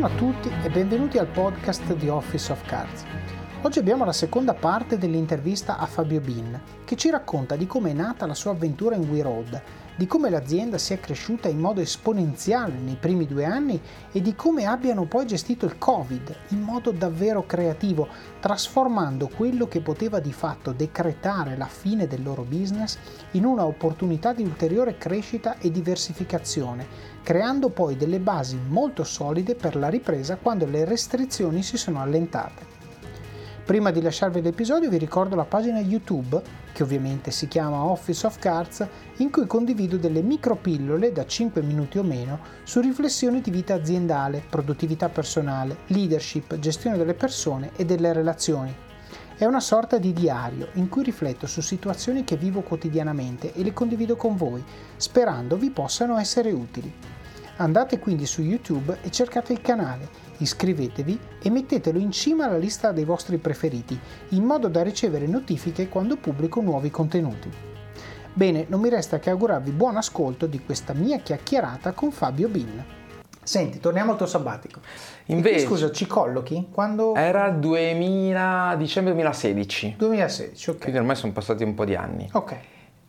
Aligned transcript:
Buongiorno 0.00 0.28
a 0.28 0.32
tutti 0.32 0.50
e 0.64 0.70
benvenuti 0.70 1.18
al 1.18 1.26
podcast 1.26 1.92
di 1.92 2.08
Office 2.08 2.50
of 2.52 2.64
Cards. 2.64 3.04
Oggi 3.60 3.80
abbiamo 3.80 4.06
la 4.06 4.14
seconda 4.14 4.54
parte 4.54 4.96
dell'intervista 4.96 5.76
a 5.76 5.84
Fabio 5.84 6.20
Bin, 6.20 6.58
che 6.86 6.96
ci 6.96 7.10
racconta 7.10 7.54
di 7.54 7.66
come 7.66 7.90
è 7.90 7.92
nata 7.92 8.24
la 8.24 8.32
sua 8.32 8.52
avventura 8.52 8.94
in 8.94 9.06
We 9.10 9.20
Road, 9.20 9.60
di 10.00 10.06
come 10.06 10.30
l'azienda 10.30 10.78
si 10.78 10.94
è 10.94 10.98
cresciuta 10.98 11.48
in 11.48 11.58
modo 11.58 11.82
esponenziale 11.82 12.72
nei 12.72 12.96
primi 12.98 13.26
due 13.26 13.44
anni 13.44 13.78
e 14.10 14.22
di 14.22 14.34
come 14.34 14.64
abbiano 14.64 15.04
poi 15.04 15.26
gestito 15.26 15.66
il 15.66 15.76
Covid 15.76 16.36
in 16.48 16.62
modo 16.62 16.90
davvero 16.90 17.44
creativo, 17.44 18.08
trasformando 18.40 19.28
quello 19.28 19.68
che 19.68 19.82
poteva 19.82 20.18
di 20.18 20.32
fatto 20.32 20.72
decretare 20.72 21.54
la 21.54 21.66
fine 21.66 22.06
del 22.06 22.22
loro 22.22 22.44
business 22.44 22.96
in 23.32 23.44
una 23.44 23.66
opportunità 23.66 24.32
di 24.32 24.42
ulteriore 24.42 24.96
crescita 24.96 25.58
e 25.58 25.70
diversificazione, 25.70 26.86
creando 27.22 27.68
poi 27.68 27.98
delle 27.98 28.20
basi 28.20 28.58
molto 28.68 29.04
solide 29.04 29.54
per 29.54 29.76
la 29.76 29.90
ripresa 29.90 30.38
quando 30.38 30.64
le 30.64 30.86
restrizioni 30.86 31.62
si 31.62 31.76
sono 31.76 32.00
allentate. 32.00 32.79
Prima 33.70 33.92
di 33.92 34.02
lasciarvi 34.02 34.42
l'episodio 34.42 34.90
vi 34.90 34.98
ricordo 34.98 35.36
la 35.36 35.44
pagina 35.44 35.78
YouTube, 35.78 36.42
che 36.72 36.82
ovviamente 36.82 37.30
si 37.30 37.46
chiama 37.46 37.84
Office 37.84 38.26
of 38.26 38.36
Cards, 38.40 38.84
in 39.18 39.30
cui 39.30 39.46
condivido 39.46 39.96
delle 39.96 40.22
micropillole 40.22 41.12
da 41.12 41.24
5 41.24 41.62
minuti 41.62 41.96
o 41.96 42.02
meno 42.02 42.40
su 42.64 42.80
riflessioni 42.80 43.40
di 43.40 43.52
vita 43.52 43.74
aziendale, 43.74 44.42
produttività 44.50 45.08
personale, 45.08 45.76
leadership, 45.86 46.58
gestione 46.58 46.96
delle 46.96 47.14
persone 47.14 47.70
e 47.76 47.84
delle 47.84 48.12
relazioni. 48.12 48.74
È 49.36 49.44
una 49.44 49.60
sorta 49.60 49.98
di 49.98 50.12
diario 50.12 50.70
in 50.72 50.88
cui 50.88 51.04
rifletto 51.04 51.46
su 51.46 51.60
situazioni 51.60 52.24
che 52.24 52.36
vivo 52.36 52.62
quotidianamente 52.62 53.54
e 53.54 53.62
le 53.62 53.72
condivido 53.72 54.16
con 54.16 54.34
voi, 54.34 54.64
sperando 54.96 55.56
vi 55.56 55.70
possano 55.70 56.18
essere 56.18 56.50
utili. 56.50 56.92
Andate 57.58 58.00
quindi 58.00 58.26
su 58.26 58.42
YouTube 58.42 58.98
e 59.02 59.12
cercate 59.12 59.52
il 59.52 59.60
canale 59.60 60.29
iscrivetevi 60.40 61.18
e 61.42 61.50
mettetelo 61.50 61.98
in 61.98 62.10
cima 62.12 62.44
alla 62.44 62.58
lista 62.58 62.92
dei 62.92 63.04
vostri 63.04 63.38
preferiti, 63.38 63.98
in 64.30 64.44
modo 64.44 64.68
da 64.68 64.82
ricevere 64.82 65.26
notifiche 65.26 65.88
quando 65.88 66.16
pubblico 66.16 66.60
nuovi 66.60 66.90
contenuti. 66.90 67.50
Bene, 68.32 68.66
non 68.68 68.80
mi 68.80 68.88
resta 68.88 69.18
che 69.18 69.30
augurarvi 69.30 69.70
buon 69.70 69.96
ascolto 69.96 70.46
di 70.46 70.60
questa 70.64 70.92
mia 70.92 71.18
chiacchierata 71.18 71.92
con 71.92 72.12
Fabio 72.12 72.48
Bin. 72.48 72.84
Senti, 73.42 73.80
torniamo 73.80 74.12
al 74.12 74.16
tuo 74.16 74.26
sabbatico. 74.26 74.80
Invece, 75.26 75.56
qui, 75.56 75.66
scusa, 75.66 75.90
ci 75.90 76.06
collochi? 76.06 76.68
Quando... 76.70 77.14
Era 77.14 77.50
2000, 77.50 78.76
dicembre 78.78 79.12
2016. 79.14 79.94
2016, 79.98 80.70
ok. 80.70 80.78
Quindi 80.78 80.98
ormai 80.98 81.16
sono 81.16 81.32
passati 81.32 81.64
un 81.64 81.74
po' 81.74 81.84
di 81.84 81.96
anni. 81.96 82.28
Ok. 82.32 82.56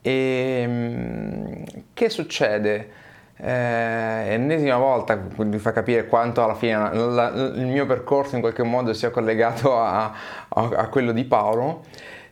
E 0.01 0.61
ehm, 0.63 1.63
che 1.93 2.09
succede? 2.09 2.89
Eh, 3.43 4.33
ennesima 4.33 4.77
volta 4.77 5.19
mi 5.37 5.57
fa 5.57 5.71
capire 5.71 6.05
quanto 6.05 6.43
alla 6.43 6.53
fine 6.53 6.93
la, 6.93 7.29
il 7.29 7.65
mio 7.65 7.87
percorso 7.87 8.35
in 8.35 8.41
qualche 8.41 8.61
modo 8.61 8.93
sia 8.93 9.09
collegato 9.09 9.79
a, 9.79 10.13
a, 10.47 10.69
a 10.75 10.87
quello 10.89 11.11
di 11.11 11.23
Paolo. 11.23 11.83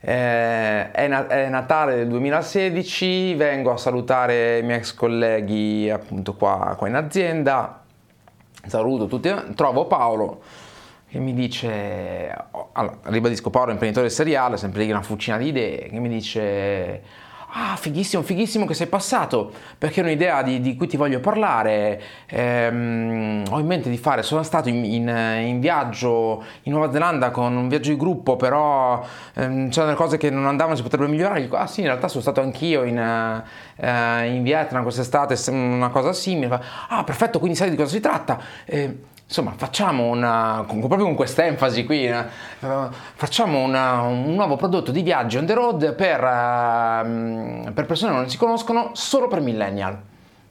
Eh, 0.01 0.91
è, 0.91 1.07
na- 1.07 1.27
è, 1.27 1.49
Natale 1.49 1.95
del 1.95 2.07
2016, 2.09 3.33
vengo 3.33 3.71
a 3.71 3.77
salutare 3.77 4.59
i 4.59 4.63
miei 4.63 4.77
ex 4.77 4.93
colleghi 4.93 5.89
appunto 5.89 6.35
qua, 6.35 6.75
qua 6.77 6.87
in 6.87 6.95
azienda, 6.95 7.81
saluto 8.65 9.07
tutti, 9.07 9.33
trovo 9.55 9.87
Paolo 9.87 10.41
che 11.09 11.17
mi 11.17 11.33
dice, 11.33 12.31
allora, 12.73 12.97
ribadisco 13.05 13.49
Paolo 13.49 13.69
è 13.69 13.73
imprenditore 13.73 14.09
seriale, 14.09 14.57
sempre 14.57 14.83
lì 14.83 14.91
una 14.91 15.01
fucina 15.01 15.37
di 15.37 15.47
idee, 15.47 15.89
che 15.89 15.99
mi 15.99 16.07
dice 16.07 17.01
Ah, 17.51 17.75
fighissimo, 17.75 18.21
fighissimo 18.21 18.67
che 18.67 18.75
sei 18.75 18.85
passato, 18.85 19.51
perché 19.75 20.01
è 20.01 20.03
un'idea 20.03 20.43
di, 20.43 20.61
di 20.61 20.75
cui 20.75 20.85
ti 20.85 20.97
voglio 20.97 21.19
parlare. 21.19 21.99
Ehm, 22.27 23.43
ho 23.49 23.59
in 23.59 23.65
mente 23.65 23.89
di 23.89 23.97
fare, 23.97 24.21
sono 24.21 24.43
stato 24.43 24.69
in, 24.69 24.85
in, 24.85 25.07
in, 25.07 25.59
viaggio 25.59 26.43
in 26.63 26.73
Nuova 26.73 26.91
Zelanda 26.91 27.31
con 27.31 27.55
un 27.55 27.67
viaggio 27.67 27.89
di 27.89 27.97
gruppo, 27.97 28.35
però 28.35 29.03
ehm, 29.33 29.69
c'erano 29.69 29.95
cose 29.95 30.17
che 30.17 30.29
non 30.29 30.45
andavano, 30.45 30.75
si 30.75 30.83
potrebbero 30.83 31.09
migliorare. 31.09 31.41
Dico, 31.41 31.55
ah 31.57 31.65
sì, 31.65 31.79
in 31.79 31.87
realtà 31.87 32.07
sono 32.07 32.21
stato 32.21 32.39
anch'io 32.39 32.83
in, 32.83 32.99
eh, 32.99 34.27
in 34.27 34.43
Vietnam 34.43 34.83
quest'estate, 34.83 35.35
una 35.49 35.89
cosa 35.89 36.13
simile. 36.13 36.61
Ah, 36.89 37.03
perfetto, 37.03 37.39
quindi 37.39 37.57
sai 37.57 37.71
di 37.71 37.75
cosa 37.75 37.89
si 37.89 37.99
tratta. 37.99 38.39
Eh, 38.65 38.95
insomma, 39.29 39.53
facciamo 39.55 40.07
una, 40.07 40.65
proprio 40.67 41.03
con 41.05 41.13
questa 41.13 41.45
enfasi 41.45 41.85
qui, 41.85 42.09
uh, 42.09 42.89
facciamo 43.13 43.59
una, 43.59 44.01
un 44.01 44.33
nuovo 44.33 44.55
prodotto 44.55 44.91
di 44.91 45.03
viaggio 45.03 45.37
on 45.37 45.45
the 45.45 45.53
road 45.53 45.93
per, 45.93 46.19
uh, 46.19 47.71
per 47.71 47.85
persone 47.85 48.11
che 48.11 48.17
non 48.17 48.27
si 48.27 48.37
conoscono, 48.37 48.89
solo 48.93 49.27
per 49.27 49.41
millennial. 49.41 50.01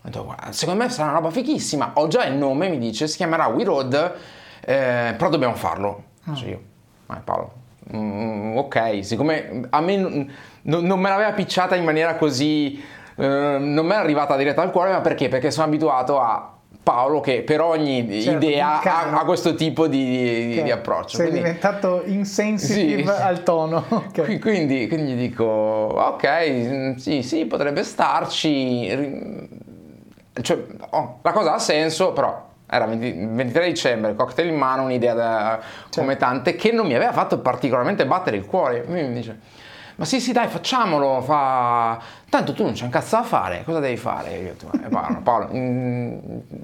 Detto, 0.00 0.32
secondo 0.50 0.84
me 0.84 0.90
sarà 0.90 1.08
una 1.08 1.18
roba 1.18 1.30
fichissima. 1.30 1.90
Ho 1.94 2.06
già 2.06 2.24
il 2.24 2.34
nome, 2.34 2.68
mi 2.68 2.78
dice, 2.78 3.08
si 3.08 3.16
chiamerà 3.16 3.48
We 3.48 3.64
Road, 3.64 4.14
eh, 4.60 5.14
però 5.16 5.28
dobbiamo 5.28 5.54
farlo. 5.54 6.04
Oh. 6.28 6.34
Cioè 6.36 6.48
io, 6.48 6.62
eh, 7.10 7.20
Paolo, 7.24 7.52
mm, 7.92 8.56
ok, 8.58 9.04
siccome 9.04 9.66
a 9.70 9.80
me 9.80 9.96
n- 9.96 10.30
non 10.62 11.00
me 11.00 11.08
l'aveva 11.08 11.32
picciata 11.32 11.74
in 11.74 11.82
maniera 11.82 12.14
così, 12.14 12.80
eh, 13.16 13.56
non 13.58 13.84
mi 13.84 13.92
è 13.92 13.96
arrivata 13.96 14.36
diretta 14.36 14.62
al 14.62 14.70
cuore, 14.70 14.92
ma 14.92 15.00
perché? 15.00 15.28
Perché 15.28 15.50
sono 15.50 15.66
abituato 15.66 16.20
a 16.20 16.57
Paolo 16.88 17.20
che 17.20 17.42
per 17.42 17.60
ogni 17.60 18.22
certo, 18.22 18.46
idea 18.46 18.80
ha, 18.80 19.10
ha, 19.10 19.24
questo 19.26 19.54
tipo 19.54 19.86
di, 19.88 20.54
di, 20.54 20.62
di 20.62 20.70
approccio. 20.70 21.18
Sei 21.18 21.26
quindi, 21.26 21.44
diventato 21.44 22.02
insensitive 22.06 23.14
sì, 23.14 23.22
al 23.22 23.42
tono. 23.42 23.84
Okay. 24.08 24.38
Quindi, 24.38 24.88
quindi, 24.88 25.14
dico, 25.14 25.44
ok, 25.44 26.94
sì, 26.96 27.22
sì, 27.22 27.44
potrebbe 27.44 27.82
starci. 27.84 29.48
Cioè, 30.40 30.64
oh, 30.90 31.18
la 31.20 31.32
cosa 31.32 31.54
ha 31.54 31.58
senso, 31.58 32.12
però 32.12 32.46
era 32.66 32.86
20, 32.86 33.26
23 33.32 33.66
dicembre, 33.66 34.14
cocktail 34.14 34.48
in 34.48 34.56
mano, 34.56 34.84
un'idea 34.84 35.12
da, 35.12 35.58
certo. 35.60 36.00
come 36.00 36.16
tante 36.16 36.56
che 36.56 36.72
non 36.72 36.86
mi 36.86 36.94
aveva 36.94 37.12
fatto 37.12 37.38
particolarmente 37.40 38.06
battere 38.06 38.38
il 38.38 38.46
cuore. 38.46 38.84
Mi 38.88 39.12
dice 39.12 39.38
ma 39.98 40.04
sì 40.04 40.20
sì 40.20 40.30
dai 40.30 40.46
facciamolo, 40.46 41.20
fa... 41.22 42.00
tanto 42.28 42.52
tu 42.52 42.62
non 42.62 42.72
c'è 42.72 42.84
un 42.84 42.90
cazzo 42.90 43.16
da 43.16 43.24
fare, 43.24 43.64
cosa 43.64 43.80
devi 43.80 43.96
fare? 43.96 44.30
Io 44.36 44.42
detto, 44.54 44.70
Paolo, 44.88 45.18
Paolo 45.22 45.48
mm, 45.52 46.18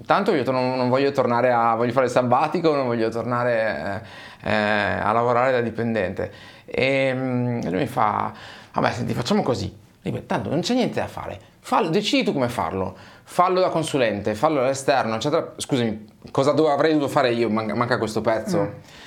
tanto 0.06 0.32
io 0.32 0.48
non, 0.52 0.76
non, 0.76 0.88
voglio 0.88 1.10
tornare 1.10 1.50
a, 1.50 1.74
voglio 1.74 1.90
fare 1.90 2.06
il 2.06 2.12
sabbatico, 2.12 2.76
non 2.76 2.86
voglio 2.86 3.08
tornare 3.08 4.04
eh, 4.40 4.50
eh, 4.50 5.00
a 5.02 5.10
lavorare 5.10 5.50
da 5.50 5.60
dipendente. 5.62 6.32
E, 6.64 7.12
mm, 7.12 7.62
lui 7.62 7.78
mi 7.78 7.86
fa, 7.88 8.32
vabbè 8.72 8.92
senti 8.92 9.14
facciamo 9.14 9.42
così, 9.42 9.76
dico, 10.00 10.22
tanto 10.26 10.48
non 10.48 10.60
c'è 10.60 10.74
niente 10.74 11.00
da 11.00 11.08
fare, 11.08 11.36
fallo, 11.58 11.88
decidi 11.88 12.22
tu 12.22 12.32
come 12.32 12.48
farlo, 12.48 12.96
fallo 13.24 13.58
da 13.58 13.68
consulente, 13.68 14.36
fallo 14.36 14.60
all'esterno, 14.60 15.16
eccetera. 15.16 15.54
Scusami, 15.56 16.06
cosa 16.30 16.52
avrei 16.52 16.92
dovuto 16.92 17.10
fare 17.10 17.32
io? 17.32 17.50
Manca, 17.50 17.74
manca 17.74 17.98
questo 17.98 18.20
pezzo. 18.20 18.60
Mm 18.60 19.02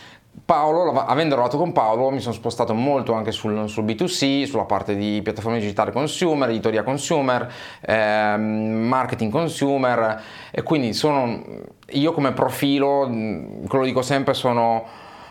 Paolo, 0.46 0.92
avendo 0.94 1.36
lavorato 1.36 1.58
con 1.58 1.72
Paolo, 1.72 2.10
mi 2.12 2.20
sono 2.20 2.34
spostato 2.34 2.74
molto 2.74 3.14
anche 3.14 3.32
sul, 3.32 3.68
sul, 3.68 3.84
B2C, 3.84 4.46
sulla 4.46 4.66
parte 4.66 4.96
di 4.96 5.20
piattaforme 5.24 5.60
digitali 5.60 5.92
consumer, 5.92 6.50
editoria 6.50 6.84
consumer, 6.84 7.52
ehm, 7.82 8.42
marketing 8.88 9.32
consumer 9.32 10.22
e 10.52 10.62
quindi 10.64 10.94
sono, 10.94 11.44
io 11.90 12.12
come 12.14 12.34
profilo, 12.34 13.08
quello 13.08 13.80
lo 13.80 13.86
dico 13.86 14.02
sempre, 14.02 14.34
sono 14.34 14.86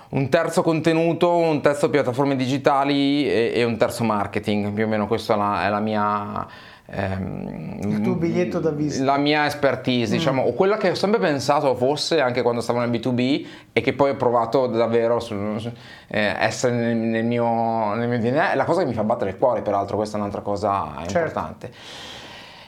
un 0.09 0.29
terzo 0.29 0.63
contenuto, 0.63 1.35
un 1.37 1.61
terzo 1.61 1.89
piattaforme 1.89 2.37
digitali 2.37 3.29
e, 3.29 3.53
e 3.55 3.65
un 3.65 3.77
terzo 3.77 4.05
marketing, 4.05 4.73
più 4.73 4.85
o 4.85 4.89
meno 4.89 5.07
questa 5.07 5.35
è 5.35 5.37
la, 5.37 5.65
è 5.67 5.69
la 5.69 5.81
mia 5.81 6.47
ehm, 6.87 7.79
il 7.83 8.01
tuo 8.01 8.15
biglietto 8.15 8.61
da 8.61 8.71
visita 8.71 9.05
la 9.05 9.17
mia 9.17 9.45
expertise 9.45 10.15
mm. 10.15 10.19
diciamo 10.19 10.43
o 10.43 10.53
quella 10.53 10.77
che 10.77 10.91
ho 10.91 10.95
sempre 10.95 11.19
pensato 11.19 11.75
fosse 11.75 12.21
anche 12.21 12.43
quando 12.43 12.61
stavo 12.61 12.81
nel 12.81 12.91
B2B 12.91 13.47
e 13.73 13.81
che 13.81 13.93
poi 13.93 14.11
ho 14.11 14.17
provato 14.17 14.67
davvero 14.67 15.21
su, 15.21 15.35
eh, 15.35 16.35
essere 16.39 16.75
nel, 16.75 16.97
nel, 16.97 17.25
mio, 17.25 17.95
nel 17.95 18.09
mio 18.09 18.19
DNA 18.19 18.53
è 18.53 18.55
la 18.57 18.65
cosa 18.65 18.81
che 18.81 18.87
mi 18.87 18.95
fa 18.95 19.05
battere 19.05 19.31
il 19.31 19.39
cuore 19.39 19.63
peraltro 19.63 19.97
questa 19.97 20.17
è 20.17 20.21
un'altra 20.21 20.43
cosa 20.43 20.93
certo. 20.99 21.17
importante 21.17 21.71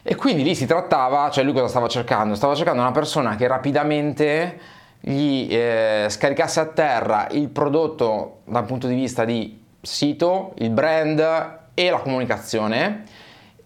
e 0.03 0.15
quindi 0.15 0.43
lì 0.43 0.55
si 0.55 0.67
trattava 0.67 1.31
cioè 1.31 1.45
lui 1.45 1.53
cosa 1.53 1.69
stava 1.69 1.89
cercando? 1.89 2.35
stava 2.35 2.55
cercando 2.55 2.81
una 2.81 2.93
persona 2.93 3.37
che 3.37 3.47
rapidamente 3.47 4.77
gli 5.01 5.49
eh, 5.51 6.07
scaricasse 6.09 6.61
a 6.61 6.67
terra 6.67 7.29
il 7.31 7.49
prodotto 7.49 8.41
dal 8.45 8.65
punto 8.65 8.87
di 8.89 8.95
vista 8.95 9.25
di 9.25 9.65
sito, 9.81 10.55
il 10.59 10.71
brand 10.71 11.21
e 11.75 11.91
la 11.91 11.99
comunicazione 11.99 13.05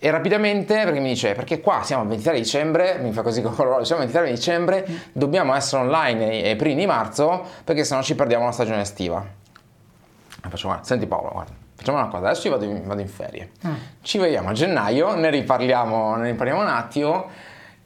e 0.05 0.11
rapidamente, 0.11 0.75
perché 0.83 0.99
mi 0.99 1.11
dice, 1.11 1.33
perché 1.33 1.61
qua 1.61 1.85
siamo 1.85 2.03
al 2.03 2.09
23 2.09 2.35
dicembre, 2.35 2.99
mi 3.01 3.13
fa 3.13 3.23
così 3.23 3.41
con 3.41 3.55
loro, 3.57 3.85
siamo 3.85 4.03
al 4.03 4.09
23 4.09 4.35
dicembre, 4.35 4.85
dobbiamo 5.13 5.55
essere 5.55 5.83
online 5.83 6.43
ai 6.43 6.57
primi 6.57 6.75
di 6.75 6.87
marzo, 6.87 7.47
perché 7.63 7.85
sennò 7.85 8.03
ci 8.03 8.17
perdiamo 8.17 8.47
la 8.47 8.51
stagione 8.51 8.81
estiva. 8.81 9.25
E 10.45 10.49
faccio, 10.49 10.67
guarda, 10.67 10.83
senti 10.83 11.07
Paolo, 11.07 11.31
guarda, 11.31 11.53
facciamo 11.77 11.99
una 11.99 12.09
cosa, 12.09 12.31
adesso 12.31 12.49
io 12.49 12.53
vado 12.55 12.65
in, 12.65 12.83
vado 12.85 13.01
in 13.01 13.07
ferie, 13.07 13.51
mm. 13.65 13.75
ci 14.03 14.19
vediamo 14.19 14.49
a 14.49 14.53
gennaio, 14.55 15.15
ne 15.15 15.31
riparliamo, 15.31 16.17
ne 16.17 16.31
riparliamo 16.33 16.61
un 16.61 16.67
attimo, 16.67 17.29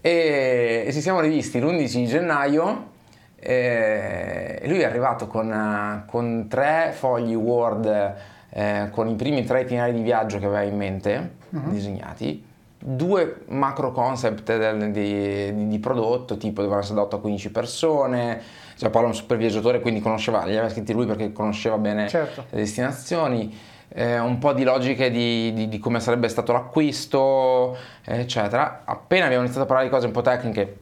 e, 0.00 0.84
e 0.86 0.92
ci 0.94 1.02
siamo 1.02 1.20
rivisti 1.20 1.60
l'11 1.60 2.06
gennaio, 2.06 2.90
e 3.38 4.62
lui 4.64 4.80
è 4.80 4.84
arrivato 4.86 5.26
con, 5.26 6.04
con 6.06 6.46
tre 6.48 6.94
fogli 6.96 7.34
Word, 7.34 8.14
eh, 8.58 8.88
con 8.91 9.06
i 9.06 9.14
primi 9.17 9.44
tre 9.44 9.61
itinerari 9.61 9.93
di 9.93 10.00
viaggio 10.00 10.38
che 10.38 10.47
aveva 10.47 10.62
in 10.62 10.79
mente, 10.79 11.32
uh-huh. 11.50 11.69
disegnati, 11.69 12.43
due 12.79 13.43
macro 13.49 13.93
concept 13.93 14.91
di, 14.91 15.53
di, 15.55 15.69
di, 15.69 15.79
prodotto, 15.79 16.38
tipo 16.38 16.62
dovevano 16.62 16.81
essere 16.81 16.97
da 16.97 17.03
8 17.03 17.17
a 17.17 17.20
15 17.20 17.50
persone, 17.50 18.41
cioè 18.79 18.88
Paolo 18.88 19.08
è 19.08 19.11
un 19.11 19.14
super 19.14 19.37
viaggiatore, 19.37 19.81
quindi 19.81 20.00
conosceva, 20.00 20.44
li 20.44 20.53
aveva 20.53 20.70
scritti 20.70 20.94
lui 20.94 21.05
perché 21.05 21.35
conosceva 21.35 21.76
bene 21.76 22.08
Certo. 22.08 22.47
le 22.49 22.56
destinazioni, 22.56 23.55
eh, 23.88 24.19
un 24.19 24.38
po' 24.38 24.55
di 24.55 24.64
logiche 24.64 25.11
di, 25.11 25.52
di- 25.52 25.69
di 25.69 25.79
come 25.79 26.00
sarebbe 26.00 26.29
stato 26.29 26.52
l'acquisto, 26.52 27.76
eccetera. 28.05 28.85
Appena 28.87 29.25
abbiamo 29.26 29.43
iniziato 29.43 29.64
a 29.64 29.69
parlare 29.69 29.91
di 29.91 29.94
cose 29.94 30.06
un 30.06 30.12
po' 30.12 30.23
tecniche, 30.23 30.76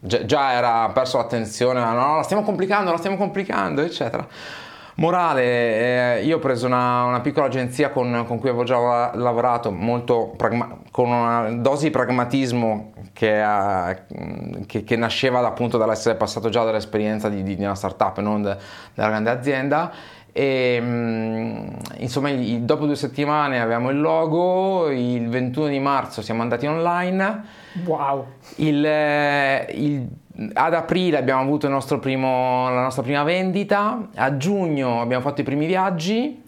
già, 0.00 0.24
già 0.24 0.52
era 0.52 0.88
perso 0.88 1.18
l'attenzione, 1.18 1.80
no, 1.80 1.92
no, 1.92 2.16
la 2.16 2.22
stiamo 2.22 2.42
complicando, 2.42 2.90
la 2.90 2.96
stiamo 2.96 3.18
complicando, 3.18 3.82
eccetera. 3.82 4.26
Morale, 4.96 6.18
eh, 6.18 6.24
io 6.24 6.36
ho 6.36 6.38
preso 6.38 6.66
una, 6.66 7.02
una 7.04 7.20
piccola 7.20 7.46
agenzia 7.46 7.90
con, 7.90 8.24
con 8.28 8.38
cui 8.38 8.48
avevo 8.48 8.62
già 8.62 8.78
la- 8.78 9.10
lavorato, 9.14 9.72
pragma- 10.36 10.78
con 10.92 11.08
una 11.10 11.50
dose 11.50 11.86
di 11.86 11.90
pragmatismo 11.90 12.92
che, 13.12 13.40
ha- 13.42 13.96
che- 14.66 14.84
che 14.84 14.96
nasceva 14.96 15.44
appunto 15.44 15.78
dall'essere 15.78 16.14
passato 16.14 16.48
già 16.48 16.62
dall'esperienza 16.62 17.28
di, 17.28 17.42
di 17.42 17.64
una 17.64 17.74
startup 17.74 18.18
e 18.18 18.22
non 18.22 18.42
de- 18.42 18.56
della 18.94 19.08
grande 19.08 19.30
azienda. 19.30 19.90
E 20.36 20.78
mm, 20.82 21.66
insomma, 21.98 22.32
dopo 22.32 22.86
due 22.86 22.96
settimane 22.96 23.60
avevamo 23.60 23.90
il 23.90 24.00
logo, 24.00 24.90
il 24.90 25.28
21 25.28 25.68
di 25.68 25.78
marzo 25.78 26.22
siamo 26.22 26.42
andati 26.42 26.66
online. 26.66 27.44
Wow. 27.84 28.26
Il, 28.56 28.84
eh, 28.84 29.66
il- 29.74 30.08
ad 30.54 30.74
aprile 30.74 31.16
abbiamo 31.18 31.42
avuto 31.42 31.68
primo- 32.00 32.68
la 32.68 32.82
nostra 32.82 33.04
prima 33.04 33.22
vendita, 33.22 34.08
a 34.16 34.36
giugno 34.36 35.00
abbiamo 35.00 35.22
fatto 35.22 35.40
i 35.40 35.44
primi 35.44 35.66
viaggi 35.66 36.42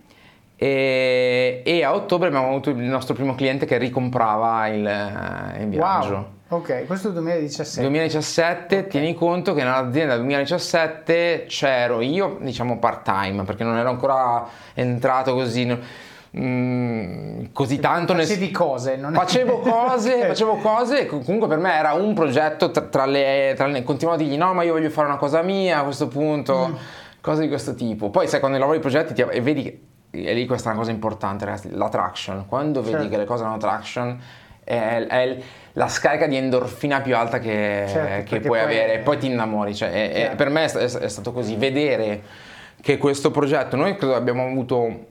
e, 0.57 1.63
e 1.65 1.85
a 1.85 1.95
ottobre 1.95 2.29
abbiamo 2.29 2.49
avuto 2.49 2.71
il 2.71 2.77
nostro 2.79 3.15
primo 3.15 3.35
cliente 3.35 3.67
che 3.67 3.77
ricomprava 3.79 4.67
il, 4.69 4.87
eh, 4.87 5.63
il 5.63 5.69
viaggio. 5.69 6.13
Wow. 6.15 6.35
Ok, 6.49 6.87
questo 6.87 7.09
è 7.09 7.11
il 7.11 7.17
2017. 7.17 7.81
2017, 7.81 8.87
tieni 8.87 9.15
conto 9.15 9.53
che 9.53 9.65
nell'azienda 9.65 10.17
2017 10.17 11.47
c'ero 11.49 12.01
io, 12.01 12.39
diciamo 12.41 12.79
part 12.79 13.03
time, 13.05 13.43
perché 13.43 13.65
non 13.65 13.77
ero 13.77 13.89
ancora 13.91 14.47
entrato 14.75 15.35
così, 15.35 15.77
mm, 16.39 17.47
così 17.53 17.81
tanto 17.81 18.13
nel- 18.13 18.27
Facevi 18.27 18.51
cose, 18.53 18.95
non 18.97 19.13
Facevo 19.13 19.59
cose, 19.59 20.23
facevo 20.29 20.57
cose, 20.59 21.07
comunque 21.07 21.49
per 21.49 21.59
me 21.59 21.75
era 21.75 21.95
un 21.95 22.15
progetto 22.15 22.71
tra, 22.71 22.83
tra 22.83 23.07
le, 23.07 23.55
tra 23.57 23.67
le- 23.67 23.83
continuavo 23.83 24.21
a 24.21 24.23
dirgli 24.25 24.37
no 24.39 24.55
ma 24.55 24.63
io 24.63 24.73
voglio 24.75 24.91
fare 24.91 25.09
una 25.09 25.17
cosa 25.17 25.43
mia 25.43 25.81
a 25.81 25.83
questo 25.83 26.07
punto, 26.07 26.69
Mm. 26.69 26.75
cose 27.21 27.41
di 27.43 27.49
questo 27.49 27.75
tipo. 27.75 28.11
Poi 28.11 28.29
sai 28.29 28.39
quando 28.39 28.57
lavori 28.59 28.77
i 28.79 28.81
progetti 28.81 29.15
ti- 29.15 29.23
e 29.29 29.41
vedi 29.41 29.63
che, 29.65 29.81
e 30.25 30.33
lì 30.35 30.47
questa 30.47 30.69
è 30.69 30.73
una 30.73 30.81
cosa 30.81 30.93
importante 30.93 31.45
ragazzi, 31.45 31.71
la 31.71 31.89
traction, 31.89 32.47
quando 32.47 32.81
vedi 32.81 32.93
Certo. 32.95 33.09
che 33.11 33.17
le 33.19 33.25
cose 33.25 33.45
hanno 33.45 33.57
traction 33.59 34.21
è, 34.65 35.07
è 35.09 35.37
la 35.75 35.89
scarica 35.89 36.27
di 36.27 36.37
endorfina 36.37 37.01
più 37.01 37.15
alta 37.17 37.39
che, 37.39 37.85
Certo, 37.89 38.31
che 38.35 38.41
puoi 38.41 38.59
poi- 38.59 38.67
avere. 38.67 38.95
e 38.95 38.99
poi 38.99 39.19
ti 39.19 39.27
innamori, 39.27 39.75
cioè, 39.75 39.91
è- 39.91 40.31
è- 40.31 40.35
per 40.35 40.49
me 40.49 40.65
è, 40.65 40.69
sta- 40.69 40.81
è- 40.81 40.85
è 41.05 41.09
stato 41.09 41.33
così, 41.33 41.55
vedere 41.57 42.23
che 42.81 42.99
questo 42.99 43.31
progetto, 43.31 43.77
noi 43.77 43.97
credo 43.97 44.15
abbiamo 44.17 44.45
avuto 44.45 45.07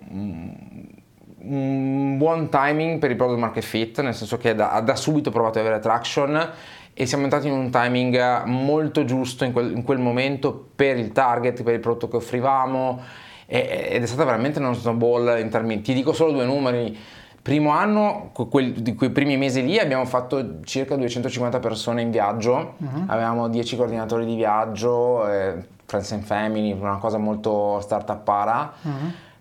un 1.47 2.17
buon 2.17 2.49
timing 2.49 2.99
per 2.99 3.11
il 3.11 3.15
product 3.15 3.39
market 3.39 3.63
fit, 3.63 4.01
nel 4.01 4.13
senso 4.15 4.37
che 4.37 4.55
da, 4.55 4.79
da 4.83 4.95
subito 4.95 5.29
ho 5.29 5.31
provato 5.31 5.59
ad 5.59 5.65
avere 5.65 5.79
traction 5.81 6.49
e 6.93 7.05
siamo 7.05 7.23
entrati 7.25 7.47
in 7.47 7.53
un 7.53 7.69
timing 7.69 8.43
molto 8.45 9.03
giusto 9.05 9.43
in 9.43 9.51
quel, 9.51 9.71
in 9.75 9.83
quel 9.83 9.99
momento 9.99 10.69
per 10.75 10.97
il 10.97 11.11
target, 11.11 11.61
per 11.63 11.73
il 11.73 11.79
prodotto 11.79 12.07
che 12.07 12.15
offrivamo 12.15 13.01
ed 13.47 14.01
è 14.01 14.06
stata 14.06 14.24
veramente 14.25 14.59
una 14.59 14.74
snowball 14.74 15.39
in 15.39 15.50
termini, 15.50 15.81
ti 15.81 15.94
dico 15.94 16.13
solo 16.13 16.31
due 16.31 16.45
numeri, 16.45 16.97
primo 17.42 17.69
anno, 17.69 18.31
que- 18.33 18.47
quel- 18.47 18.71
di 18.74 18.95
quei 18.95 19.12
primi 19.12 19.38
mesi 19.38 19.63
lì 19.63 19.77
abbiamo 19.77 20.06
fatto 20.06 20.62
circa 20.63 20.95
250 20.95 21.59
persone 21.59 22.01
in 22.01 22.09
viaggio, 22.09 22.74
avevamo 23.07 23.47
10 23.47 23.75
coordinatori 23.75 24.25
di 24.25 24.36
viaggio, 24.36 25.27
eh, 25.30 25.53
friends 25.86 26.12
and 26.13 26.24
family, 26.24 26.71
una 26.71 26.97
cosa 26.97 27.18
molto 27.19 27.80
startup 27.81 28.24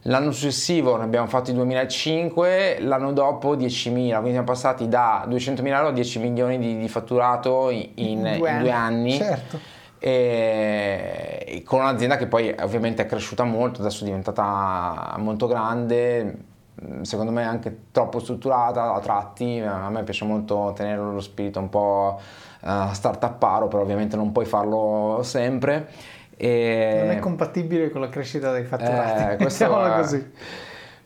L'anno 0.07 0.33
successivo 0.33 0.99
ne 0.99 1.05
abbiamo 1.05 1.27
fatti 1.29 1.55
2005, 1.55 2.77
l'anno 2.81 3.13
dopo 3.15 3.57
10.000, 3.57 4.13
quindi 4.17 4.33
siamo 4.33 4.45
passati 4.45 4.87
da 4.87 5.25
200.000 5.27 5.67
euro 5.79 5.89
a 5.89 5.93
10 5.93 6.19
milioni 6.19 6.59
di, 6.59 6.77
di 6.77 6.89
fatturato 6.89 7.71
in, 7.71 7.89
in- 7.95 8.27
in 8.27 8.39
due, 8.61 8.71
anni. 8.71 9.13
Certo. 9.13 9.59
E, 10.07 11.63
con 11.65 11.81
un'azienda 11.81 12.17
che 12.19 12.27
poi 12.27 12.55
ovviamente 12.61 13.03
è 13.03 13.07
cresciuta 13.07 13.45
molto, 13.45 13.81
adesso 13.81 14.03
è 14.03 14.07
diventata 14.07 15.15
molto 15.17 15.47
grande, 15.47 16.37
secondo 17.03 17.33
me 17.33 17.43
anche 17.45 17.85
troppo 17.91 18.19
strutturata 18.19 18.93
a 18.93 19.01
tratti, 19.01 19.63
a 19.67 19.89
me 19.89 20.03
piace 20.03 20.27
molto 20.27 20.75
tenere 20.77 21.01
lo 21.01 21.21
spirito 21.21 21.59
un 21.59 21.71
po' 21.71 22.21
uh, 22.61 22.93
startupparo, 22.93 23.69
però 23.69 23.83
ovviamente 23.83 24.15
non 24.15 24.31
puoi 24.31 24.45
farlo 24.45 25.21
sempre. 25.23 25.89
E- 26.37 27.01
Non 27.07 27.17
è 27.17 27.19
compatibile 27.19 27.89
con 27.89 28.03
la 28.03 28.11
crescita 28.11 28.53
dei 28.53 28.65
fatturati. 28.65 29.33
eh, 29.33 29.37
questo 29.41 29.65
è- 29.87 29.97
così. 29.97 30.33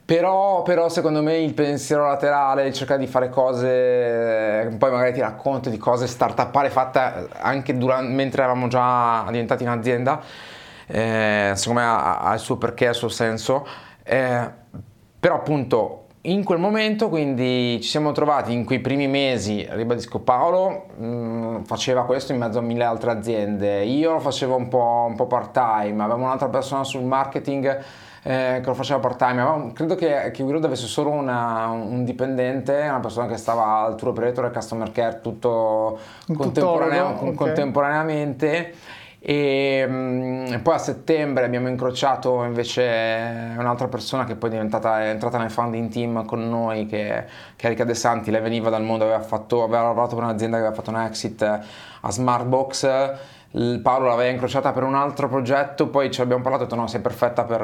Però, 0.08 0.62
però 0.62 0.88
secondo 0.88 1.22
me 1.22 1.36
il 1.36 1.52
pensiero 1.52 2.06
laterale, 2.06 2.66
il 2.66 2.72
cercare 2.72 2.98
di 2.98 3.06
fare 3.06 3.28
cose, 3.28 4.74
poi 4.78 4.90
magari 4.90 5.12
ti 5.12 5.20
racconto 5.20 5.68
di 5.68 5.76
cose 5.76 6.06
startuppare 6.06 6.70
fatte 6.70 7.28
anche 7.38 7.76
duran- 7.76 8.14
mentre 8.14 8.40
eravamo 8.40 8.68
già 8.68 9.26
diventati 9.26 9.64
in 9.64 9.68
azienda, 9.68 10.18
eh, 10.86 11.52
secondo 11.54 11.80
me 11.80 11.86
ha, 11.86 12.20
ha 12.20 12.32
il 12.32 12.40
suo 12.40 12.56
perché, 12.56 12.86
il 12.86 12.94
suo 12.94 13.10
senso. 13.10 13.66
Eh, 14.02 14.50
però 15.20 15.34
appunto 15.34 16.06
in 16.22 16.42
quel 16.42 16.58
momento 16.58 17.10
quindi 17.10 17.78
ci 17.82 17.90
siamo 17.90 18.12
trovati 18.12 18.54
in 18.54 18.64
quei 18.64 18.80
primi 18.80 19.08
mesi, 19.08 19.66
ribadisco 19.68 20.20
Paolo 20.20 20.86
mh, 20.96 21.64
faceva 21.64 22.06
questo 22.06 22.32
in 22.32 22.38
mezzo 22.38 22.60
a 22.60 22.62
mille 22.62 22.84
altre 22.84 23.10
aziende, 23.10 23.84
io 23.84 24.12
lo 24.12 24.20
facevo 24.20 24.56
un 24.56 24.68
po', 24.68 25.04
un 25.06 25.16
po' 25.16 25.26
part 25.26 25.52
time, 25.52 26.02
avevamo 26.02 26.24
un'altra 26.24 26.48
persona 26.48 26.82
sul 26.82 27.02
marketing 27.02 27.84
eh, 28.22 28.58
che 28.60 28.66
lo 28.66 28.74
faceva 28.74 28.98
part 29.00 29.16
time, 29.18 29.40
avevamo- 29.40 29.72
credo 29.72 29.94
che, 29.94 30.30
che 30.32 30.42
WeRoad 30.42 30.64
avesse 30.64 30.86
solo 30.86 31.10
una- 31.10 31.66
un 31.68 32.04
dipendente, 32.04 32.72
una 32.88 33.00
persona 33.00 33.26
che 33.26 33.36
stava 33.36 33.80
al 33.84 33.94
tour 33.96 34.10
operator 34.10 34.46
e 34.46 34.50
customer 34.50 34.90
care 34.92 35.20
tutto 35.20 35.98
contemporanea- 36.26 37.02
tutologo, 37.12 37.28
ok. 37.30 37.34
contemporaneamente. 37.34 38.74
E 39.20 39.84
mm, 39.88 40.58
poi 40.62 40.74
a 40.74 40.78
settembre 40.78 41.44
abbiamo 41.44 41.66
incrociato 41.68 42.44
invece 42.44 43.52
un'altra 43.58 43.88
persona 43.88 44.24
che 44.24 44.36
poi 44.36 44.48
è, 44.48 44.52
diventata, 44.52 45.02
è 45.02 45.08
entrata 45.08 45.38
nel 45.38 45.50
founding 45.50 45.90
team 45.90 46.24
con 46.24 46.48
noi 46.48 46.86
che, 46.86 47.24
che 47.56 47.64
è 47.64 47.66
Erika 47.66 47.82
De 47.82 47.94
Santi, 47.94 48.30
lei 48.30 48.40
veniva 48.40 48.70
dal 48.70 48.84
mondo, 48.84 49.04
aveva, 49.04 49.18
fatto, 49.20 49.64
aveva 49.64 49.82
lavorato 49.82 50.14
per 50.14 50.22
un'azienda 50.24 50.58
che 50.58 50.62
aveva 50.66 50.80
fatto 50.80 50.90
un 50.96 51.00
exit 51.04 51.42
a 51.42 52.10
Smartbox 52.10 53.12
Paolo 53.50 54.08
l'aveva 54.08 54.30
incrociata 54.30 54.72
per 54.72 54.82
un 54.82 54.94
altro 54.94 55.26
progetto, 55.28 55.88
poi 55.88 56.10
ci 56.10 56.20
abbiamo 56.20 56.42
parlato 56.42 56.64
e 56.64 56.66
ho 56.66 56.68
detto 56.68 56.80
no, 56.80 56.86
sei 56.86 57.00
perfetta 57.00 57.44
per, 57.44 57.62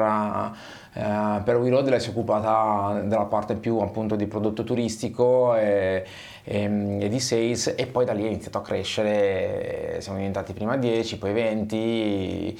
eh, 0.93 1.41
per 1.43 1.57
WeRoad, 1.57 1.89
lei 1.89 1.99
si 1.99 2.07
è 2.07 2.11
occupata 2.11 3.01
della 3.01 3.25
parte 3.25 3.55
più 3.55 3.77
appunto 3.77 4.15
di 4.15 4.25
prodotto 4.25 4.63
turistico 4.63 5.55
e, 5.55 6.03
e- 6.43 6.97
e 6.99 7.07
di 7.07 7.19
sales 7.19 7.75
e 7.77 7.85
poi 7.85 8.03
da 8.03 8.13
lì 8.13 8.23
è 8.23 8.27
iniziato 8.27 8.57
a 8.57 8.61
crescere, 8.61 9.97
siamo 9.99 10.17
diventati 10.17 10.53
prima 10.53 10.75
10, 10.75 11.17
poi 11.19 11.33
20, 11.33 12.59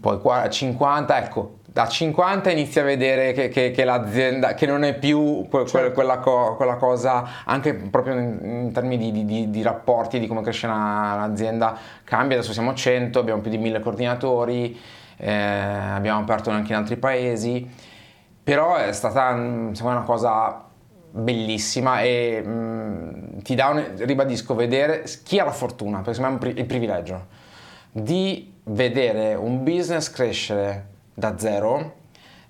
poi 0.00 0.20
qua- 0.20 0.48
50, 0.48 1.18
ecco, 1.18 1.58
da 1.66 1.86
50 1.86 2.50
inizi 2.50 2.80
a 2.80 2.84
vedere 2.84 3.32
che, 3.32 3.48
che- 3.48 3.70
che 3.70 3.84
l'azienda, 3.84 4.54
che 4.54 4.64
non 4.66 4.82
è 4.82 4.94
più 4.98 5.46
que- 5.50 5.66
Certo. 5.66 5.92
quella, 5.92 6.18
co- 6.18 6.54
quella 6.56 6.76
cosa, 6.76 7.42
anche 7.44 7.74
proprio 7.74 8.14
in, 8.14 8.38
in 8.42 8.72
termini 8.72 9.12
di, 9.12 9.24
di- 9.26 9.50
di- 9.50 9.62
rapporti, 9.62 10.18
di 10.18 10.26
come 10.26 10.40
cresce 10.42 10.66
una- 10.66 11.14
un'azienda, 11.16 11.76
cambia, 12.04 12.38
adesso 12.38 12.52
siamo 12.54 12.72
100, 12.72 13.18
abbiamo 13.18 13.40
più 13.42 13.50
di 13.50 13.58
1000 13.58 13.80
coordinatori, 13.80 14.78
eh, 15.18 15.30
abbiamo 15.32 16.20
aperto 16.20 16.50
anche 16.50 16.72
in 16.72 16.78
altri 16.78 16.96
paesi, 16.96 17.68
però 18.42 18.76
è 18.76 18.92
stata 18.92 19.32
mm, 19.34 19.72
secondo 19.72 19.92
me 19.94 20.04
una 20.04 20.06
cosa 20.06 20.64
bellissima 21.10 22.00
e 22.00 22.42
mm, 22.44 23.38
ti 23.42 23.54
dà, 23.54 23.68
un, 23.68 23.84
ribadisco, 23.98 24.54
vedere 24.54 25.04
chi 25.24 25.38
ha 25.38 25.44
la 25.44 25.50
fortuna, 25.52 25.98
perché 25.98 26.14
secondo 26.14 26.36
me 26.36 26.40
è 26.40 26.44
un 26.46 26.52
pri- 26.52 26.60
il 26.62 26.66
privilegio 26.66 27.26
di 27.92 28.54
vedere 28.68 29.34
un 29.34 29.62
business 29.62 30.10
crescere 30.10 30.86
da 31.14 31.38
zero 31.38 31.94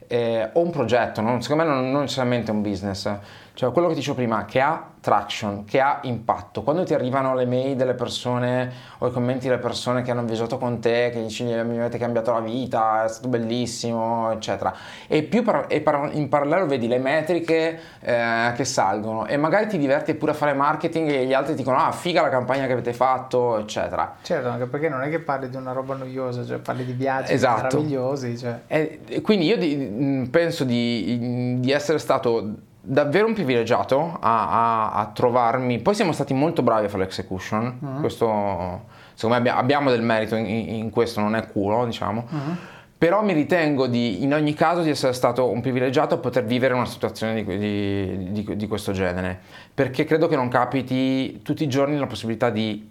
eh, 0.07 0.51
o 0.53 0.61
un 0.61 0.71
progetto, 0.71 1.21
non- 1.21 1.43
secondo 1.43 1.65
me 1.65 1.69
non, 1.69 1.91
non 1.91 2.01
necessariamente 2.03 2.51
un 2.51 2.63
business, 2.63 3.11
cioè 3.57 3.73
quello 3.73 3.89
che 3.89 3.95
ti 3.95 4.01
dicevo 4.01 4.17
prima, 4.17 4.45
che 4.45 4.61
ha 4.61 4.91
traction, 5.01 5.65
che 5.65 5.81
ha 5.81 6.01
impatto. 6.03 6.63
Quando 6.63 6.85
ti 6.85 6.93
arrivano 6.93 7.35
le 7.35 7.47
mail 7.47 7.75
delle 7.75 7.95
persone 7.95 8.71
o 8.99 9.07
i 9.07 9.13
commenti 9.13 9.49
delle 9.49 9.61
persone 9.61 10.03
che 10.03 10.11
hanno 10.11 10.25
viaggiato 10.25 10.59
con 10.59 10.79
te, 10.79 11.09
che 11.11 11.23
dici 11.23 11.43
mi 11.45 11.53
avete 11.79 11.97
cambiato 11.97 12.33
la 12.33 12.41
vita, 12.41 13.05
è 13.05 13.09
stato 13.09 13.29
bellissimo, 13.29 14.31
eccetera. 14.33 14.75
E 15.07 15.23
più 15.23 15.43
par- 15.43 15.67
e 15.69 15.81
par- 15.81 16.11
in 16.13 16.29
parallelo 16.29 16.67
vedi 16.67 16.87
le 16.87 16.99
metriche 16.99 17.79
eh, 18.01 18.53
che 18.55 18.65
salgono 18.67 19.25
e 19.25 19.39
magari 19.39 19.69
ti 19.69 19.79
diverti 19.79 20.13
pure 20.15 20.33
a 20.33 20.35
fare 20.35 20.53
marketing 20.53 21.09
e 21.09 21.25
gli 21.25 21.33
altri 21.33 21.53
ti 21.53 21.59
dicono 21.61 21.79
ah 21.79 21.93
figa 21.93 22.21
la 22.21 22.29
campagna 22.29 22.67
che 22.67 22.73
avete 22.73 22.93
fatto, 22.93 23.59
eccetera. 23.59 24.17
Certo, 24.21 24.49
anche 24.51 24.67
perché 24.67 24.91
non 24.91 25.01
è 25.03 25.09
che 25.09 25.21
parli 25.21 25.49
di 25.49 25.57
una 25.57 25.73
roba 25.73 25.95
noiosa, 25.95 26.45
cioè 26.45 26.59
parli 26.59 26.85
di 26.85 26.93
viaggi 26.93 27.33
Esatto. 27.33 27.77
meravigliosi. 27.77 28.37
Cioè. 28.37 28.59
E 28.67 29.01
e 29.09 29.21
quindi 29.23 29.47
io 29.47 29.57
di- 29.57 30.29
penso 30.31 30.65
di, 30.65 31.57
di 31.61 31.71
essere 31.71 31.99
stato 31.99 32.55
davvero 32.89 33.27
un 33.27 33.35
privilegiato 33.35 34.17
a, 34.21 34.49
a, 34.49 34.93
a, 34.93 35.07
trovarmi. 35.07 35.81
Poi 35.81 35.95
siamo 35.95 36.13
stati 36.13 36.33
molto 36.33 36.63
bravi 36.63 36.87
a 36.87 36.89
fare 36.89 37.03
l'execution. 37.03 37.79
Uh-huh. 37.81 38.01
Questo, 38.01 38.85
secondo 39.15 39.43
me, 39.43 39.51
abbiamo 39.51 39.91
del 39.91 40.03
merito 40.03 40.37
in, 40.37 40.47
in 40.47 40.91
questo, 40.91 41.21
non 41.21 41.35
è 41.35 41.47
culo, 41.49 41.85
diciamo. 41.85 42.27
Uh-huh. 42.31 42.57
Però 42.99 43.23
mi 43.23 43.33
ritengo 43.33 43.89
di, 43.89 44.23
in 44.23 44.33
ogni 44.33 44.55
caso 44.55 44.83
di 44.83 44.91
essere 44.91 45.13
stato 45.13 45.51
un 45.51 45.61
privilegiato 45.61 46.15
a 46.15 46.19
poter 46.19 46.45
vivere 46.45 46.73
una 46.73 46.87
situazione 46.87 47.35
di, 47.35 47.59
di, 47.59 48.33
di, 48.33 48.57
di 48.57 48.67
questo 48.69 48.93
genere. 48.93 49.39
Perché 49.75 50.05
credo 50.05 50.29
che 50.29 50.37
non 50.37 50.49
capiti 50.49 51.43
tutti 51.43 51.65
i 51.65 51.69
giorni 51.69 51.99
la 51.99 52.07
possibilità 52.07 52.51
di 52.51 52.89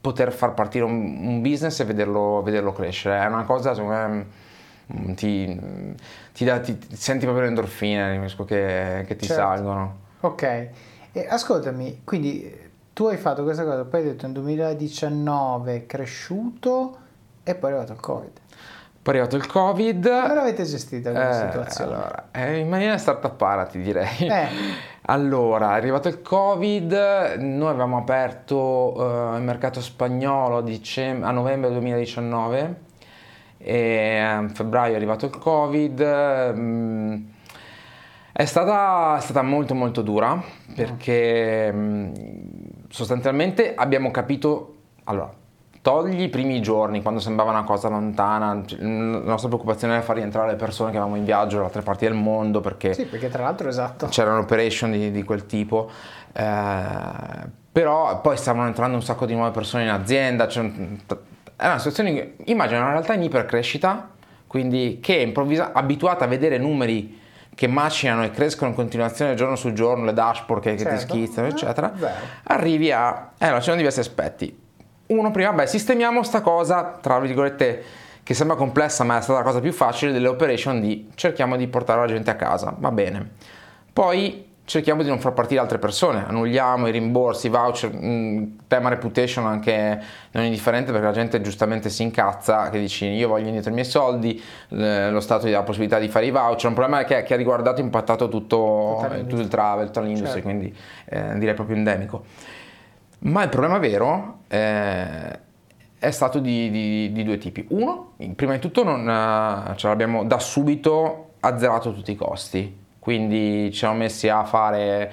poter 0.00 0.32
far 0.32 0.54
partire 0.54 0.84
un, 0.84 1.20
un 1.22 1.40
business 1.40 1.78
e 1.80 1.84
vederlo, 1.84 2.42
vederlo, 2.42 2.72
crescere. 2.72 3.22
È 3.22 3.26
una 3.26 3.44
cosa, 3.44 3.74
secondo 3.74 3.94
me, 3.94 4.26
ti, 5.14 5.60
ti, 6.32 6.44
da, 6.44 6.60
ti, 6.60 6.76
ti 6.78 6.96
senti 6.96 7.24
proprio 7.24 7.44
le 7.44 7.48
endorfine 7.48 8.26
che, 8.46 9.04
che 9.06 9.16
ti 9.16 9.26
certo. 9.26 9.42
salgono. 9.42 9.98
Ok, 10.20 10.68
e 11.12 11.26
ascoltami, 11.28 12.02
quindi 12.04 12.68
tu 12.92 13.06
hai 13.06 13.16
fatto 13.16 13.42
questa 13.42 13.64
cosa, 13.64 13.84
poi 13.84 14.00
hai 14.00 14.06
detto 14.08 14.26
nel 14.26 14.34
2019 14.34 15.74
è 15.74 15.86
cresciuto 15.86 16.98
e 17.42 17.54
poi 17.54 17.70
è 17.70 17.72
arrivato 17.72 17.92
il 17.94 18.00
Covid. 18.00 18.40
Poi 19.02 19.14
è 19.14 19.16
arrivato 19.16 19.36
il 19.36 19.46
Covid. 19.46 20.20
Come 20.22 20.34
l'avete 20.34 20.64
gestita 20.64 21.10
questa 21.10 21.44
eh, 21.44 21.50
situazione? 21.50 21.92
Allora, 21.94 22.28
eh, 22.32 22.58
in 22.58 22.68
maniera 22.68 22.98
startupara 22.98 23.64
ti 23.64 23.80
direi. 23.80 24.26
Eh. 24.26 24.48
Allora, 25.10 25.72
è 25.72 25.76
arrivato 25.76 26.06
il 26.06 26.22
Covid, 26.22 26.92
noi 27.38 27.68
avevamo 27.68 27.96
aperto 27.96 28.56
uh, 28.56 29.34
il 29.34 29.42
mercato 29.42 29.80
spagnolo 29.80 30.58
a, 30.58 30.62
dicem- 30.62 31.24
a 31.24 31.32
novembre 31.32 31.70
2019 31.70 32.76
e 33.62 34.18
a 34.18 34.48
febbraio 34.48 34.94
è 34.94 34.96
arrivato 34.96 35.26
il 35.26 35.36
Covid. 35.36 36.54
Mm, 36.54 37.14
è, 38.32 38.44
stata, 38.46 39.18
è 39.18 39.20
stata, 39.20 39.42
molto 39.42 39.74
molto 39.74 40.00
dura 40.02 40.42
perché 40.74 41.70
mm, 41.72 42.12
sostanzialmente 42.88 43.74
abbiamo 43.74 44.10
capito... 44.10 44.76
Allora, 45.04 45.30
togli 45.82 46.22
i 46.22 46.28
primi 46.28 46.60
giorni 46.62 47.02
quando 47.02 47.20
sembrava 47.20 47.50
una 47.50 47.64
cosa 47.64 47.88
lontana, 47.88 48.62
la 48.78 49.18
nostra 49.20 49.48
preoccupazione 49.48 49.94
era 49.94 50.02
far 50.02 50.16
rientrare 50.16 50.50
le 50.50 50.56
persone 50.56 50.90
che 50.90 50.96
avevamo 50.96 51.18
in 51.18 51.24
viaggio 51.24 51.58
da 51.58 51.64
altre 51.64 51.82
parti 51.82 52.04
del 52.04 52.14
mondo 52.14 52.60
perché, 52.60 52.94
sì, 52.94 53.06
perché 53.06 53.28
tra 53.28 53.42
l'altro 53.42 53.68
esatto. 53.68 54.06
c'era 54.06 54.32
un'operation 54.32 54.92
di, 54.92 55.10
di 55.10 55.22
quel 55.22 55.46
tipo. 55.46 55.90
Eh, 56.32 57.58
però 57.72 58.20
poi 58.20 58.36
stavano 58.36 58.66
entrando 58.66 58.96
un 58.96 59.02
sacco 59.02 59.26
di 59.26 59.34
nuove 59.34 59.50
persone 59.50 59.84
in 59.84 59.90
azienda, 59.90 60.48
cioè, 60.48 60.70
era 61.60 61.74
una 61.74 61.78
situazione, 61.78 62.34
immagino 62.46 62.80
una 62.80 62.90
realtà 62.90 63.12
in 63.12 63.22
ipercrescita, 63.22 64.10
quindi 64.46 64.98
che 65.00 65.18
è 65.18 65.20
improvvisa, 65.20 65.72
abituata 65.72 66.24
a 66.24 66.28
vedere 66.28 66.58
numeri 66.58 67.18
che 67.54 67.66
macinano 67.66 68.24
e 68.24 68.30
crescono 68.30 68.70
in 68.70 68.74
continuazione 68.74 69.34
giorno 69.34 69.54
su 69.54 69.72
giorno, 69.72 70.04
le 70.04 70.14
dashboard 70.14 70.62
che, 70.62 70.76
certo. 70.78 70.90
che 70.90 70.96
ti 70.96 71.00
schizzano, 71.02 71.46
eccetera, 71.48 71.92
eh, 71.94 72.08
arrivi 72.44 72.90
a... 72.90 73.32
Eh, 73.38 73.54
ci 73.56 73.62
sono 73.62 73.76
diversi 73.76 74.00
aspetti 74.00 74.68
uno 75.10 75.30
prima, 75.30 75.52
beh, 75.52 75.66
sistemiamo 75.66 76.22
sta 76.22 76.40
cosa, 76.40 76.98
tra 77.00 77.18
virgolette, 77.18 77.82
che 78.22 78.34
sembra 78.34 78.56
complessa 78.56 79.02
ma 79.02 79.18
è 79.18 79.22
stata 79.22 79.40
la 79.40 79.44
cosa 79.44 79.60
più 79.60 79.72
facile 79.72 80.12
delle 80.12 80.28
operation 80.28 80.80
di 80.80 81.10
cerchiamo 81.14 81.56
di 81.56 81.66
portare 81.66 82.00
la 82.00 82.06
gente 82.06 82.30
a 82.30 82.36
casa, 82.36 82.74
va 82.76 82.90
bene. 82.90 83.30
Poi 83.92 84.49
cerchiamo 84.70 85.02
di 85.02 85.08
non 85.08 85.18
far 85.18 85.32
partire 85.32 85.60
altre 85.60 85.80
persone, 85.80 86.24
annulliamo 86.28 86.86
i 86.86 86.92
rimborsi, 86.92 87.48
i 87.48 87.50
voucher, 87.50 87.92
mh, 87.92 88.06
mm, 88.06 88.44
tema 88.68 88.88
reputation 88.88 89.44
anche 89.44 90.00
non 90.30 90.44
indifferente 90.44 90.92
perché 90.92 91.06
la 91.06 91.12
gente 91.12 91.40
giustamente 91.40 91.90
si 91.90 92.04
incazza 92.04 92.70
che 92.70 92.78
dici 92.78 93.04
io 93.06 93.26
voglio 93.26 93.48
indietro 93.48 93.70
i 93.70 93.72
miei 93.72 93.84
soldi, 93.84 94.40
eh, 94.68 95.10
lo 95.10 95.18
Stato 95.18 95.48
gli 95.48 95.50
dà 95.50 95.58
la 95.58 95.64
possibilità 95.64 95.98
di 95.98 96.06
fare 96.06 96.26
i 96.26 96.30
voucher, 96.30 96.68
un 96.68 96.74
problema 96.74 97.02
che, 97.02 97.24
che 97.24 97.34
ha 97.34 97.36
riguardato 97.36 97.80
e 97.80 97.82
impattato 97.82 98.28
tutto, 98.28 99.04
tutto 99.26 99.40
il 99.40 99.48
travel, 99.48 99.86
tutta 99.86 100.02
l'industria, 100.02 100.34
certo. 100.34 100.48
quindi 100.48 100.76
eh, 101.06 101.36
direi 101.38 101.54
proprio 101.54 101.74
endemico. 101.76 102.24
Ma 103.22 103.42
il 103.42 103.48
problema 103.48 103.78
vero 103.78 104.42
eh, 104.46 105.38
è 105.98 106.10
stato 106.12 106.38
di, 106.38 106.70
di, 106.70 107.10
di, 107.10 107.24
due 107.24 107.38
tipi. 107.38 107.66
Uno, 107.70 108.12
prima 108.36 108.52
di 108.52 108.60
tutto 108.60 108.84
non, 108.84 109.00
eh, 109.08 109.76
ce 109.76 109.88
l'abbiamo 109.88 110.24
da 110.24 110.38
subito 110.38 111.30
azzerato 111.40 111.92
tutti 111.92 112.12
i 112.12 112.16
costi, 112.16 112.79
quindi 113.10 113.72
ci 113.72 113.78
siamo 113.78 113.96
messi 113.96 114.28
a 114.28 114.44
fare 114.44 115.12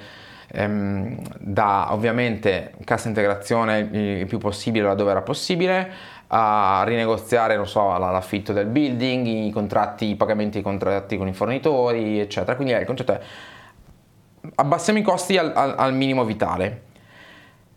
ehm, 0.52 1.18
da 1.38 1.88
ovviamente 1.92 2.74
cassa 2.84 3.08
integrazione 3.08 3.88
il 3.90 4.26
più 4.26 4.38
possibile 4.38 4.86
laddove 4.86 5.10
era 5.10 5.22
possibile, 5.22 5.90
a 6.28 6.84
rinegoziare 6.86 7.56
non 7.56 7.66
so, 7.66 7.98
l'affitto 7.98 8.52
del 8.52 8.66
building, 8.66 9.26
i 9.26 9.50
contratti, 9.50 10.10
i 10.10 10.14
pagamenti 10.14 10.58
i 10.58 10.62
contratti 10.62 11.16
con 11.16 11.26
i 11.26 11.32
fornitori, 11.32 12.20
eccetera. 12.20 12.54
Quindi 12.54 12.72
eh, 12.72 12.78
il 12.78 12.86
concetto 12.86 13.12
è 13.14 13.20
abbassiamo 14.54 15.00
i 15.00 15.02
costi 15.02 15.36
al, 15.36 15.52
al, 15.52 15.74
al 15.76 15.92
minimo 15.92 16.24
vitale 16.24 16.82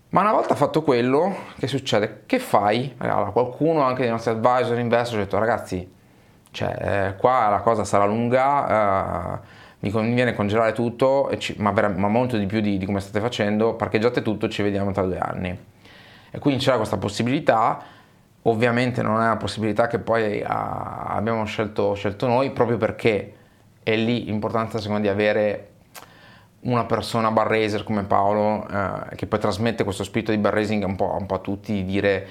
ma 0.10 0.22
una 0.22 0.34
volta 0.34 0.54
fatto 0.54 0.84
quello, 0.84 1.36
che 1.58 1.66
succede? 1.66 2.24
Che 2.28 2.38
fai? 2.38 2.94
Allora, 2.98 3.32
qualcuno, 3.32 3.82
anche 3.82 4.01
dei 4.01 4.12
nostri 4.12 4.32
advisor, 4.32 4.78
investor, 4.78 5.20
ha 5.20 5.24
detto 5.24 5.40
ragazzi, 5.40 5.90
cioè, 6.51 7.13
eh, 7.13 7.16
qua 7.16 7.48
la 7.48 7.62
cosa 7.62 7.86
sarà 7.86 8.06
lunga, 8.06 9.40
eh, 9.40 9.40
mi 9.81 9.89
conviene 9.89 10.33
congelare 10.33 10.73
tutto, 10.73 11.31
ma, 11.57 11.71
vera, 11.71 11.89
ma, 11.89 12.07
molto 12.07 12.38
di 12.38 12.45
più 12.45 12.61
di, 12.61 12.77
di, 12.77 12.85
come 12.85 13.00
state 13.00 13.19
facendo, 13.19 13.73
parcheggiate 13.73 14.21
tutto, 14.21 14.47
ci 14.47 14.61
vediamo 14.61 14.91
tra 14.91 15.03
due 15.03 15.17
anni. 15.17 15.57
E 16.29 16.39
quindi 16.39 16.63
c'era 16.63 16.77
questa 16.77 16.97
possibilità, 16.97 17.81
ovviamente 18.43 19.01
non 19.01 19.15
è 19.15 19.25
una 19.25 19.38
possibilità 19.38 19.88
che 19.88 20.00
poi 20.00 20.41
ah, 20.43 21.05
abbiamo 21.09 21.45
scelto, 21.45 21.95
scelto 21.95 22.27
noi, 22.27 22.51
proprio 22.51 22.77
perché 22.77 23.33
è 23.83 23.95
lì 23.95 24.25
l'importanza 24.25 24.77
secondo 24.77 25.01
me 25.01 25.05
di 25.07 25.11
avere 25.11 25.67
una 26.61 26.85
persona 26.85 27.31
bar 27.31 27.47
raiser 27.47 27.83
come 27.83 28.03
Paolo 28.03 28.67
eh, 28.67 29.15
che 29.15 29.25
poi 29.25 29.39
trasmette 29.39 29.83
questo 29.83 30.03
spirito 30.03 30.31
di 30.31 30.38
bar 30.38 30.53
raising 30.53 30.83
un 30.83 30.95
un 31.00 31.25
po', 31.25 31.35
a 31.35 31.39
tutti 31.39 31.73
di 31.73 31.85
dire 31.85 32.27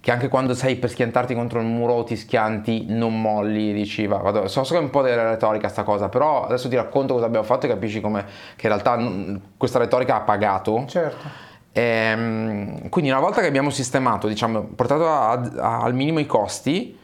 che 0.00 0.12
anche 0.12 0.28
quando 0.28 0.54
sei 0.54 0.76
per 0.76 0.90
schiantarti 0.90 1.34
contro 1.34 1.60
il 1.60 1.66
muro 1.66 1.94
o 1.94 2.04
ti 2.04 2.16
schianti 2.16 2.86
non 2.88 3.20
molli 3.20 3.72
dici 3.72 4.06
va, 4.06 4.18
vado. 4.18 4.46
so, 4.46 4.62
so 4.62 4.74
che 4.74 4.80
è 4.80 4.82
un 4.82 4.90
po' 4.90 5.02
della 5.02 5.30
retorica 5.30 5.68
sta 5.68 5.82
cosa 5.82 6.08
però 6.08 6.44
adesso 6.44 6.68
ti 6.68 6.76
racconto 6.76 7.14
cosa 7.14 7.26
abbiamo 7.26 7.44
fatto 7.44 7.66
e 7.66 7.68
capisci 7.68 8.00
come 8.00 8.24
che 8.56 8.68
in 8.68 8.72
realtà 8.72 9.40
questa 9.56 9.78
retorica 9.78 10.16
ha 10.16 10.20
pagato 10.20 10.84
certo 10.86 11.46
e, 11.72 11.82
ehm, 11.82 12.88
quindi 12.88 13.10
una 13.10 13.20
volta 13.20 13.40
che 13.40 13.48
abbiamo 13.48 13.70
sistemato 13.70 14.28
diciamo 14.28 14.62
portato 14.74 15.08
a, 15.08 15.32
a, 15.32 15.80
al 15.80 15.94
minimo 15.94 16.20
i 16.20 16.26
costi 16.26 16.96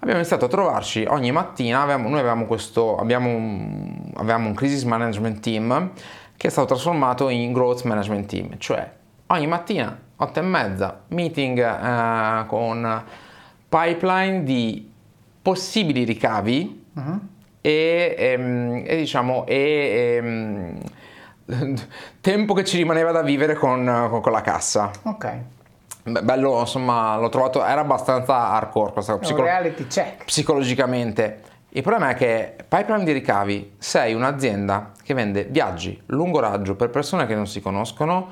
abbiamo 0.00 0.18
iniziato 0.18 0.46
a 0.46 0.48
trovarci 0.48 1.04
ogni 1.08 1.30
mattina 1.30 1.82
avevamo, 1.82 2.08
noi 2.08 2.18
avevamo 2.18 2.46
questo 2.46 2.96
abbiamo 2.96 3.28
un, 3.28 4.10
avevamo 4.16 4.48
un 4.48 4.54
crisis 4.54 4.82
management 4.82 5.40
team 5.40 5.92
che 6.40 6.46
è 6.46 6.50
stato 6.50 6.68
trasformato 6.68 7.28
in 7.28 7.52
growth 7.52 7.82
management 7.82 8.26
team, 8.26 8.56
cioè 8.56 8.90
ogni 9.26 9.46
mattina 9.46 9.94
8 10.22 10.38
e 10.38 10.42
mezza 10.42 11.00
meeting 11.08 11.58
eh, 11.58 12.46
con 12.46 13.04
pipeline 13.68 14.44
di 14.44 14.92
possibili 15.40 16.04
ricavi 16.04 16.84
uh-huh. 16.92 17.20
e, 17.62 18.14
e, 18.18 18.32
ehm, 18.32 18.82
e, 18.86 18.96
diciamo 18.96 19.46
e, 19.46 20.18
ehm, 20.22 20.78
tempo 22.20 22.52
che 22.52 22.64
ci 22.64 22.76
rimaneva 22.76 23.12
da 23.12 23.22
vivere 23.22 23.54
con, 23.54 24.08
con, 24.10 24.20
con 24.20 24.32
la 24.32 24.42
cassa. 24.42 24.90
Ok. 25.04 25.36
Bello, 26.02 26.60
insomma, 26.60 27.16
l'ho 27.16 27.28
trovato, 27.28 27.64
era 27.64 27.80
abbastanza 27.80 28.50
hardcore 28.50 28.92
questa 28.92 29.18
psicolo- 29.18 29.46
reality 29.46 29.86
check. 29.86 30.24
psicologicamente. 30.24 31.42
Il 31.70 31.82
problema 31.82 32.10
è 32.10 32.14
che 32.14 32.56
pipeline 32.66 33.04
di 33.04 33.12
ricavi, 33.12 33.74
sei 33.78 34.12
un'azienda 34.14 34.92
che 35.02 35.14
vende 35.14 35.44
viaggi 35.44 36.00
lungo 36.06 36.40
raggio 36.40 36.74
per 36.74 36.90
persone 36.90 37.26
che 37.26 37.34
non 37.34 37.46
si 37.46 37.60
conoscono 37.60 38.28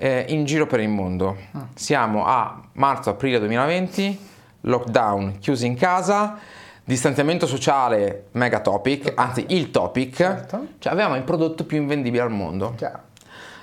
eh, 0.00 0.26
in 0.28 0.44
giro 0.44 0.66
per 0.66 0.80
il 0.80 0.88
mondo. 0.88 1.36
Ah. 1.52 1.66
Siamo 1.74 2.24
a 2.24 2.60
marzo-aprile 2.72 3.40
2020, 3.40 4.18
lockdown, 4.62 5.38
chiusi 5.38 5.66
in 5.66 5.74
casa, 5.74 6.38
distanziamento 6.84 7.46
sociale 7.46 8.26
mega 8.32 8.60
topic, 8.60 9.12
anzi 9.14 9.44
il 9.48 9.70
topic, 9.70 10.14
certo. 10.14 10.66
cioè 10.78 10.92
avevamo 10.92 11.16
il 11.16 11.24
prodotto 11.24 11.64
più 11.64 11.78
invendibile 11.78 12.22
al 12.22 12.30
mondo. 12.30 12.74
Chiaro. 12.76 13.06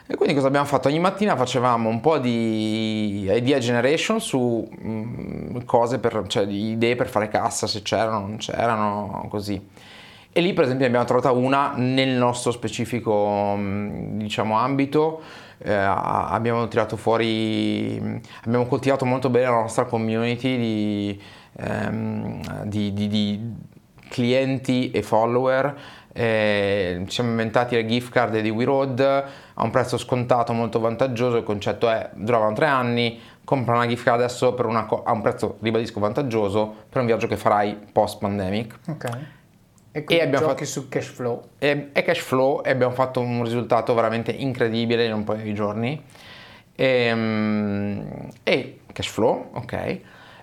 E 0.07 0.15
quindi 0.17 0.35
cosa 0.35 0.47
abbiamo 0.47 0.67
fatto? 0.67 0.87
Ogni 0.87 0.99
mattina 0.99 1.35
facevamo 1.35 1.89
un 1.89 1.99
po' 1.99 2.19
di 2.19 3.27
idea 3.27 3.57
generation 3.57 4.21
su 4.21 4.69
mm, 4.79 5.61
cose, 5.65 5.97
per, 5.97 6.25
cioè 6.27 6.45
di 6.45 6.71
idee 6.71 6.95
per 6.95 7.07
fare 7.07 7.27
cassa, 7.27 7.65
se 7.65 7.81
c'erano, 7.81 8.19
non 8.19 8.37
c'erano, 8.37 9.25
così. 9.31 9.59
E 10.31 10.41
lì 10.41 10.53
per 10.53 10.65
esempio 10.65 10.83
ne 10.83 10.95
abbiamo 10.95 11.05
trovata 11.05 11.31
una 11.31 11.73
nel 11.77 12.09
nostro 12.09 12.51
specifico 12.51 13.55
mm, 13.57 14.19
diciamo, 14.19 14.55
ambito, 14.59 15.21
eh, 15.59 15.73
abbiamo 15.73 16.67
tirato 16.67 16.97
fuori, 16.97 18.21
abbiamo 18.43 18.65
coltivato 18.65 19.05
molto 19.05 19.29
bene 19.29 19.45
la 19.45 19.61
nostra 19.61 19.85
community 19.85 20.57
di, 20.57 21.21
ehm, 21.57 22.63
di, 22.65 22.93
di, 22.93 23.07
di 23.07 23.53
clienti 24.09 24.91
e 24.91 25.01
follower 25.01 26.03
eh, 26.17 27.03
ci 27.07 27.11
siamo 27.11 27.31
inventati 27.31 27.75
le 27.75 27.85
gift 27.85 28.09
card 28.09 28.39
di 28.39 28.49
WeRoad 28.49 28.99
a 29.55 29.63
un 29.63 29.69
prezzo 29.69 29.97
scontato 29.97 30.53
molto 30.53 30.79
vantaggioso, 30.79 31.35
il 31.35 31.43
concetto 31.43 31.89
è 31.89 32.09
duravano 32.13 32.53
tre 32.53 32.67
anni, 32.67 33.19
compra 33.43 33.75
una 33.75 33.85
gift 33.85 34.05
card 34.05 34.21
adesso 34.21 34.55
una, 34.59 34.87
a 34.87 35.11
un 35.11 35.21
prezzo, 35.21 35.57
ribadisco, 35.59 35.99
vantaggioso 35.99 36.73
per 36.87 37.01
un 37.01 37.07
viaggio 37.07 37.27
che 37.27 37.35
farai 37.35 37.77
post 37.91 38.19
pandemic. 38.19 38.79
Okay. 38.87 39.27
E 39.95 40.03
quindi 40.03 40.25
abbiamo 40.25 40.47
fatto- 40.49 40.65
su 40.65 40.89
cash 40.89 41.05
flow. 41.07 41.41
e, 41.57 41.89
e 41.93 42.01
cash 42.03 42.19
flow 42.19 42.61
e 42.65 42.69
abbiamo 42.69 42.91
fatto 42.93 43.21
un 43.21 43.41
risultato 43.43 43.93
veramente 43.93 44.31
incredibile 44.31 45.05
in 45.05 45.13
un 45.13 45.23
paio 45.23 45.41
di 45.41 45.53
giorni. 45.53 46.03
E, 46.75 48.03
e 48.43 48.79
cash 48.91 49.07
flow, 49.07 49.51
ok, 49.53 49.99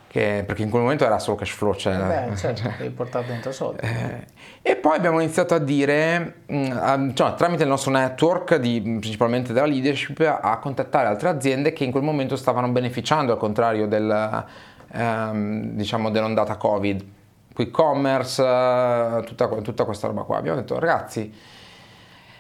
che- 0.09 0.45
perché 0.47 0.63
in 0.63 0.71
quel 0.71 0.81
momento 0.81 1.05
era 1.05 1.19
solo 1.19 1.37
cash 1.37 1.51
flow. 1.51 1.75
Cioè, 1.75 1.95
Beh, 2.31 2.37
certo, 2.37 2.63
devi 2.79 2.95
portare 2.95 3.27
dentro 3.27 3.53
soldi. 3.53 3.81
eh, 3.87 4.25
e 4.63 4.77
poi 4.77 4.97
abbiamo 4.97 5.21
iniziato 5.21 5.53
a 5.55 5.59
dire, 5.59 6.37
mh, 6.47 6.71
a- 6.73 7.11
cioè, 7.13 7.35
tramite 7.35 7.65
il 7.65 7.69
nostro 7.69 7.91
network, 7.91 8.57
di, 8.57 8.81
principalmente 8.81 9.53
della 9.53 9.67
leadership, 9.67 10.21
a 10.21 10.57
contattare 10.61 11.09
altre 11.09 11.29
aziende 11.29 11.75
che 11.75 11.85
in 11.85 11.91
quel 11.91 12.03
momento 12.05 12.37
stavano 12.37 12.71
beneficiando, 12.71 13.33
al 13.33 13.39
contrario 13.39 13.87
del, 13.87 14.45
ehm, 14.95 15.73
diciamo, 15.73 16.11
dell'ondata 16.11 16.57
Covid. 16.57 17.05
Quick 17.55 17.71
commerce, 17.71 18.43
eh, 18.43 19.23
tutta, 19.25 19.47
tutta 19.49 19.85
questa 19.85 20.07
roba 20.07 20.23
qua. 20.23 20.39
Abbiamo 20.39 20.59
detto, 20.59 20.79
ragazzi, 20.79 21.33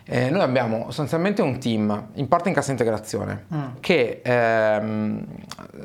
eh, 0.04 0.30
noi 0.30 0.40
abbiamo 0.40 0.86
sostanzialmente 0.86 1.42
un 1.42 1.60
team, 1.60 2.08
in 2.14 2.26
parte 2.26 2.48
in 2.48 2.54
cassa 2.54 2.72
integrazione, 2.72 3.44
che 3.78 4.20
ehm, 4.24 5.24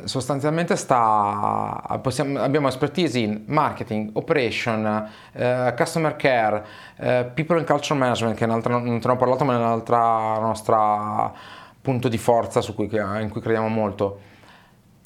sostanzialmente 0.06 0.76
sta, 0.76 2.00
possiamo- 2.02 2.40
abbiamo 2.40 2.68
expertise 2.68 3.20
in 3.20 3.44
marketing, 3.46 4.10
operation, 4.14 5.08
eh, 5.34 5.74
customer 5.78 6.16
care, 6.16 6.66
eh, 6.98 7.30
people 7.32 7.58
and 7.58 7.68
culture 7.68 7.98
management, 7.98 8.36
che 8.36 8.48
non 8.48 8.62
te 8.62 8.70
ne 8.70 9.00
ho 9.04 9.16
parlato, 9.18 9.46
ma 9.46 9.54
è 9.54 9.58
un'altra 9.58 10.40
nostra 10.40 11.32
punto 11.80 12.08
di 12.08 12.18
forza 12.18 12.60
su 12.62 12.74
cui, 12.74 12.90
in 12.92 13.30
cui 13.30 13.40
crediamo 13.40 13.68
molto. 13.68 14.20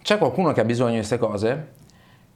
C'è 0.02 0.18
qualcuno 0.18 0.54
che 0.54 0.62
ha 0.62 0.66
bisogno 0.66 0.92
di 0.92 0.96
queste 0.96 1.18
cose 1.18 1.74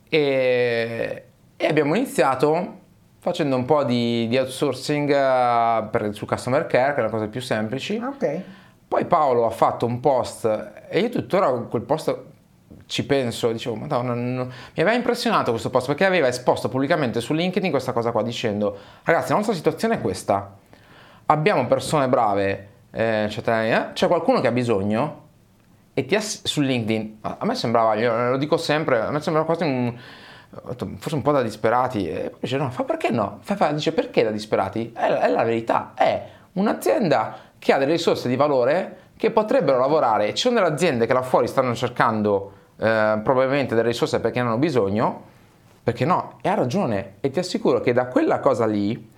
e, 0.10 1.24
e 1.58 1.68
abbiamo 1.68 1.96
iniziato 1.96 2.80
facendo 3.20 3.56
un 3.56 3.66
po' 3.66 3.84
di, 3.84 4.28
di 4.28 4.38
outsourcing 4.38 5.10
eh, 5.10 5.88
per, 5.90 6.14
su 6.14 6.26
customer 6.26 6.68
care, 6.68 6.94
che 6.94 7.00
è 7.00 7.04
la 7.04 7.10
cosa 7.10 7.28
più 7.28 7.42
semplice. 7.42 7.98
Ah, 8.00 8.10
Ok. 8.10 8.42
Poi 8.88 9.06
Paolo 9.06 9.46
ha 9.48 9.50
fatto 9.50 9.86
un 9.88 10.00
post 10.00 10.46
e 10.90 11.00
io 11.00 11.10
tuttora 11.10 11.50
quel 11.52 11.82
post 11.82 12.16
ci 12.86 13.04
penso, 13.06 13.52
dicevo, 13.52 13.76
madonna, 13.76 14.14
non- 14.14 14.36
mi 14.48 14.82
aveva 14.82 14.94
impressionato 14.94 15.50
questo 15.50 15.72
post 15.72 15.88
perché 15.88 16.06
aveva 16.06 16.28
esposto 16.28 16.70
pubblicamente 16.70 17.20
su 17.20 17.34
LinkedIn 17.34 17.72
questa 17.72 17.94
cosa 17.94 18.12
qua 18.12 18.22
dicendo, 18.22 18.78
ragazzi, 19.04 19.30
la 19.32 19.38
nostra 19.38 19.56
situazione 19.56 19.96
è 19.96 20.02
questa, 20.02 20.54
abbiamo 21.26 21.66
persone 21.66 22.08
brave, 22.08 22.68
eh, 22.92 23.24
eh, 23.28 23.90
c'è 23.94 24.08
qualcuno 24.08 24.40
che 24.40 24.48
ha 24.48 24.52
bisogno 24.52 25.24
e 25.96 26.06
ti 26.06 26.16
ass- 26.16 26.46
su 26.46 26.62
LinkedIn, 26.62 27.18
a 27.22 27.44
me 27.44 27.56
sembrava, 27.56 27.96
lo 28.30 28.38
dico 28.38 28.56
sempre, 28.58 29.02
a 29.02 29.10
me 29.10 29.20
sembrava 29.20 29.48
quasi 29.48 29.64
un, 29.64 29.94
forse 30.98 31.16
un 31.16 31.22
po' 31.22 31.32
da 31.32 31.42
disperati, 31.42 32.08
e 32.10 32.30
poi 32.30 32.40
dice 32.42 32.58
no, 32.58 32.70
fa 32.70 32.84
perché 32.84 33.10
no? 33.10 33.40
Fa- 33.42 33.56
fa- 33.56 33.72
dice 33.72 33.92
perché 33.92 34.24
da 34.24 34.32
disperati? 34.32 34.92
È, 34.94 35.00
è 35.00 35.30
la 35.30 35.44
verità, 35.44 35.94
è 35.96 36.24
un'azienda 36.54 37.38
che 37.60 37.74
ha 37.74 37.78
delle 37.78 37.94
risorse 37.94 38.28
di 38.28 38.36
valore 38.36 38.98
che 39.18 39.32
potrebbero 39.32 39.80
lavorare, 39.80 40.34
ci 40.34 40.44
sono 40.48 40.56
delle 40.56 40.68
aziende 40.68 41.06
che 41.06 41.14
là 41.14 41.22
fuori 41.22 41.48
stanno 41.48 41.74
cercando 41.74 42.52
eh, 42.78 43.20
probabilmente 43.24 43.76
delle 43.76 43.88
risorse 43.90 44.20
perché 44.20 44.42
ne 44.42 44.48
hanno 44.48 44.58
bisogno, 44.58 45.34
perché 45.84 46.06
no? 46.06 46.40
E 46.42 46.50
ha 46.50 46.56
ragione, 46.56 47.16
e 47.22 47.30
ti 47.30 47.40
assicuro 47.40 47.80
che 47.80 47.94
da 47.94 48.08
quella 48.08 48.40
cosa 48.40 48.66
lì 48.66 49.12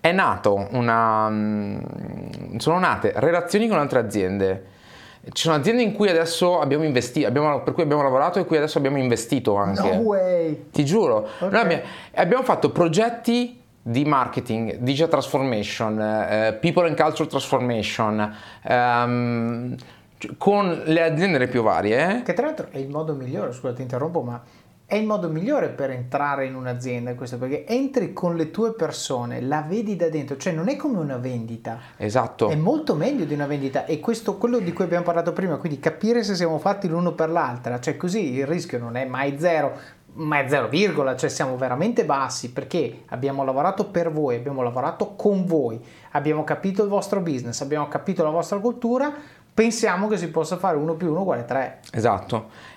è 0.00 0.12
nato 0.12 0.68
una, 0.72 1.28
mm, 1.28 2.56
sono 2.58 2.78
nate 2.78 3.12
relazioni 3.16 3.68
con 3.68 3.78
altre 3.78 3.98
aziende. 3.98 4.76
Ci 5.24 5.42
sono 5.42 5.56
aziende 5.56 5.82
in 5.82 5.92
cui 5.92 6.08
adesso 6.08 6.60
abbiamo 6.60 6.84
investito, 6.84 7.26
abbiamo- 7.26 7.60
per 7.62 7.74
cui 7.74 7.82
abbiamo 7.82 8.02
lavorato 8.02 8.38
e 8.38 8.44
cui 8.44 8.56
adesso 8.56 8.78
abbiamo 8.78 8.96
investito 8.98 9.56
anche. 9.56 9.90
No 9.94 10.00
way! 10.00 10.66
Ti 10.70 10.84
giuro, 10.84 11.28
Ok. 11.40 11.50
Noi 11.52 11.60
abbiamo, 11.60 11.82
abbiamo 12.14 12.42
fatto 12.42 12.70
progetti 12.70 13.60
di 13.82 14.04
marketing, 14.04 14.76
digital 14.78 15.08
transformation, 15.10 16.00
eh, 16.00 16.58
people 16.60 16.86
and 16.86 16.96
culture 17.00 17.28
transformation, 17.28 18.34
cioè, 20.18 20.30
con 20.36 20.82
le 20.84 21.02
aziende 21.02 21.38
le 21.38 21.46
più 21.48 21.62
varie. 21.62 22.22
Che 22.24 22.32
tra 22.32 22.46
l'altro 22.46 22.66
è 22.70 22.78
il 22.78 22.88
modo 22.88 23.14
migliore, 23.14 23.52
scusa 23.52 23.72
ti 23.72 23.82
interrompo, 23.82 24.20
ma 24.22 24.42
è 24.90 24.94
il 24.94 25.04
modo 25.04 25.28
migliore 25.28 25.68
per 25.68 25.90
entrare 25.90 26.46
in 26.46 26.54
un'azienda 26.54 27.14
questo, 27.14 27.36
perché 27.36 27.66
entri 27.66 28.14
con 28.14 28.36
le 28.36 28.50
tue 28.50 28.72
persone, 28.72 29.42
la 29.42 29.60
vedi 29.60 29.96
da 29.96 30.08
dentro, 30.08 30.38
cioè 30.38 30.54
non 30.54 30.70
è 30.70 30.76
come 30.76 30.96
una 30.98 31.18
vendita. 31.18 31.78
Esatto. 31.98 32.48
È 32.48 32.54
molto 32.54 32.94
meglio 32.94 33.26
di 33.26 33.34
una 33.34 33.46
vendita 33.46 33.84
e 33.84 34.00
questo 34.00 34.38
quello 34.38 34.60
di 34.60 34.72
cui 34.72 34.84
abbiamo 34.84 35.04
parlato 35.04 35.34
prima, 35.34 35.58
quindi 35.58 35.78
capire 35.78 36.24
se 36.24 36.34
siamo 36.34 36.58
fatti 36.58 36.88
l'uno 36.88 37.12
per 37.12 37.28
l'altra, 37.28 37.78
cioè 37.80 37.98
così 37.98 38.32
il 38.32 38.46
rischio 38.46 38.78
non 38.78 38.96
è 38.96 39.04
mai 39.04 39.38
zero, 39.38 39.76
ma 40.14 40.40
è 40.40 40.48
zero 40.48 40.68
virgola, 40.68 41.14
cioè 41.16 41.28
siamo 41.28 41.58
veramente 41.58 42.06
bassi 42.06 42.50
perché 42.50 43.02
abbiamo 43.08 43.44
lavorato 43.44 43.90
per 43.90 44.10
voi, 44.10 44.36
abbiamo 44.36 44.62
lavorato 44.62 45.16
con 45.16 45.44
voi, 45.44 45.78
abbiamo 46.12 46.44
capito 46.44 46.82
il 46.82 46.88
vostro 46.88 47.20
business, 47.20 47.60
abbiamo 47.60 47.88
capito 47.88 48.24
la 48.24 48.30
vostra 48.30 48.56
cultura, 48.56 49.12
pensiamo 49.52 50.08
che 50.08 50.16
si 50.16 50.30
possa 50.30 50.56
fare 50.56 50.78
1 50.78 50.94
più 50.94 51.10
1 51.10 51.20
uguale 51.20 51.44
3. 51.44 51.80
Esatto. 51.92 52.76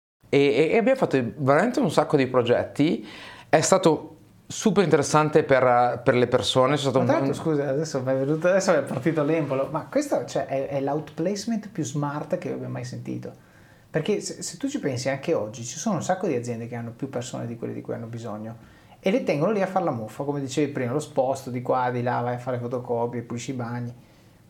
E, 0.33 0.69
e 0.71 0.77
abbiamo 0.77 0.97
fatto 0.97 1.21
veramente 1.37 1.81
un 1.81 1.91
sacco 1.91 2.15
di 2.15 2.25
progetti. 2.25 3.05
È 3.49 3.59
stato 3.59 4.15
super 4.47 4.83
interessante 4.83 5.43
per, 5.43 6.01
per 6.03 6.15
le 6.15 6.27
persone. 6.27 6.75
C'è 6.75 6.81
stato 6.81 7.01
Ma 7.01 7.17
un, 7.17 7.33
scusa, 7.33 7.67
adesso 7.67 8.01
mi 8.01 8.11
è 8.11 8.15
venuto, 8.15 8.47
adesso 8.47 8.73
è 8.73 8.81
partito 8.83 9.23
l'embolo, 9.23 9.67
ma 9.69 9.87
questo 9.87 10.23
cioè, 10.25 10.45
è, 10.45 10.67
è 10.67 10.79
l'outplacement 10.79 11.69
più 11.69 11.83
smart 11.83 12.37
che 12.37 12.53
abbia 12.53 12.69
mai 12.69 12.85
sentito. 12.85 13.49
Perché 13.89 14.21
se, 14.21 14.41
se 14.41 14.55
tu 14.55 14.69
ci 14.69 14.79
pensi 14.79 15.09
anche 15.09 15.33
oggi, 15.33 15.65
ci 15.65 15.77
sono 15.77 15.95
un 15.95 16.03
sacco 16.03 16.27
di 16.27 16.35
aziende 16.35 16.67
che 16.67 16.75
hanno 16.75 16.91
più 16.91 17.09
persone 17.09 17.45
di 17.45 17.57
quelle 17.57 17.73
di 17.73 17.81
cui 17.81 17.93
hanno 17.93 18.07
bisogno 18.07 18.79
e 19.03 19.11
le 19.11 19.23
tengono 19.23 19.51
lì 19.51 19.61
a 19.61 19.67
fare 19.67 19.83
la 19.83 19.91
muffa, 19.91 20.23
come 20.23 20.39
dicevi 20.39 20.71
prima, 20.71 20.93
lo 20.93 20.99
sposto 20.99 21.49
di 21.49 21.61
qua, 21.61 21.89
di 21.89 22.03
là, 22.03 22.21
vai 22.21 22.35
a 22.35 22.37
fare 22.37 22.59
fotocopie, 22.59 23.21
pulisci 23.23 23.51
i 23.51 23.55
bagni. 23.55 23.93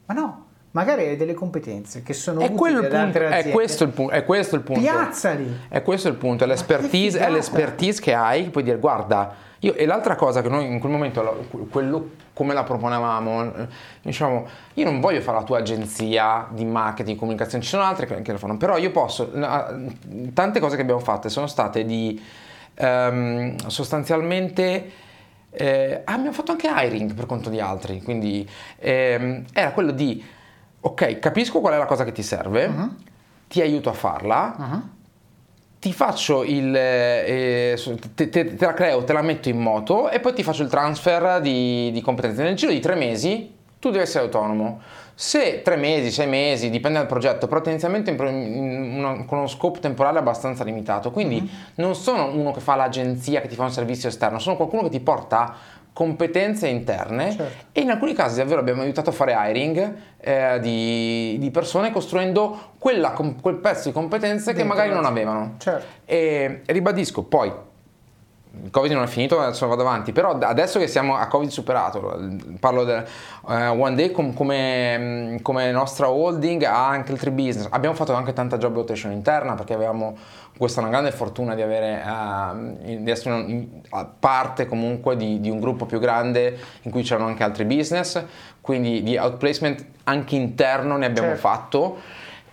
Ma 0.05 0.13
no, 0.13 0.45
magari 0.71 1.07
hai 1.07 1.17
delle 1.17 1.33
competenze 1.33 2.01
che 2.03 2.13
sono 2.13 2.39
È, 2.39 2.49
utili 2.51 2.85
ad 2.85 2.93
altre 2.93 3.25
è, 3.25 3.31
aziende. 3.31 3.51
questo 3.51 3.83
il 3.83 3.89
punto, 3.91 4.13
è 4.13 4.23
questo 4.23 4.55
il 4.55 4.61
punto. 4.61 4.81
Piazzali! 4.81 5.59
È 5.67 5.81
questo 5.81 6.07
il 6.07 6.15
punto, 6.15 6.43
è 6.43 6.47
l'espertise, 6.47 7.19
è 7.19 7.29
l'espertise 7.29 8.01
che 8.01 8.13
hai, 8.13 8.45
che 8.45 8.49
puoi 8.49 8.63
dire 8.63 8.77
guarda, 8.77 9.33
io, 9.59 9.73
e 9.75 9.85
l'altra 9.85 10.15
cosa 10.15 10.41
che 10.41 10.49
noi 10.49 10.65
in 10.65 10.79
quel 10.79 10.91
momento, 10.91 11.45
quello 11.69 12.09
come 12.33 12.53
la 12.53 12.63
proponevamo, 12.63 13.51
diciamo, 14.01 14.47
io 14.75 14.85
non 14.85 14.99
voglio 14.99 15.21
fare 15.21 15.37
la 15.37 15.43
tua 15.43 15.59
agenzia 15.59 16.47
di 16.49 16.65
marketing, 16.65 17.17
comunicazione, 17.17 17.63
ci 17.63 17.69
sono 17.69 17.83
altre 17.83 18.07
che, 18.07 18.21
che 18.21 18.31
lo 18.31 18.37
fanno, 18.37 18.57
però 18.57 18.77
io 18.77 18.91
posso, 18.91 19.29
tante 20.33 20.59
cose 20.59 20.75
che 20.75 20.81
abbiamo 20.81 21.01
fatte 21.01 21.29
sono 21.29 21.47
state 21.47 21.85
di 21.85 22.19
ehm, 22.75 23.67
sostanzialmente... 23.67 24.91
eh, 25.51 26.01
ah, 26.05 26.13
abbiamo 26.13 26.31
fatto 26.31 26.53
anche 26.53 26.69
hiring 26.73 27.13
per 27.13 27.25
conto 27.25 27.49
di 27.49 27.59
altri, 27.59 28.01
quindi 28.01 28.49
ehm, 28.79 29.43
era 29.53 29.71
quello 29.71 29.91
di, 29.91 30.23
ok, 30.81 31.19
capisco 31.19 31.59
qual 31.59 31.73
è 31.73 31.77
la 31.77 31.85
cosa 31.85 32.03
che 32.03 32.11
ti 32.11 32.23
serve, 32.23 32.67
Mhm. 32.67 32.95
ti 33.47 33.61
aiuto 33.61 33.89
a 33.89 33.93
farla, 33.93 34.55
Mhm. 34.57 34.89
ti 35.79 35.93
faccio 35.93 36.43
il 36.43 36.75
eh, 36.75 37.79
te, 38.15 38.29
te, 38.29 38.55
te, 38.55 38.65
la 38.65 38.73
creo, 38.73 39.03
te 39.03 39.13
la 39.13 39.21
metto 39.21 39.49
in 39.49 39.59
moto 39.59 40.09
e 40.09 40.19
poi 40.19 40.33
ti 40.33 40.43
faccio 40.43 40.63
il 40.63 40.69
transfer 40.69 41.41
di, 41.41 41.91
di 41.91 42.01
competenze. 42.01 42.43
Nel 42.43 42.55
giro 42.55 42.71
di 42.71 42.79
tre 42.79 42.95
mesi 42.95 43.55
tu 43.79 43.89
devi 43.89 44.03
essere 44.03 44.25
autonomo. 44.25 44.79
Se 45.15 45.61
tre 45.63 45.75
mesi, 45.75 46.09
sei 46.11 46.27
mesi, 46.27 46.69
dipende 46.69 46.97
dal 46.97 47.07
progetto, 47.07 47.47
però 47.47 47.61
tendenzialmente 47.61 48.11
in 48.11 48.93
una, 48.97 49.25
con 49.25 49.39
uno 49.39 49.47
scope 49.47 49.79
temporale 49.79 50.19
abbastanza 50.19 50.63
limitato. 50.63 51.11
Quindi 51.11 51.41
mm-hmm. 51.41 51.53
non 51.75 51.95
sono 51.95 52.31
uno 52.31 52.51
che 52.51 52.59
fa 52.59 52.75
l'agenzia 52.75 53.41
che 53.41 53.47
ti 53.47 53.55
fa 53.55 53.63
un 53.63 53.71
servizio 53.71 54.09
esterno, 54.09 54.39
sono 54.39 54.55
qualcuno 54.55 54.83
che 54.83 54.89
ti 54.89 54.99
porta 54.99 55.53
competenze 55.93 56.67
interne 56.67 57.31
certo. 57.31 57.65
e 57.73 57.81
in 57.81 57.89
alcuni 57.89 58.13
casi 58.13 58.37
davvero 58.37 58.59
abbiamo 58.59 58.81
aiutato 58.81 59.09
a 59.09 59.13
fare 59.13 59.35
hiring 59.37 59.93
eh, 60.19 60.59
di, 60.61 61.37
di, 61.37 61.51
persone 61.51 61.91
costruendo 61.91 62.71
quella, 62.77 63.11
quel 63.11 63.55
pezzo 63.55 63.89
di 63.89 63.93
competenze 63.93 64.53
che 64.53 64.63
magari 64.63 64.89
non 64.89 65.05
avevano. 65.05 65.55
Certo. 65.57 65.85
E 66.05 66.61
ribadisco, 66.65 67.23
poi 67.23 67.51
il 68.63 68.69
Covid 68.69 68.91
non 68.91 69.03
è 69.03 69.07
finito, 69.07 69.39
adesso 69.39 69.65
vado 69.65 69.81
avanti, 69.81 70.11
però 70.11 70.37
adesso 70.37 70.77
che 70.77 70.87
siamo 70.87 71.15
a 71.15 71.27
Covid 71.27 71.49
superato, 71.49 72.19
parlo 72.59 72.83
del 72.83 73.05
uh, 73.43 73.51
One 73.53 73.95
Day 73.95 74.11
com, 74.11 74.33
come, 74.33 75.39
come, 75.41 75.71
nostra 75.71 76.09
holding 76.09 76.63
ha 76.63 76.89
anche 76.89 77.13
altri 77.13 77.31
business, 77.31 77.67
abbiamo 77.69 77.95
fatto 77.95 78.13
anche 78.13 78.33
tanta 78.33 78.57
job 78.57 78.75
rotation 78.75 79.13
interna 79.13 79.55
perché 79.55 79.73
avevamo 79.73 80.17
questa 80.61 80.79
una 80.79 80.91
grande 80.91 81.11
fortuna 81.11 81.55
di 81.55 81.63
avere 81.63 82.03
uh, 82.05 83.01
di 83.01 83.09
essere 83.09 83.35
in, 83.39 83.81
parte 84.19 84.67
comunque 84.67 85.17
di, 85.17 85.39
di, 85.39 85.49
un 85.49 85.59
gruppo 85.59 85.87
più 85.87 85.97
grande 85.97 86.55
in 86.83 86.91
cui 86.91 87.01
c'erano 87.01 87.25
anche 87.25 87.41
altri 87.41 87.65
business, 87.65 88.23
quindi 88.61 89.01
di 89.01 89.17
outplacement 89.17 89.83
anche 90.03 90.35
interno 90.35 90.97
ne 90.97 91.07
abbiamo 91.07 91.29
certo. 91.29 91.41
fatto. 91.41 91.97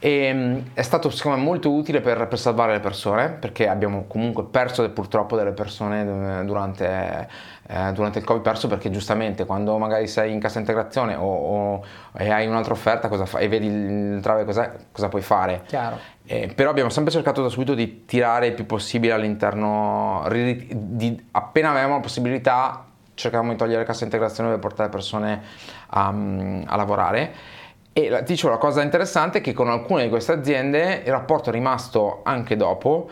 E 0.00 0.10
ehm, 0.26 0.70
è 0.74 0.82
stato 0.82 1.10
secondo 1.10 1.38
me 1.38 1.44
molto 1.44 1.70
utile 1.70 2.00
per, 2.00 2.28
per, 2.28 2.38
salvare 2.38 2.72
le 2.72 2.80
persone 2.80 3.30
perché 3.30 3.68
abbiamo 3.68 4.04
comunque 4.06 4.44
perso 4.44 4.88
purtroppo 4.90 5.36
delle 5.36 5.50
persone 5.50 6.44
durante, 6.44 7.28
eh, 7.66 7.92
durante 7.92 8.20
il 8.20 8.24
covid 8.24 8.40
perso 8.40 8.68
perché 8.68 8.90
giustamente 8.90 9.44
quando 9.44 9.76
magari 9.76 10.06
sei 10.06 10.32
in 10.32 10.38
cassa 10.38 10.60
integrazione 10.60 11.16
o, 11.16 11.24
o 11.24 11.84
e 12.16 12.30
hai 12.30 12.46
un'altra 12.46 12.74
offerta 12.74 13.08
fa, 13.26 13.38
e 13.38 13.48
vedi 13.48 13.66
il 13.66 14.20
trave 14.22 14.44
cosa, 14.44 14.72
cosa 14.92 15.08
puoi 15.08 15.22
fare 15.22 15.64
eh, 16.30 16.52
però 16.54 16.68
abbiamo 16.68 16.90
sempre 16.90 17.10
cercato 17.10 17.42
da 17.42 17.48
subito 17.48 17.74
di 17.74 18.04
tirare 18.04 18.48
il 18.48 18.52
più 18.52 18.66
possibile 18.66 19.14
all'interno 19.14 20.26
di, 20.30 21.26
appena 21.30 21.70
avevamo 21.70 21.94
la 21.94 22.00
possibilità 22.00 22.84
cercavamo 23.14 23.52
di 23.52 23.56
togliere 23.56 23.84
cassa 23.84 24.04
integrazione 24.04 24.50
per 24.50 24.58
portare 24.58 24.90
persone 24.90 25.42
a, 25.86 26.08
a 26.08 26.76
lavorare 26.76 27.56
e 27.98 28.10
ti 28.18 28.32
dicevo, 28.34 28.52
la 28.52 28.58
cosa 28.58 28.82
interessante 28.82 29.38
è 29.38 29.40
che 29.40 29.52
con 29.52 29.68
alcune 29.68 30.04
di 30.04 30.08
queste 30.08 30.30
aziende 30.30 31.02
il 31.04 31.10
rapporto 31.10 31.48
è 31.48 31.52
rimasto 31.52 32.20
anche 32.22 32.54
dopo. 32.54 33.10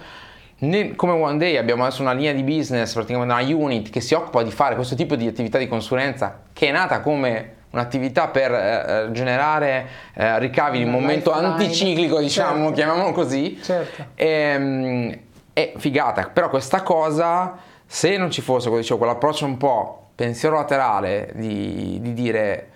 Come 0.58 1.12
One 1.12 1.36
Day 1.36 1.56
abbiamo 1.56 1.84
adesso 1.84 2.02
una 2.02 2.12
linea 2.12 2.32
di 2.32 2.42
business, 2.42 2.92
praticamente 2.94 3.32
una 3.32 3.42
unit 3.42 3.90
che 3.90 4.00
si 4.00 4.14
occupa 4.14 4.42
di 4.42 4.50
fare 4.50 4.74
questo 4.74 4.94
tipo 4.94 5.14
di 5.14 5.26
attività 5.26 5.58
di 5.58 5.68
consulenza 5.68 6.40
che 6.52 6.68
è 6.68 6.72
nata 6.72 7.00
come 7.00 7.54
un'attività 7.70 8.28
per 8.28 8.52
eh, 8.52 9.08
generare 9.12 9.86
eh, 10.14 10.38
ricavi 10.38 10.80
in 10.80 10.86
un 10.86 10.92
momento 10.92 11.30
anticiclico, 11.30 12.18
diciamo, 12.18 12.58
certo. 12.58 12.72
chiamiamolo 12.72 13.12
così. 13.12 13.60
Certo. 13.62 14.06
E, 14.14 14.26
ehm, 14.26 15.18
è 15.52 15.72
figata, 15.76 16.28
però 16.32 16.48
questa 16.48 16.82
cosa, 16.82 17.56
se 17.84 18.16
non 18.16 18.30
ci 18.30 18.40
fosse, 18.40 18.68
come 18.68 18.80
dicevo, 18.80 18.98
quell'approccio 18.98 19.44
un 19.44 19.56
po' 19.56 20.08
pensiero 20.14 20.56
laterale 20.56 21.32
di, 21.34 21.98
di 22.00 22.12
dire 22.14 22.68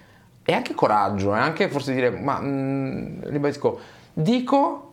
e 0.45 0.53
anche 0.53 0.75
coraggio, 0.75 1.35
e 1.35 1.39
anche 1.39 1.69
forse 1.69 1.93
dire, 1.93 2.11
ma 2.11 2.41
mh, 2.41 2.47
mm, 2.47 3.21
ribadisco, 3.25 3.79
dico 4.13 4.90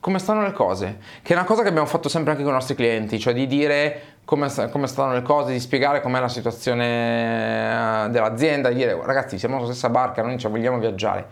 come 0.00 0.18
stanno 0.18 0.42
le 0.42 0.52
cose, 0.52 0.98
che 1.22 1.32
è 1.32 1.36
una 1.36 1.44
cosa 1.44 1.62
che 1.62 1.68
abbiamo 1.68 1.86
fatto 1.86 2.08
sempre 2.08 2.32
anche 2.32 2.42
con 2.42 2.52
i 2.52 2.54
nostri 2.54 2.74
clienti, 2.74 3.18
cioè 3.18 3.34
di 3.34 3.46
dire 3.46 4.02
come, 4.24 4.48
come 4.70 4.86
stanno 4.86 5.12
le 5.12 5.22
cose, 5.22 5.52
di 5.52 5.60
spiegare 5.60 6.00
com'è 6.00 6.20
la 6.20 6.28
situazione 6.28 8.06
eh, 8.06 8.10
dell'azienda, 8.10 8.68
di 8.68 8.76
dire 8.76 8.98
ragazzi 9.02 9.38
siamo 9.38 9.56
sulla 9.56 9.72
stessa 9.72 9.88
barca, 9.88 10.22
noi 10.22 10.38
ci 10.38 10.46
vogliamo 10.46 10.78
viaggiare. 10.78 11.26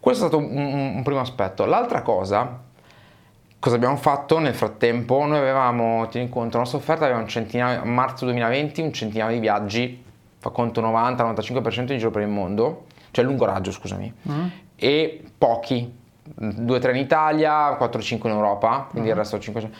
Questo 0.00 0.24
è 0.24 0.28
stato 0.28 0.44
un, 0.44 0.56
un, 0.56 0.96
un 0.96 1.02
primo 1.02 1.20
aspetto. 1.20 1.64
L'altra 1.64 2.02
cosa, 2.02 2.60
cosa 3.58 3.76
abbiamo 3.76 3.96
fatto 3.96 4.38
nel 4.38 4.54
frattempo? 4.54 5.24
Noi 5.24 5.38
avevamo, 5.38 6.08
tieni 6.08 6.28
conto, 6.28 6.56
la 6.56 6.62
nostra 6.62 6.78
offerta 6.78 7.04
aveva 7.04 7.20
un 7.20 7.28
centinaio, 7.28 7.82
a 7.82 7.84
marzo 7.84 8.24
2020 8.24 8.80
un 8.80 8.92
centinaio 8.92 9.34
di 9.34 9.40
viaggi, 9.40 10.04
fa 10.38 10.50
conto 10.50 10.80
90-95% 10.80 11.92
in 11.92 11.98
giro 11.98 12.10
per 12.10 12.22
il 12.22 12.28
mondo 12.28 12.86
cioè 13.10 13.24
lungo 13.24 13.44
raggio 13.44 13.70
scusami, 13.70 14.12
mm. 14.30 14.46
e 14.76 15.24
pochi, 15.36 15.97
2-3 16.40 16.90
in 16.90 16.96
Italia, 16.96 17.76
4-5 17.78 18.26
in 18.26 18.32
Europa, 18.32 18.86
quindi 18.90 19.08
mm. 19.08 19.12
il 19.12 19.16
resto 19.16 19.38
500. 19.38 19.76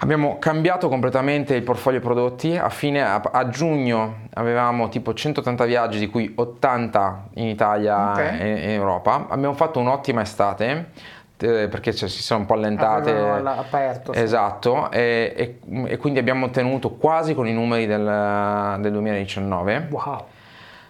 Abbiamo 0.00 0.36
cambiato 0.38 0.88
completamente 0.88 1.54
il 1.54 1.62
portfolio 1.62 2.00
prodotti, 2.00 2.54
a, 2.54 2.68
fine, 2.68 3.02
a, 3.02 3.14
a, 3.14 3.48
giugno 3.48 4.28
avevamo 4.34 4.90
tipo 4.90 5.14
180 5.14 5.64
viaggi 5.64 5.98
di 5.98 6.08
cui 6.08 6.30
80 6.36 7.28
in 7.34 7.46
Italia 7.46 8.10
okay. 8.10 8.38
e 8.38 8.48
in 8.64 8.70
Europa, 8.78 9.26
abbiamo 9.30 9.54
fatto 9.54 9.80
un'ottima 9.80 10.20
estate 10.20 10.90
eh, 11.38 11.68
perché 11.68 11.94
cioè, 11.94 12.08
si 12.08 12.22
sono 12.22 12.40
un 12.40 12.46
po' 12.46 12.54
allentate. 12.54 13.10
Aperto, 13.10 14.12
sì. 14.12 14.20
Esatto, 14.20 14.90
e, 14.90 15.32
e, 15.36 15.58
e, 15.86 15.96
quindi 15.96 16.18
abbiamo 16.18 16.46
ottenuto 16.46 16.90
quasi 16.90 17.34
con 17.34 17.46
i 17.46 17.52
numeri 17.52 17.86
del, 17.86 18.76
del 18.80 18.92
2019. 18.92 19.88
Wow. 19.90 20.24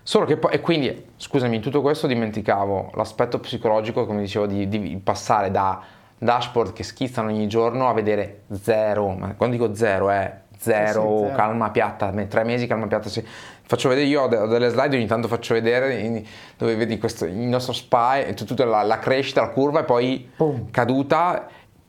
Solo 0.06 0.24
che 0.24 0.36
poi, 0.36 0.52
e 0.52 0.60
quindi, 0.60 1.04
scusami, 1.16 1.56
in 1.56 1.60
tutto 1.60 1.80
questo 1.80 2.06
dimenticavo 2.06 2.92
l'aspetto 2.94 3.40
psicologico, 3.40 4.06
come 4.06 4.20
dicevo, 4.20 4.46
di, 4.46 4.68
di 4.68 5.00
passare 5.02 5.50
da 5.50 5.82
dashboard 6.16 6.72
che 6.72 6.84
schizzano 6.84 7.28
ogni 7.28 7.48
giorno 7.48 7.88
a 7.88 7.92
vedere 7.92 8.42
zero, 8.52 9.08
ma 9.08 9.34
quando 9.34 9.56
dico 9.56 9.74
zero 9.74 10.08
è 10.10 10.42
zero, 10.56 11.02
sì, 11.02 11.08
sì, 11.08 11.24
zero. 11.24 11.34
calma 11.34 11.70
piatta, 11.70 12.12
tre 12.28 12.44
mesi 12.44 12.68
calma 12.68 12.86
piatta. 12.86 13.08
Sì. 13.08 13.20
Faccio 13.62 13.88
vedere 13.88 14.06
io 14.06 14.22
ho 14.22 14.28
delle 14.28 14.68
slide, 14.68 14.94
ogni 14.94 15.06
tanto 15.06 15.26
faccio 15.26 15.54
vedere 15.54 16.22
dove 16.56 16.76
vedi 16.76 16.98
questo, 16.98 17.24
il 17.24 17.34
nostro 17.34 17.72
spy, 17.72 18.32
tutta 18.34 18.64
la, 18.64 18.82
la 18.82 19.00
crescita, 19.00 19.40
la 19.40 19.48
curva 19.48 19.80
e 19.80 19.84
poi 19.84 20.30
Boom. 20.36 20.70
caduta 20.70 21.48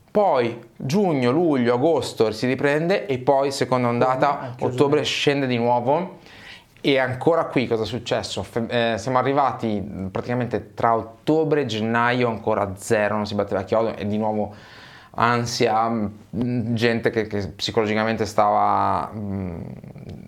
poi 0.09 0.59
giugno, 0.75 1.29
luglio, 1.29 1.75
agosto 1.75 2.31
si 2.31 2.47
riprende 2.47 3.05
e 3.05 3.19
poi 3.19 3.51
seconda 3.51 3.89
ondata, 3.89 4.55
ottobre 4.61 5.03
scende 5.03 5.45
di 5.45 5.57
nuovo 5.57 6.16
e 6.91 6.99
ancora 6.99 7.43
qui 7.47 7.67
cosa 7.67 7.83
è 7.83 7.85
successo? 7.85 8.45
Eh, 8.69 8.95
siamo 8.97 9.17
arrivati 9.17 9.83
praticamente 10.09 10.73
tra 10.73 10.95
ottobre 10.95 11.63
e 11.63 11.65
gennaio 11.65 12.29
ancora 12.29 12.75
zero, 12.77 13.17
non 13.17 13.25
si 13.25 13.35
batteva 13.35 13.63
chiodo 13.63 13.93
e 13.93 14.07
di 14.07 14.17
nuovo 14.17 14.55
ansia, 15.11 16.09
gente 16.29 17.09
che, 17.09 17.27
che 17.27 17.49
psicologicamente 17.49 18.25
stava, 18.25 19.11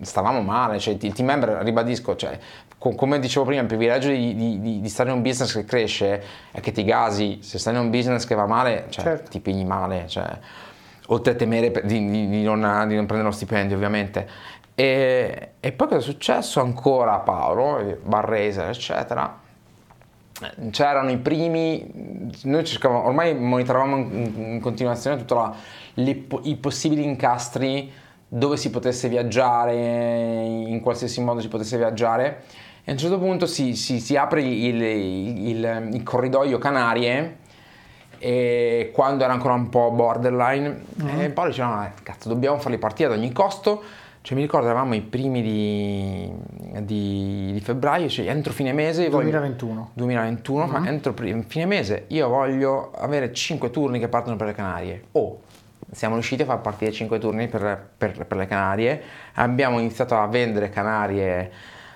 stavamo 0.02 0.42
male, 0.42 0.78
cioè 0.78 0.98
il 1.00 1.12
team 1.14 1.28
member, 1.28 1.62
ribadisco, 1.62 2.14
cioè, 2.14 2.38
come 2.76 3.18
dicevo 3.20 3.46
prima, 3.46 3.62
il 3.62 3.66
privilegio 3.66 4.10
di, 4.10 4.34
di, 4.60 4.80
di, 4.82 4.88
stare 4.90 5.08
in 5.08 5.16
un 5.16 5.22
business 5.22 5.54
che 5.54 5.64
cresce 5.64 6.22
è 6.50 6.60
che 6.60 6.72
ti 6.72 6.84
gasi, 6.84 7.38
se 7.40 7.58
stai 7.58 7.72
in 7.72 7.80
un 7.80 7.88
business 7.88 8.26
che 8.26 8.34
va 8.34 8.46
male, 8.46 8.84
cioè, 8.90 9.04
certo. 9.04 9.30
ti 9.30 9.40
pigli 9.40 9.64
male, 9.64 10.04
cioè, 10.08 10.28
oltre 11.06 11.32
a 11.32 11.36
temere 11.36 11.72
di, 11.84 12.28
di 12.28 12.42
non, 12.42 12.58
di 12.86 12.96
non 12.96 13.06
prendere 13.06 13.22
lo 13.22 13.30
stipendio 13.30 13.76
ovviamente. 13.76 14.58
E, 14.74 15.50
e 15.60 15.72
poi 15.72 15.86
cosa 15.88 16.00
è 16.00 16.02
successo 16.02 16.60
ancora 16.60 17.14
a 17.14 17.18
Paolo, 17.18 17.98
Barrese, 18.02 18.66
eccetera? 18.68 19.38
C'erano 20.70 21.10
i 21.10 21.18
primi, 21.18 22.30
noi 22.44 22.64
cercavamo, 22.64 23.06
ormai 23.06 23.34
monitoravamo 23.34 23.96
in, 23.96 24.32
in 24.36 24.60
continuazione 24.60 25.22
tutti 25.22 26.48
i 26.48 26.56
possibili 26.56 27.04
incastri 27.04 27.92
dove 28.32 28.56
si 28.56 28.70
potesse 28.70 29.08
viaggiare, 29.08 29.74
in 29.74 30.80
qualsiasi 30.80 31.20
modo 31.20 31.40
si 31.40 31.48
potesse 31.48 31.76
viaggiare. 31.76 32.44
E 32.84 32.90
a 32.90 32.92
un 32.92 32.98
certo 32.98 33.18
punto 33.18 33.46
si, 33.46 33.74
si, 33.74 34.00
si 34.00 34.16
apre 34.16 34.40
il, 34.40 34.80
il, 34.80 35.48
il, 35.48 35.88
il, 35.92 36.02
corridoio 36.02 36.56
Canarie 36.58 37.38
e 38.18 38.90
quando 38.94 39.24
era 39.24 39.32
ancora 39.32 39.54
un 39.54 39.68
po' 39.68 39.90
borderline 39.90 40.82
mm-hmm. 41.02 41.20
e 41.20 41.30
Paolo 41.30 41.50
diceva 41.50 41.90
cazzo 42.02 42.28
dobbiamo 42.28 42.58
farli 42.58 42.78
partire 42.78 43.12
ad 43.12 43.18
ogni 43.18 43.32
costo 43.32 43.82
cioè, 44.30 44.38
mi 44.38 44.44
ricordo 44.44 44.68
eravamo 44.68 44.94
i 44.94 45.00
primi 45.00 45.42
di, 45.42 46.32
di, 46.82 47.50
di 47.52 47.60
febbraio, 47.60 48.08
cioè 48.08 48.28
entro 48.28 48.52
fine 48.52 48.72
mese. 48.72 49.08
2021. 49.08 49.74
Voglio, 49.74 49.90
2021, 49.94 50.62
uh-huh. 50.62 50.70
ma 50.70 50.88
entro 50.88 51.12
fine 51.48 51.66
mese 51.66 52.04
io 52.08 52.28
voglio 52.28 52.92
avere 52.92 53.32
5 53.32 53.70
turni 53.70 53.98
che 53.98 54.06
partono 54.06 54.36
per 54.36 54.46
le 54.46 54.52
Canarie. 54.52 55.02
O 55.12 55.20
oh, 55.20 55.40
siamo 55.90 56.14
riusciti 56.14 56.42
a 56.42 56.44
far 56.44 56.60
partire 56.60 56.92
5 56.92 57.18
turni 57.18 57.48
per, 57.48 57.88
per, 57.98 58.24
per, 58.24 58.36
le 58.36 58.46
Canarie. 58.46 59.02
Abbiamo 59.34 59.80
iniziato 59.80 60.16
a 60.16 60.24
vendere 60.28 60.70
Canarie 60.70 61.50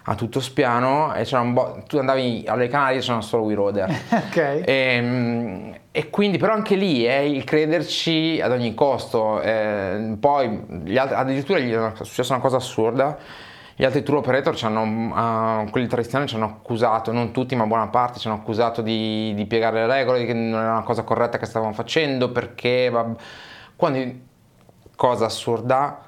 a 0.06 0.14
tutto 0.14 0.40
spiano 0.40 1.14
e 1.14 1.24
c'era 1.24 1.40
un 1.40 1.54
bo- 1.54 1.82
tu 1.86 1.96
andavi 1.98 2.44
alle 2.46 2.68
Canarie 2.68 3.00
c'erano 3.00 3.22
solo 3.22 3.44
We 3.44 3.54
Roader. 3.54 3.90
ok. 4.10 4.36
E, 4.36 4.64
ehm, 4.66 5.76
e 5.90 6.10
quindi 6.10 6.38
però 6.38 6.52
anche 6.52 6.74
lì 6.74 7.04
è 7.04 7.18
il 7.18 7.44
crederci 7.44 8.40
ad 8.42 8.50
ogni 8.50 8.74
costo. 8.74 9.40
Eh, 9.40 10.16
poi 10.18 10.46
altri, 10.96 11.14
addirittura 11.14 11.58
gli 11.58 11.72
è 11.72 11.92
successa 12.02 12.34
una 12.34 12.42
cosa 12.42 12.56
assurda. 12.56 13.16
Gli 13.76 13.84
altri 13.84 14.02
tour 14.04 14.18
operator 14.18 14.54
ci 14.54 14.66
hanno, 14.66 14.82
uh, 14.82 15.68
quelli 15.70 15.88
tradizionali 15.88 16.28
ci 16.28 16.36
hanno 16.36 16.44
accusato, 16.44 17.10
non 17.10 17.32
tutti 17.32 17.56
ma 17.56 17.66
buona 17.66 17.88
parte, 17.88 18.20
ci 18.20 18.28
hanno 18.28 18.36
accusato 18.36 18.82
di, 18.82 19.32
di 19.34 19.46
piegare 19.46 19.84
le 19.84 19.92
regole, 19.92 20.20
di 20.20 20.26
che 20.26 20.32
non 20.32 20.60
era 20.60 20.72
una 20.72 20.82
cosa 20.82 21.02
corretta 21.02 21.38
che 21.38 21.46
stavamo 21.46 21.72
facendo 21.72 22.30
perché... 22.30 22.88
Vabb- 22.90 23.18
quando, 23.76 23.98
cosa 24.96 25.26
assurda, 25.26 25.98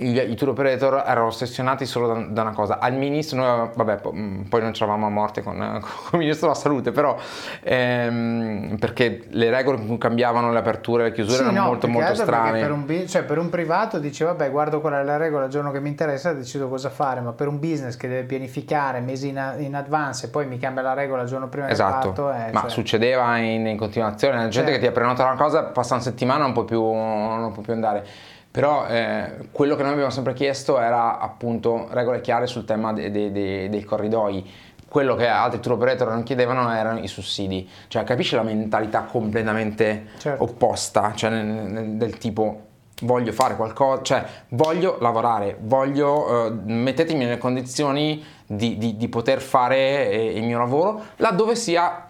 i, 0.00 0.34
tour 0.34 0.50
operator 0.50 1.02
erano 1.06 1.26
ossessionati 1.26 1.84
solo 1.84 2.06
da, 2.06 2.26
da, 2.28 2.42
una 2.42 2.52
cosa. 2.52 2.78
Al 2.78 2.94
ministro, 2.94 3.38
noi, 3.38 3.70
vabbè, 3.74 4.00
mm, 4.12 4.42
poi 4.42 4.62
non 4.62 4.72
c'eravamo 4.72 5.06
a 5.06 5.10
morte 5.10 5.42
con, 5.42 5.56
con, 5.80 6.10
il 6.12 6.18
ministro 6.18 6.48
della 6.48 6.58
salute, 6.58 6.90
però 6.92 7.16
ehm, 7.62 8.76
perché 8.78 9.24
le 9.28 9.50
regole 9.50 9.78
con 9.78 9.86
cui 9.86 9.98
cambiavano 9.98 10.52
le 10.52 10.58
aperture 10.58 11.02
e 11.02 11.08
le 11.08 11.12
chiusure 11.12 11.36
sì, 11.36 11.42
erano 11.42 11.58
no, 11.58 11.66
molto 11.66 11.88
molto 11.88 12.14
strane. 12.14 12.60
Per 12.60 12.72
un, 12.72 13.06
cioè, 13.06 13.24
per 13.24 13.38
un 13.38 13.50
privato 13.50 13.98
dice 13.98 14.24
vabbè 14.24 14.50
guardo 14.50 14.80
qual 14.80 14.94
è 14.94 15.02
la 15.02 15.16
regola 15.16 15.44
il 15.44 15.50
giorno 15.50 15.70
che 15.70 15.80
mi 15.80 15.88
interessa 15.88 16.32
decido 16.32 16.68
cosa 16.68 16.88
fare, 16.88 17.20
ma 17.20 17.32
per 17.32 17.48
un 17.48 17.58
business 17.58 17.96
che 17.96 18.08
deve 18.08 18.24
pianificare 18.24 19.00
mesi 19.00 19.28
in, 19.28 19.54
in 19.58 19.74
advance 19.74 20.26
e 20.26 20.28
poi 20.30 20.46
mi 20.46 20.58
cambia 20.58 20.82
la 20.82 20.94
regola 20.94 21.22
il 21.22 21.28
giorno 21.28 21.48
prima 21.48 21.68
esatto. 21.68 22.08
del 22.08 22.16
fatto. 22.16 22.32
Eh, 22.32 22.52
ma 22.52 22.60
cioè... 22.62 22.70
succedeva 22.70 23.36
in, 23.38 23.66
in 23.66 23.76
continuazione, 23.76 24.36
la 24.36 24.48
gente 24.48 24.70
certo. 24.70 24.72
che 24.72 24.78
ti 24.78 24.86
ha 24.86 24.92
prenotato 24.92 25.28
una 25.28 25.40
cosa 25.40 25.62
passa 25.64 25.94
una 25.94 26.02
settimana 26.02 26.44
non 26.44 26.52
può 26.52 26.64
più, 26.64 26.82
non 26.82 27.52
può 27.52 27.62
più 27.62 27.72
andare. 27.72 28.06
Però 28.50 28.86
eh, 28.86 29.48
quello 29.52 29.76
che 29.76 29.82
noi 29.82 29.92
abbiamo 29.92 30.10
sempre 30.10 30.32
chiesto 30.34 30.80
era 30.80 31.18
appunto 31.18 31.88
regole 31.90 32.20
chiare 32.20 32.46
sul 32.46 32.64
tema 32.64 32.92
de- 32.92 33.10
de- 33.10 33.30
de- 33.30 33.68
dei 33.68 33.84
corridoi. 33.84 34.48
Quello 34.88 35.14
che 35.14 35.28
altri 35.28 35.60
tour 35.60 35.76
operator 35.76 36.08
non 36.08 36.24
chiedevano 36.24 36.72
erano 36.72 36.98
i 36.98 37.06
sussidi. 37.06 37.68
Cioè, 37.86 38.02
capisci 38.02 38.34
la 38.34 38.42
mentalità 38.42 39.02
completamente 39.02 40.08
certo. 40.18 40.42
opposta, 40.42 41.12
cioè 41.14 41.30
nel, 41.30 41.44
nel, 41.44 41.86
del 41.90 42.18
tipo 42.18 42.62
voglio 43.02 43.32
fare 43.32 43.56
qualcosa, 43.56 44.02
cioè 44.02 44.24
voglio 44.48 44.98
lavorare, 45.00 45.56
voglio 45.60 46.48
uh, 46.48 46.60
mettetemi 46.64 47.24
nelle 47.24 47.38
condizioni 47.38 48.22
di, 48.46 48.76
di, 48.76 48.96
di 48.96 49.08
poter 49.08 49.40
fare 49.40 50.10
eh, 50.10 50.36
il 50.36 50.44
mio 50.44 50.58
lavoro 50.58 51.00
laddove 51.16 51.54
sia 51.54 52.09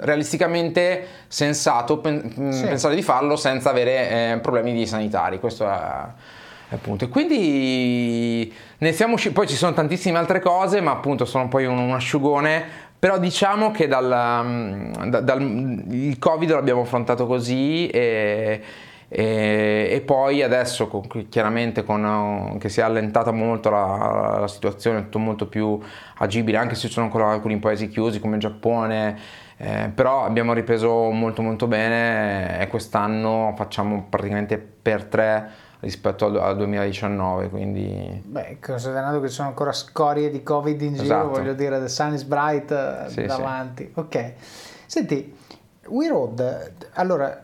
realisticamente 0.00 1.06
sensato 1.28 1.98
pen- 1.98 2.34
mm, 2.38 2.50
sì. 2.50 2.64
pensare 2.64 2.94
di 2.94 3.02
farlo 3.02 3.36
senza 3.36 3.70
avere 3.70 4.32
eh, 4.32 4.38
problemi 4.38 4.72
di 4.72 4.86
sanitari. 4.86 5.38
Questo 5.38 5.68
è 5.68 6.06
appunto. 6.70 7.04
E 7.04 7.08
quindi 7.08 8.52
ne 8.78 8.92
siamo 8.92 9.14
usciti, 9.14 9.34
poi 9.34 9.46
ci 9.46 9.56
sono 9.56 9.72
tantissime 9.72 10.18
altre 10.18 10.40
cose, 10.40 10.80
ma 10.80 10.92
appunto 10.92 11.24
sono 11.24 11.48
poi 11.48 11.66
un, 11.66 11.78
un 11.78 11.92
asciugone. 11.92 12.82
Però 12.98 13.18
diciamo 13.18 13.70
che 13.70 13.86
dal, 13.86 14.42
mm, 14.44 14.92
da, 15.08 15.20
dal, 15.20 15.40
il 15.90 16.18
Covid 16.18 16.50
l'abbiamo 16.50 16.82
affrontato 16.82 17.26
così 17.26 17.86
e, 17.88 18.62
e, 19.16 19.86
e 19.92 20.00
poi 20.00 20.42
adesso 20.42 20.88
con, 20.88 21.28
chiaramente 21.28 21.84
con, 21.84 22.56
che 22.58 22.68
si 22.68 22.80
è 22.80 22.82
allentata 22.82 23.30
molto 23.30 23.70
la, 23.70 24.38
la 24.40 24.48
situazione, 24.48 24.98
è 24.98 25.02
tutto 25.04 25.20
molto 25.20 25.46
più 25.46 25.78
agibile, 26.16 26.56
anche 26.56 26.74
se 26.74 26.88
ci 26.88 26.94
sono 26.94 27.06
ancora 27.06 27.30
alcuni 27.30 27.58
paesi 27.58 27.88
chiusi 27.88 28.18
come 28.18 28.34
il 28.34 28.40
Giappone, 28.40 29.16
eh, 29.56 29.92
però 29.94 30.24
abbiamo 30.24 30.52
ripreso 30.52 31.10
molto 31.10 31.42
molto 31.42 31.68
bene 31.68 32.58
e 32.58 32.66
quest'anno 32.66 33.54
facciamo 33.56 34.06
praticamente 34.10 34.58
per 34.58 35.04
tre 35.04 35.48
rispetto 35.78 36.26
al, 36.26 36.56
2019 36.56 37.50
quindi 37.50 38.20
beh 38.24 38.58
considerando 38.60 39.20
che 39.20 39.28
ci 39.28 39.34
sono 39.34 39.48
ancora 39.48 39.70
scorie 39.70 40.30
di 40.30 40.42
covid 40.42 40.80
in 40.80 40.94
giro 40.94 41.04
esatto. 41.04 41.28
voglio 41.28 41.52
dire 41.52 41.78
the 41.78 41.88
sun 41.88 42.14
is 42.14 42.24
bright 42.24 42.70
eh, 42.70 43.10
sì, 43.10 43.26
davanti 43.26 43.90
sì. 43.92 44.00
ok 44.00 44.32
senti 44.86 45.36
We 45.88 46.08
Road 46.08 46.72
allora 46.94 47.43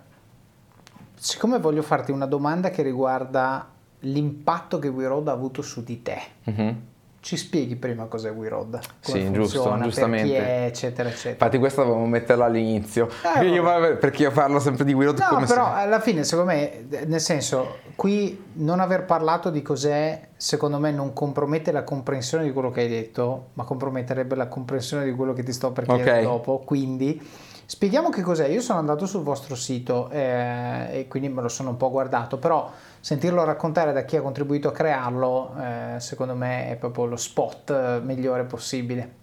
siccome 1.20 1.58
voglio 1.58 1.82
farti 1.82 2.12
una 2.12 2.26
domanda 2.26 2.70
che 2.70 2.82
riguarda 2.82 3.68
l'impatto 4.00 4.78
che 4.78 4.88
We 4.88 5.06
Road 5.06 5.28
ha 5.28 5.32
avuto 5.32 5.60
su 5.60 5.84
di 5.84 6.00
te 6.00 6.18
mm-hmm 6.50 6.76
ci 7.20 7.36
spieghi 7.36 7.76
prima 7.76 8.06
cos'è 8.06 8.30
WeRoad? 8.30 8.80
Sì, 9.00 9.30
giusto, 9.30 9.78
giustamente. 9.82 10.36
È, 10.36 10.64
eccetera, 10.64 11.08
eccetera. 11.08 11.32
Infatti 11.32 11.58
questa 11.58 11.82
dovevo 11.82 12.06
metterla 12.06 12.46
all'inizio, 12.46 13.08
eh, 13.38 13.46
io, 13.46 13.62
perché 13.98 14.22
io 14.22 14.30
parlo 14.30 14.58
sempre 14.58 14.84
di 14.84 14.94
WeRoad 14.94 15.18
no, 15.18 15.26
come 15.28 15.46
però 15.46 15.66
se... 15.66 15.80
alla 15.80 16.00
fine, 16.00 16.24
secondo 16.24 16.52
me, 16.52 16.86
nel 17.06 17.20
senso, 17.20 17.78
qui 17.94 18.52
non 18.54 18.80
aver 18.80 19.04
parlato 19.04 19.50
di 19.50 19.60
cos'è, 19.60 20.28
secondo 20.34 20.78
me 20.78 20.90
non 20.92 21.12
compromette 21.12 21.72
la 21.72 21.84
comprensione 21.84 22.44
di 22.44 22.52
quello 22.52 22.70
che 22.70 22.80
hai 22.80 22.88
detto, 22.88 23.48
ma 23.52 23.64
comprometterebbe 23.64 24.34
la 24.34 24.48
comprensione 24.48 25.04
di 25.04 25.12
quello 25.12 25.34
che 25.34 25.42
ti 25.42 25.52
sto 25.52 25.72
per 25.72 25.84
chiedere 25.84 26.10
okay. 26.10 26.22
dopo, 26.22 26.58
quindi... 26.60 27.48
Spieghiamo 27.70 28.08
che 28.08 28.22
cos'è. 28.22 28.48
Io 28.48 28.60
sono 28.60 28.80
andato 28.80 29.06
sul 29.06 29.22
vostro 29.22 29.54
sito 29.54 30.10
eh, 30.10 30.88
e 30.90 31.06
quindi 31.06 31.28
me 31.28 31.40
lo 31.40 31.46
sono 31.46 31.70
un 31.70 31.76
po' 31.76 31.88
guardato, 31.88 32.36
però 32.36 32.68
sentirlo 32.98 33.44
raccontare 33.44 33.92
da 33.92 34.02
chi 34.02 34.16
ha 34.16 34.22
contribuito 34.22 34.66
a 34.66 34.72
crearlo, 34.72 35.54
eh, 35.56 36.00
secondo 36.00 36.34
me 36.34 36.70
è 36.70 36.74
proprio 36.74 37.04
lo 37.04 37.14
spot 37.14 37.70
eh, 37.70 38.00
migliore 38.02 38.42
possibile. 38.42 39.18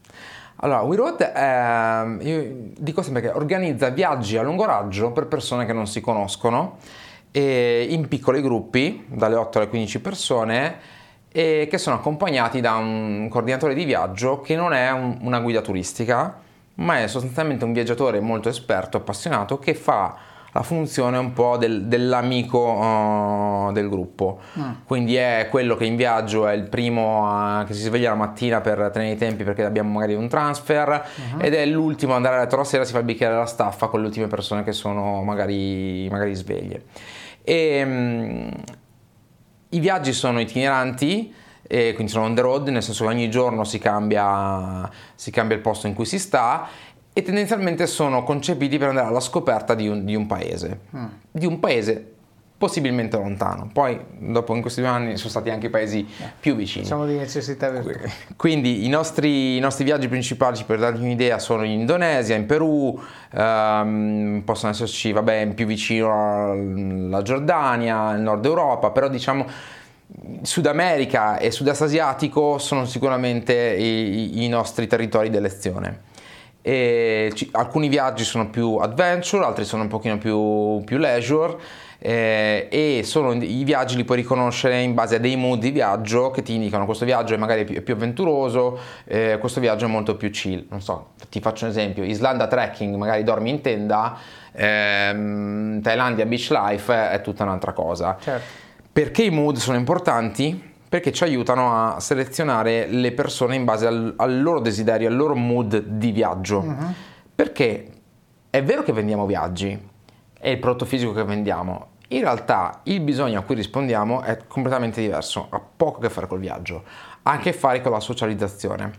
Allora, 0.61 0.79
WeRoad 0.79 1.21
eh, 1.35 2.23
io 2.23 2.71
dico 2.79 3.01
sempre 3.01 3.21
che 3.21 3.31
organizza 3.31 3.89
viaggi 3.89 4.37
a 4.37 4.43
lungo 4.43 4.63
raggio 4.63 5.11
per 5.11 5.27
persone 5.27 5.65
che 5.65 5.73
non 5.73 5.85
si 5.85 5.99
conoscono 5.99 6.77
in 7.31 8.05
piccoli 8.07 8.41
gruppi, 8.41 9.07
dalle 9.09 9.35
8 9.35 9.57
alle 9.57 9.67
15 9.67 9.99
persone, 9.99 10.77
e 11.29 11.67
che 11.69 11.77
sono 11.77 11.97
accompagnati 11.97 12.61
da 12.61 12.75
un 12.75 13.27
coordinatore 13.29 13.73
di 13.73 13.83
viaggio 13.83 14.39
che 14.39 14.55
non 14.55 14.71
è 14.71 14.89
un, 14.89 15.17
una 15.23 15.41
guida 15.41 15.59
turistica, 15.59 16.45
ma 16.77 17.01
è 17.01 17.07
sostanzialmente 17.07 17.65
un 17.65 17.73
viaggiatore 17.73 18.19
molto 18.19 18.49
esperto, 18.49 18.97
appassionato, 18.97 19.59
che 19.59 19.73
fa 19.73 20.15
la 20.53 20.63
funzione 20.63 21.17
un 21.17 21.33
po' 21.33 21.57
del, 21.57 21.85
dell'amico 21.85 22.57
uh, 22.57 23.71
del 23.71 23.89
gruppo. 23.89 24.39
Mm. 24.57 24.71
Quindi 24.85 25.15
è 25.15 25.47
quello 25.51 25.75
che 25.75 25.85
in 25.85 25.95
viaggio 25.95 26.47
è 26.47 26.53
il 26.53 26.63
primo 26.63 27.27
a, 27.29 27.63
che 27.65 27.73
si 27.73 27.81
sveglia 27.81 28.09
la 28.09 28.15
mattina 28.15 28.61
per 28.61 28.89
tenere 28.91 29.11
i 29.11 29.17
tempi 29.17 29.43
perché 29.43 29.63
abbiamo 29.63 29.91
magari 29.91 30.15
un 30.15 30.27
transfer 30.27 31.05
uh-huh. 31.15 31.41
ed 31.41 31.53
è 31.53 31.65
l'ultimo 31.65 32.13
ad 32.13 32.17
andare 32.17 32.37
a 32.37 32.39
letto 32.39 32.55
la 32.55 32.63
sera, 32.63 32.85
si 32.85 32.91
fa 32.91 32.99
il 32.99 33.05
bicchiere 33.05 33.33
della 33.33 33.45
staffa 33.45 33.87
con 33.87 33.99
le 34.01 34.07
ultime 34.07 34.27
persone 34.27 34.63
che 34.63 34.71
sono 34.71 35.21
magari, 35.21 36.07
magari 36.09 36.33
sveglie. 36.33 36.85
E, 37.43 37.83
um, 37.83 38.51
I 39.69 39.79
viaggi 39.79 40.13
sono 40.13 40.39
itineranti 40.39 41.33
e 41.67 41.93
quindi 41.93 42.11
sono 42.11 42.25
on 42.25 42.33
the 42.33 42.41
road, 42.41 42.69
nel 42.69 42.81
senso 42.81 43.05
che 43.05 43.11
ogni 43.11 43.29
giorno 43.29 43.63
si 43.63 43.77
cambia, 43.77 44.89
si 45.15 45.31
cambia 45.31 45.55
il 45.55 45.61
posto 45.61 45.87
in 45.87 45.93
cui 45.93 46.05
si 46.05 46.17
sta 46.17 46.67
e 47.13 47.21
tendenzialmente 47.21 47.87
sono 47.87 48.23
concepiti 48.23 48.77
per 48.77 48.89
andare 48.89 49.07
alla 49.07 49.19
scoperta 49.19 49.73
di 49.73 49.87
un, 49.87 50.05
di 50.05 50.15
un 50.15 50.27
paese, 50.27 50.79
mm. 50.95 51.05
di 51.31 51.45
un 51.45 51.59
paese 51.59 52.13
possibilmente 52.57 53.17
lontano. 53.17 53.69
Poi, 53.71 53.99
dopo 54.17 54.55
in 54.55 54.61
questi 54.61 54.81
due 54.81 54.89
anni, 54.89 55.17
sono 55.17 55.29
stati 55.29 55.49
anche 55.49 55.69
paesi 55.69 55.99
eh, 55.99 56.31
più 56.39 56.55
vicini. 56.55 56.83
Diciamo 56.83 57.05
di 57.05 57.15
necessità 57.15 57.69
virtuale. 57.69 58.11
Quindi 58.35 58.85
i 58.85 58.89
nostri, 58.89 59.57
i 59.57 59.59
nostri, 59.59 59.83
viaggi 59.83 60.07
principali, 60.07 60.61
per 60.65 60.79
darvi 60.79 61.03
un'idea, 61.03 61.37
sono 61.37 61.63
in 61.63 61.71
Indonesia, 61.71 62.35
in 62.35 62.47
Perù, 62.47 62.99
ehm, 63.31 64.41
possono 64.43 64.71
esserci, 64.71 65.11
vabbè, 65.11 65.53
più 65.53 65.67
vicino 65.67 66.51
alla 66.51 67.21
Giordania, 67.21 68.13
il 68.13 68.21
Nord 68.21 68.43
Europa, 68.45 68.89
però 68.89 69.07
diciamo 69.07 69.45
Sud 70.41 70.65
America 70.65 71.37
e 71.37 71.51
Sud-Est 71.51 71.81
asiatico 71.81 72.57
sono 72.57 72.85
sicuramente 72.85 73.53
i, 73.53 74.43
i 74.43 74.47
nostri 74.47 74.87
territori 74.87 75.29
di 75.29 75.37
elezione. 75.37 76.05
Ci, 76.67 77.49
alcuni 77.53 77.87
viaggi 77.87 78.25
sono 78.25 78.49
più 78.49 78.75
adventure, 78.75 79.45
altri 79.45 79.63
sono 79.63 79.83
un 79.83 79.87
pochino 79.87 80.17
più, 80.17 80.83
più 80.83 80.97
leisure 80.97 81.57
eh, 81.99 82.67
e 82.69 83.01
sono, 83.03 83.33
i 83.33 83.63
viaggi 83.63 83.95
li 83.95 84.03
puoi 84.03 84.17
riconoscere 84.17 84.81
in 84.81 84.93
base 84.93 85.15
a 85.15 85.19
dei 85.19 85.35
mood 85.35 85.59
di 85.59 85.71
viaggio 85.71 86.29
che 86.29 86.41
ti 86.41 86.53
indicano 86.53 86.85
questo 86.85 87.05
viaggio 87.05 87.33
è 87.33 87.37
magari 87.37 87.63
più, 87.63 87.81
più 87.81 87.93
avventuroso, 87.93 88.77
eh, 89.05 89.37
questo 89.39 89.59
viaggio 89.59 89.85
è 89.85 89.87
molto 89.87 90.15
più 90.15 90.29
chill. 90.29 90.65
Non 90.69 90.81
so, 90.81 91.11
ti 91.29 91.39
faccio 91.39 91.65
un 91.65 91.71
esempio, 91.71 92.03
Islanda 92.03 92.47
trekking, 92.47 92.95
magari 92.95 93.23
dormi 93.23 93.49
in 93.49 93.61
tenda, 93.61 94.17
ehm, 94.51 95.81
Thailandia 95.81 96.25
beach 96.25 96.49
life 96.49 97.11
è 97.11 97.21
tutta 97.21 97.43
un'altra 97.43 97.71
cosa. 97.73 98.17
Certo. 98.19 98.66
Perché 98.97 99.21
i 99.21 99.29
mood 99.29 99.57
sono 99.57 99.77
importanti? 99.77 100.59
Perché 100.89 101.11
ci 101.11 101.23
aiutano 101.23 101.71
a 101.71 101.99
selezionare 101.99 102.87
le 102.87 103.11
persone 103.11 103.53
in 103.53 103.63
base 103.63 103.85
al, 103.85 104.15
al 104.17 104.41
loro 104.41 104.59
desiderio, 104.59 105.07
al 105.07 105.15
loro 105.15 105.35
mood 105.35 105.77
di 105.77 106.09
viaggio. 106.09 106.61
Uh-huh. 106.61 106.93
Perché 107.35 107.91
è 108.49 108.63
vero 108.63 108.81
che 108.81 108.93
vendiamo 108.93 109.27
viaggi, 109.27 109.79
è 110.39 110.49
il 110.49 110.57
prodotto 110.57 110.85
fisico 110.85 111.13
che 111.13 111.23
vendiamo, 111.23 111.89
in 112.07 112.21
realtà 112.21 112.79
il 112.85 113.01
bisogno 113.01 113.37
a 113.37 113.43
cui 113.43 113.53
rispondiamo 113.53 114.23
è 114.23 114.35
completamente 114.47 114.99
diverso, 114.99 115.45
ha 115.51 115.61
poco 115.61 115.99
a 115.99 116.01
che 116.01 116.09
fare 116.09 116.25
col 116.25 116.39
viaggio, 116.39 116.83
ha 117.21 117.33
a 117.33 117.37
che 117.37 117.53
fare 117.53 117.81
con 117.81 117.91
la 117.91 117.99
socializzazione. 117.99 118.93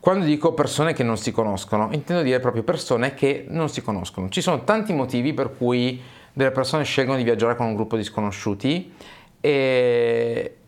Quando 0.00 0.24
dico 0.24 0.52
persone 0.52 0.94
che 0.94 1.04
non 1.04 1.16
si 1.16 1.30
conoscono, 1.30 1.90
intendo 1.92 2.24
dire 2.24 2.40
proprio 2.40 2.64
persone 2.64 3.14
che 3.14 3.46
non 3.50 3.68
si 3.68 3.82
conoscono. 3.82 4.30
Ci 4.30 4.40
sono 4.40 4.64
tanti 4.64 4.92
motivi 4.92 5.32
per 5.32 5.56
cui 5.56 6.02
delle 6.32 6.50
persone 6.50 6.82
scelgono 6.82 7.16
di 7.16 7.22
viaggiare 7.22 7.54
con 7.54 7.66
un 7.66 7.74
gruppo 7.76 7.96
di 7.96 8.02
sconosciuti 8.02 8.94
e 9.40 10.58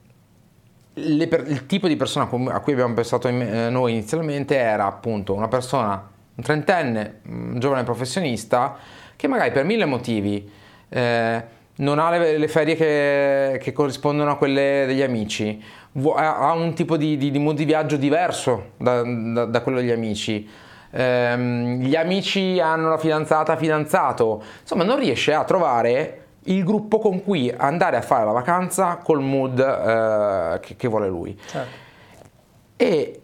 per, 1.29 1.45
il 1.47 1.67
tipo 1.67 1.89
di 1.89 1.97
persona 1.97 2.29
a 2.29 2.61
cui 2.61 2.73
abbiamo 2.73 2.95
pensato 2.95 3.29
in, 3.29 3.41
eh, 3.41 3.71
noi 3.71 3.93
inizialmente 3.93 4.57
era 4.57 4.87
appunto 4.87 5.33
una 5.35 5.49
persona, 5.49 6.09
un 6.35 6.45
trentenne, 6.45 7.21
un 7.29 7.59
giovane 7.59 7.85
professionista, 7.85 8.77
che 9.17 9.27
magari 9.27 9.51
per 9.51 9.65
mille 9.65 9.85
motivi 9.85 10.51
eh, 10.89 11.45
non 11.77 11.99
ha 11.99 12.11
le, 12.11 12.39
le 12.39 12.49
ferie 12.49 12.75
che, 12.75 13.59
che, 13.63 13.73
corrispondono 13.73 14.31
a 14.31 14.37
quelle 14.37 14.85
degli 14.87 15.03
amici, 15.03 15.63
ha 16.15 16.53
un 16.53 16.75
tipo 16.75 16.97
di, 16.97 17.17
di, 17.17 17.31
di 17.31 17.39
mood 17.39 17.57
di 17.57 17.65
viaggio 17.65 17.97
diverso 17.97 18.73
da, 18.77 19.03
da, 19.03 19.45
da 19.47 19.61
quello 19.63 19.79
degli 19.79 19.91
amici. 19.91 20.49
Eh, 20.93 21.39
gli 21.81 21.95
amici 21.95 22.61
hanno 22.61 22.89
la 22.89 22.99
fidanzata, 22.99 23.57
fidanzato, 23.57 24.43
insomma 24.61 24.85
non 24.85 24.99
riesce 24.99 25.33
a 25.33 25.45
trovare 25.45 26.20
il 26.45 26.65
gruppo 26.65 26.99
con 26.99 27.23
cui 27.23 27.53
andare 27.55 27.97
a 27.97 28.03
fare 28.03 28.25
la 28.25 28.33
vacanza 28.33 28.97
col 28.97 29.21
mood 29.21 29.59
eh, 29.59 30.61
che, 30.61 30.77
che, 30.77 30.89
vuole 30.89 31.09
lui. 31.09 31.39
Certo. 31.47 31.89
E 32.77 33.21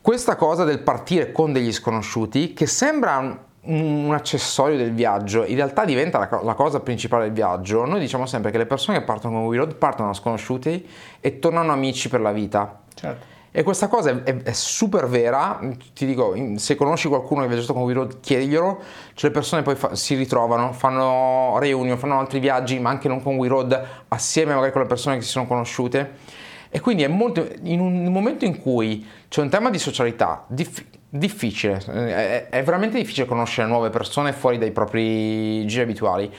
questa 0.00 0.36
cosa 0.36 0.64
del 0.64 0.80
partire 0.80 1.32
con 1.32 1.52
degli 1.52 1.72
sconosciuti, 1.72 2.52
che 2.52 2.66
sembra 2.66 3.16
un, 3.18 4.06
un 4.06 4.12
accessorio 4.12 4.76
del 4.76 4.92
viaggio, 4.92 5.44
in 5.44 5.56
realtà 5.56 5.84
diventa 5.84 6.18
la, 6.18 6.40
la, 6.42 6.54
cosa 6.54 6.80
principale 6.80 7.24
del 7.24 7.32
viaggio. 7.32 7.84
Noi 7.86 8.00
diciamo 8.00 8.26
sempre 8.26 8.50
che 8.50 8.58
le 8.58 8.66
persone 8.66 8.98
che 8.98 9.04
partono 9.04 9.38
con 9.38 9.46
WeRoad 9.46 9.76
partono 9.76 10.08
da 10.08 10.14
sconosciuti 10.14 10.86
e 11.20 11.38
tornano 11.38 11.72
amici 11.72 12.08
per 12.08 12.20
la 12.20 12.32
vita. 12.32 12.80
Certo. 12.94 13.36
E 13.50 13.62
questa 13.62 13.88
cosa 13.88 14.10
è, 14.10 14.22
è, 14.24 14.42
è, 14.42 14.52
super 14.52 15.06
vera, 15.06 15.58
ti 15.94 16.04
dico, 16.04 16.34
se 16.56 16.74
conosci 16.74 17.08
qualcuno 17.08 17.40
che 17.40 17.46
ha 17.46 17.48
viaggiato 17.48 17.72
con 17.72 17.82
WeRoad, 17.82 18.20
chiediglielo, 18.20 18.78
cioè 19.14 19.30
le 19.30 19.34
persone 19.34 19.62
poi 19.62 19.74
fa, 19.74 19.94
si 19.94 20.14
ritrovano, 20.16 20.72
fanno 20.72 21.56
reunion, 21.58 21.96
fanno 21.96 22.18
altri 22.18 22.40
viaggi, 22.40 22.78
ma 22.78 22.90
anche 22.90 23.08
non 23.08 23.22
con 23.22 23.36
WeRoad, 23.36 23.86
assieme 24.08 24.52
magari 24.54 24.72
con 24.72 24.82
le 24.82 24.86
persone 24.86 25.16
che 25.16 25.22
si 25.22 25.30
sono 25.30 25.46
conosciute. 25.46 26.36
E 26.68 26.80
quindi 26.80 27.02
è 27.02 27.08
molto, 27.08 27.48
in 27.62 27.80
un 27.80 28.04
momento 28.12 28.44
in 28.44 28.60
cui 28.60 29.06
c'è 29.28 29.40
un 29.40 29.48
tema 29.48 29.70
di 29.70 29.78
socialità 29.78 30.44
diff, 30.48 30.84
difficile, 31.08 31.78
è, 31.86 32.48
è 32.50 32.62
veramente 32.62 32.98
difficile 32.98 33.26
conoscere 33.26 33.66
nuove 33.66 33.88
persone 33.88 34.34
fuori 34.34 34.58
dai 34.58 34.72
propri 34.72 35.64
giri 35.66 35.82
abituali. 35.82 36.30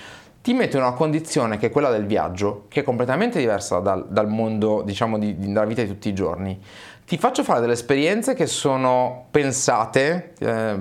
Ti 0.41 0.53
mette 0.53 0.77
in 0.77 0.83
una 0.83 0.93
condizione 0.93 1.57
che 1.57 1.65
è 1.65 1.69
quella 1.71 1.89
del 1.89 2.05
viaggio, 2.05 2.65
che 2.69 2.81
è 2.81 2.83
completamente 2.83 3.39
diversa 3.39 3.79
dal, 3.79 4.07
dal 4.07 4.29
mondo, 4.29 4.83
diciamo, 4.83 5.17
di, 5.17 5.35
dalla 5.37 5.65
vita 5.65 5.81
di 5.81 5.87
tutti 5.87 6.07
i 6.07 6.13
giorni 6.13 6.57
ti 7.09 7.17
faccio 7.17 7.43
fare 7.43 7.59
delle 7.59 7.73
esperienze 7.73 8.35
che 8.35 8.45
sono 8.45 9.25
pensate 9.31 10.33
eh, 10.37 10.77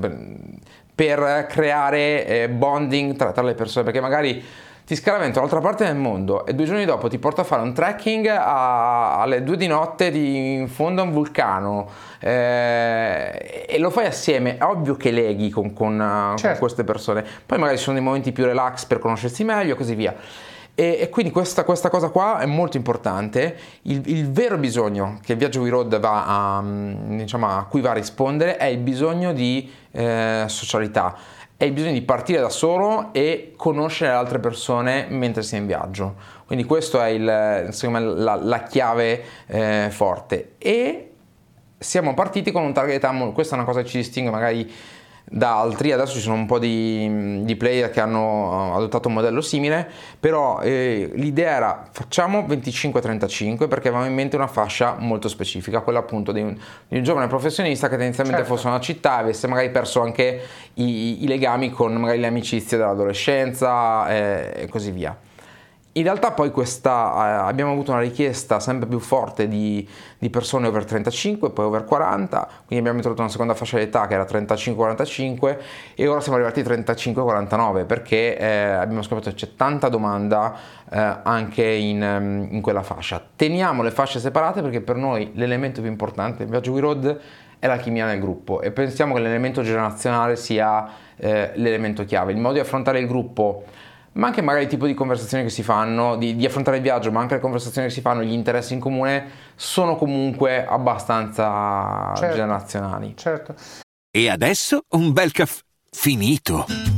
per 0.95 1.47
creare 1.49 2.27
eh, 2.27 2.49
bonding 2.51 3.17
tra, 3.17 3.33
tra, 3.33 3.43
le 3.43 3.55
persone, 3.55 3.83
perché 3.83 4.03
magari 4.03 4.45
ti 4.85 4.95
scaravento 4.95 5.37
dall'altra 5.37 5.61
parte 5.61 5.87
del 5.87 5.97
mondo 5.97 6.45
e 6.45 6.55
due 6.55 6.67
giorni 6.67 6.85
dopo 6.85 7.09
ti 7.09 7.19
porto 7.19 7.41
a 7.41 7.45
fare 7.45 7.63
un 7.63 7.73
trekking 7.73 8.27
a, 8.27 9.21
alle 9.21 9.43
due 9.43 9.57
di 9.57 9.69
notte 9.69 10.11
di, 10.11 10.53
in 10.53 10.69
fondo 10.69 11.01
a 11.01 11.05
un 11.05 11.13
vulcano 11.13 11.89
eh, 12.19 13.65
e 13.67 13.79
lo 13.79 13.89
fai 13.89 14.05
assieme, 14.05 14.59
è 14.59 14.65
ovvio 14.65 14.97
che 14.97 15.11
leghi 15.11 15.49
con, 15.49 15.73
con, 15.73 15.97
certo. 16.37 16.47
con 16.47 16.59
queste 16.59 16.85
persone, 16.85 17.25
poi 17.47 17.57
magari 17.57 17.79
ci 17.79 17.85
sono 17.85 17.97
dei 17.97 18.05
momenti 18.05 18.33
più 18.33 18.45
relax 18.45 18.85
per 18.85 18.99
conoscersi 18.99 19.45
meglio 19.45 19.73
e 19.73 19.77
così 19.77 19.95
via. 19.95 20.15
E, 20.79 20.99
e 21.01 21.09
quindi 21.09 21.33
questa, 21.33 21.65
questa, 21.65 21.91
cosa 21.91 22.11
qua 22.11 22.39
è 22.39 22.47
molto 22.47 22.77
importante. 22.77 23.57
Il, 23.83 24.01
il 24.07 24.31
vero 24.31 24.59
bisogno 24.59 25.19
che 25.25 25.33
il 25.33 25.39
viaggio 25.39 25.61
We 25.61 25.71
Road 25.71 25.99
va 25.99 26.25
a, 26.25 26.63
mm, 26.63 27.17
diciamo, 27.17 27.49
a 27.49 27.65
cui 27.69 27.81
va 27.81 27.91
a 27.91 27.95
rispondere 27.95 28.57
è 28.59 28.67
il 28.67 28.79
bisogno 28.79 29.33
di 29.33 29.69
eh, 29.91 30.45
socialità 30.47 31.17
è 31.57 31.65
il 31.65 31.73
bisogno 31.73 31.95
di 31.95 32.03
partire 32.03 32.41
da 32.41 32.51
solo 32.51 33.09
e 33.11 33.55
conoscere 33.57 34.13
altre 34.13 34.39
persone 34.39 35.07
mentre 35.09 35.43
si 35.43 35.57
è 35.57 35.59
in 35.59 35.67
viaggio. 35.67 36.15
Quindi 36.47 36.65
questa 36.65 37.09
è 37.09 37.11
il, 37.11 37.69
me, 37.91 38.01
la, 38.01 38.37
la, 38.37 38.63
chiave 38.63 39.25
eh, 39.49 39.89
forte. 39.91 40.53
E 40.59 41.11
siamo 41.77 42.15
partiti 42.15 42.53
con 42.53 42.63
un 42.63 42.73
target 42.73 43.03
età, 43.03 43.13
questa 43.33 43.57
è 43.57 43.59
una 43.59 43.67
cosa 43.67 43.83
che 43.83 43.89
ci 43.89 43.97
distingue 43.97 44.31
magari 44.31 44.73
da 45.31 45.59
altri, 45.59 45.93
adesso 45.93 46.15
ci 46.15 46.21
sono 46.21 46.37
un 46.37 46.47
po' 46.47 46.59
di, 46.59 47.45
di 47.45 47.57
player 47.57 47.91
che 47.91 48.01
hanno 48.01 48.75
adottato 48.75 49.09
un 49.09 49.15
modello 49.15 49.41
simile, 49.41 49.89
però 50.19 50.61
eh, 50.61 51.11
l'idea 51.15 51.57
era 51.57 51.89
facciamo 51.91 52.41
25-35 52.41 53.69
perché 53.69 53.89
avevamo 53.89 54.09
in 54.09 54.15
mente 54.15 54.37
una 54.37 54.47
fascia 54.47 54.97
molto 54.99 55.29
specifica, 55.29 55.81
quella 55.81 55.99
appunto 55.99 56.33
di 56.33 56.41
un, 56.41 56.57
di 56.89 56.97
un 56.97 57.03
giovane 57.03 57.27
professionista 57.27 57.89
che 57.89 57.97
tendenzialmente 57.97 58.41
certo. 58.43 58.57
fosse 58.57 58.69
una 58.69 58.81
città 58.81 59.19
e 59.19 59.23
avesse 59.23 59.47
magari 59.47 59.71
perso 59.71 60.01
anche 60.01 60.41
i, 60.75 61.25
i 61.25 61.27
legami 61.27 61.71
con 61.71 61.95
magari 61.95 62.21
le 62.21 62.27
amicizie 62.27 62.79
dell'adolescenza 62.79 64.09
eh, 64.09 64.53
e 64.63 64.69
così 64.69 64.91
via. 64.91 65.17
In 65.99 66.05
realtà 66.05 66.31
poi 66.31 66.53
questa, 66.53 67.43
eh, 67.43 67.49
abbiamo 67.49 67.73
avuto 67.73 67.91
una 67.91 68.01
richiesta 68.01 68.61
sempre 68.61 68.89
più 68.89 69.01
forte 69.01 69.49
di, 69.49 69.87
di, 70.17 70.31
persone 70.31 70.69
over 70.69 70.85
35, 70.85 71.51
poi 71.51 71.65
over 71.65 71.85
40, 71.85 72.39
quindi 72.67 72.77
abbiamo 72.77 72.99
introdotto 72.99 73.23
una 73.23 73.31
seconda 73.31 73.55
fascia 73.55 73.79
d'età 73.79 74.07
che 74.07 74.15
era 74.15 74.23
35-45 74.23 75.57
e 75.97 76.07
ora 76.07 76.21
siamo 76.21 76.39
arrivati 76.39 76.61
ai 76.61 76.85
35-49 76.85 77.85
perché 77.85 78.39
eh, 78.39 78.47
abbiamo 78.47 79.03
scoperto 79.03 79.31
che 79.31 79.35
c'è 79.35 79.57
tanta 79.57 79.89
domanda 79.89 80.55
eh, 80.89 81.17
anche 81.25 81.65
in, 81.65 82.01
ehm, 82.01 82.49
in, 82.53 82.61
quella 82.61 82.85
fascia. 82.85 83.21
Teniamo 83.35 83.83
le 83.83 83.91
fasce 83.91 84.21
separate 84.21 84.63
perché 84.63 84.81
per 84.81 84.95
noi 84.95 85.33
l'elemento 85.35 85.81
più 85.81 85.91
importante 85.91 86.39
del 86.39 86.49
viaggio 86.49 86.71
We 86.71 86.81
Road 86.81 87.21
è 87.59 87.67
la 87.67 87.77
chimia 87.77 88.07
nel 88.07 88.21
gruppo 88.21 88.61
e 88.61 88.71
pensiamo 88.71 89.15
che 89.15 89.21
l'elemento 89.21 89.63
generazionale 89.63 90.37
sia 90.37 90.89
eh, 91.17 91.51
l'elemento 91.55 92.05
chiave. 92.05 92.31
Il 92.31 92.39
modo 92.39 92.55
di 92.55 92.61
affrontare 92.61 93.01
il 93.01 93.09
gruppo 93.09 93.65
ma 94.13 94.27
anche 94.27 94.43
magari 94.43 94.65
il 94.65 94.71
tipo 94.71 94.87
di 94.87 94.95
conversazioni 94.95 95.45
che 95.45 95.51
si 95.51 95.63
fanno, 95.63 96.17
di, 96.17 96.37
di, 96.37 96.45
affrontare 96.45 96.79
il 96.79 96.83
viaggio, 96.83 97.13
ma 97.13 97.21
anche 97.21 97.35
le 97.35 97.41
conversazioni 97.41 97.89
che 97.89 97.95
si 97.95 98.01
fanno, 98.01 98.23
gli 98.23 98.33
interessi 98.33 98.75
in 98.75 98.81
comune, 98.81 99.27
sono 99.55 99.97
comunque 99.97 100.65
abbastanza 100.67 102.13
certo, 102.17 102.35
generazionali. 102.35 103.15
Certo. 103.17 103.55
E 104.11 104.29
adesso 104.29 104.83
un 104.91 105.13
bel 105.13 105.33
caffè 105.33 105.63
finito. 105.91 106.98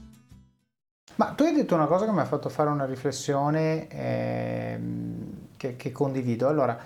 Ma 1.15 1.33
tu 1.33 1.43
hai 1.43 1.53
detto 1.53 1.75
una 1.75 1.85
cosa 1.85 2.05
che 2.05 2.11
mi 2.11 2.19
ha 2.19 2.25
fatto 2.25 2.49
fare 2.49 2.69
una 2.69 2.85
riflessione 2.85 3.87
eh, 3.87 4.79
che, 5.57 5.75
che, 5.75 5.91
condivido. 5.91 6.47
Allora, 6.47 6.77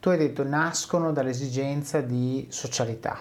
tu 0.00 0.08
hai 0.08 0.18
detto 0.18 0.42
nascono 0.42 1.12
dall'esigenza 1.12 2.00
di 2.00 2.46
socialità. 2.50 3.18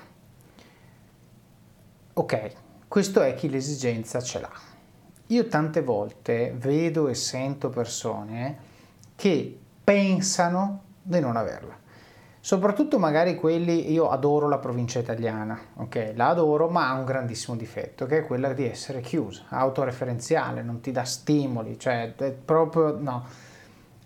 Ok, 2.13 2.51
questo 2.87 3.21
è 3.21 3.33
chi 3.35 3.49
l'esigenza 3.49 4.21
ce 4.21 4.39
l'ha. 4.39 4.51
Io 5.27 5.47
tante 5.47 5.81
volte 5.81 6.53
vedo 6.55 7.07
e 7.07 7.15
sento 7.15 7.69
persone 7.69 8.57
che 9.15 9.59
pensano 9.83 10.83
di 11.01 11.19
non 11.19 11.35
averla 11.35 11.81
soprattutto 12.45 12.99
magari 12.99 13.35
quelli, 13.35 13.89
io 13.89 14.09
adoro 14.09 14.49
la 14.49 14.57
provincia 14.57 14.99
italiana, 14.99 15.57
ok, 15.75 16.11
la 16.13 16.27
adoro, 16.27 16.67
ma 16.67 16.89
ha 16.89 16.93
un 16.93 17.05
grandissimo 17.05 17.55
difetto, 17.55 18.05
che 18.05 18.17
è 18.17 18.25
quella 18.25 18.51
di 18.51 18.67
essere 18.67 18.99
chiusa, 18.99 19.43
autoreferenziale, 19.47 20.61
non 20.61 20.81
ti 20.81 20.91
dà 20.91 21.05
stimoli, 21.05 21.79
cioè 21.79 22.13
è 22.13 22.31
proprio 22.31 22.97
no. 22.99 23.25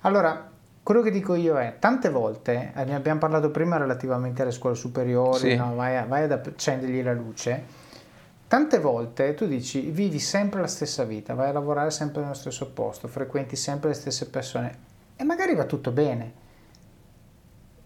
Allora, 0.01 0.51
quello 0.83 1.01
che 1.01 1.09
dico 1.09 1.33
io 1.33 1.57
è, 1.57 1.77
tante 1.79 2.11
volte, 2.11 2.73
eh, 2.75 2.83
ne 2.83 2.93
abbiamo 2.93 3.17
parlato 3.17 3.49
prima 3.49 3.77
relativamente 3.77 4.43
alle 4.43 4.51
scuole 4.51 4.75
superiori, 4.75 5.39
sì. 5.39 5.55
no, 5.55 5.73
vai, 5.73 5.97
a, 5.97 6.05
vai 6.05 6.25
ad 6.25 6.31
accendergli 6.33 7.01
la 7.01 7.13
luce, 7.13 7.63
tante 8.47 8.77
volte 8.77 9.33
tu 9.33 9.47
dici 9.47 9.89
vivi 9.89 10.19
sempre 10.19 10.61
la 10.61 10.67
stessa 10.67 11.05
vita, 11.05 11.33
vai 11.33 11.49
a 11.49 11.53
lavorare 11.53 11.89
sempre 11.89 12.21
nello 12.21 12.35
stesso 12.35 12.69
posto, 12.69 13.07
frequenti 13.07 13.55
sempre 13.55 13.89
le 13.89 13.95
stesse 13.95 14.29
persone 14.29 14.77
e 15.15 15.23
magari 15.23 15.55
va 15.55 15.63
tutto 15.63 15.89
bene 15.89 16.45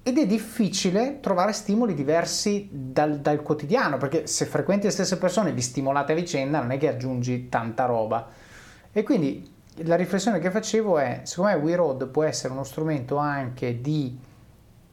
ed 0.03 0.17
è 0.17 0.25
difficile 0.25 1.19
trovare 1.19 1.53
stimoli 1.53 1.93
diversi 1.93 2.67
dal, 2.71 3.19
dal, 3.19 3.41
quotidiano, 3.43 3.97
perché 3.97 4.25
se 4.25 4.45
frequenti 4.45 4.85
le 4.85 4.91
stesse 4.91 5.17
persone 5.17 5.53
vi 5.53 5.61
stimolate 5.61 6.13
a 6.13 6.15
vicenda 6.15 6.59
non 6.59 6.71
è 6.71 6.77
che 6.77 6.87
aggiungi 6.87 7.49
tanta 7.49 7.85
roba. 7.85 8.27
E 8.91 9.03
quindi 9.03 9.49
la 9.83 9.95
riflessione 9.95 10.39
che 10.39 10.49
facevo 10.49 10.97
è, 10.97 11.21
secondo 11.23 11.51
me 11.51 11.57
WeRoad 11.63 12.07
può 12.07 12.23
essere 12.23 12.51
uno 12.51 12.63
strumento 12.63 13.17
anche 13.17 13.79
di 13.79 14.17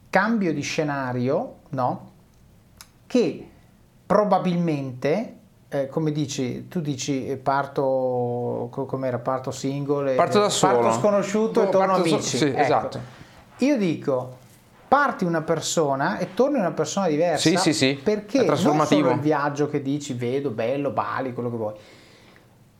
cambio 0.09 0.53
di 0.53 0.61
scenario, 0.61 1.55
no? 1.69 2.11
Che 3.07 3.49
probabilmente 4.05 5.37
eh, 5.69 5.87
come 5.87 6.11
dici, 6.11 6.67
tu 6.67 6.81
dici 6.81 7.27
eh, 7.27 7.37
parto, 7.37 8.69
come 8.71 9.07
era, 9.07 9.19
parto 9.19 9.51
single, 9.51 10.15
parto 10.15 10.39
da 10.39 10.49
solo, 10.49 10.79
parto 10.79 10.99
sconosciuto 10.99 11.61
no, 11.61 11.67
e 11.67 11.71
torno 11.71 11.93
amici. 11.93 12.21
So, 12.21 12.37
sì, 12.37 12.45
ecco. 12.45 12.59
esatto. 12.59 12.99
Io 13.57 13.77
dico, 13.77 14.37
parti 14.89 15.23
una 15.23 15.43
persona 15.43 16.17
e 16.17 16.33
torni 16.33 16.57
una 16.57 16.71
persona 16.71 17.07
diversa. 17.07 17.47
Sì, 17.47 17.55
sì, 17.55 17.73
sì. 17.73 17.99
Perché 18.03 18.43
non 18.43 18.57
solo 18.85 19.11
il 19.11 19.19
viaggio 19.19 19.69
che 19.69 19.81
dici 19.81 20.13
vedo, 20.13 20.49
bello, 20.49 20.89
Bali, 20.89 21.31
quello 21.31 21.51
che 21.51 21.55
vuoi, 21.55 21.73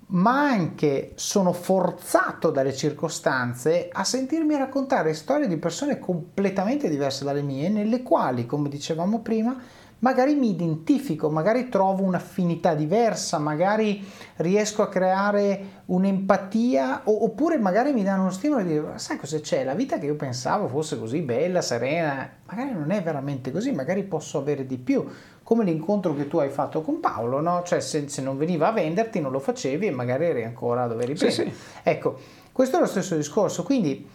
ma 0.07 0.41
anche 0.41 1.11
sono 1.15 1.53
forzato 1.53 2.49
dalle 2.49 2.75
circostanze 2.75 3.89
a 3.91 4.03
sentirmi 4.03 4.57
raccontare 4.57 5.13
storie 5.13 5.47
di 5.47 5.57
persone 5.57 5.99
completamente 5.99 6.89
diverse 6.89 7.23
dalle 7.23 7.43
mie, 7.43 7.69
nelle 7.69 8.01
quali, 8.01 8.47
come 8.47 8.69
dicevamo 8.69 9.19
prima, 9.19 9.55
magari 9.99 10.35
mi 10.35 10.49
identifico, 10.49 11.29
magari 11.29 11.69
trovo 11.69 12.03
un'affinità 12.03 12.73
diversa, 12.73 13.37
magari 13.37 14.05
riesco 14.37 14.81
a 14.81 14.89
creare 14.89 15.81
un'empatia 15.85 17.01
oppure 17.05 17.57
magari 17.57 17.93
mi 17.93 18.03
danno 18.03 18.21
uno 18.21 18.31
stimolo 18.31 18.61
di 18.63 18.69
dire 18.69 18.93
sai 18.95 19.17
cosa 19.17 19.39
c'è? 19.39 19.63
La 19.63 19.73
vita 19.73 19.97
che 19.97 20.05
io 20.05 20.15
pensavo 20.15 20.67
fosse 20.67 20.97
così 20.99 21.21
bella, 21.21 21.61
serena, 21.61 22.29
magari 22.45 22.71
non 22.71 22.91
è 22.91 23.01
veramente 23.01 23.51
così, 23.51 23.71
magari 23.71 24.03
posso 24.03 24.37
avere 24.37 24.65
di 24.65 24.77
più. 24.77 25.05
Come 25.41 25.63
l'incontro 25.63 26.13
che 26.13 26.27
tu 26.27 26.37
hai 26.37 26.49
fatto 26.49 26.81
con 26.81 26.99
Paolo, 26.99 27.41
no? 27.41 27.63
Cioè 27.65 27.79
se, 27.79 28.07
se 28.07 28.21
non 28.21 28.37
veniva 28.37 28.67
a 28.67 28.71
venderti 28.71 29.19
non 29.19 29.31
lo 29.31 29.39
facevi 29.39 29.87
e 29.87 29.91
magari 29.91 30.25
eri 30.25 30.43
ancora 30.43 30.85
dove 30.85 31.03
eri 31.03 31.15
prima. 31.15 31.31
Sì, 31.31 31.41
sì. 31.41 31.53
Ecco, 31.81 32.19
questo 32.51 32.77
è 32.77 32.79
lo 32.79 32.85
stesso 32.85 33.15
discorso, 33.15 33.63
quindi 33.63 34.07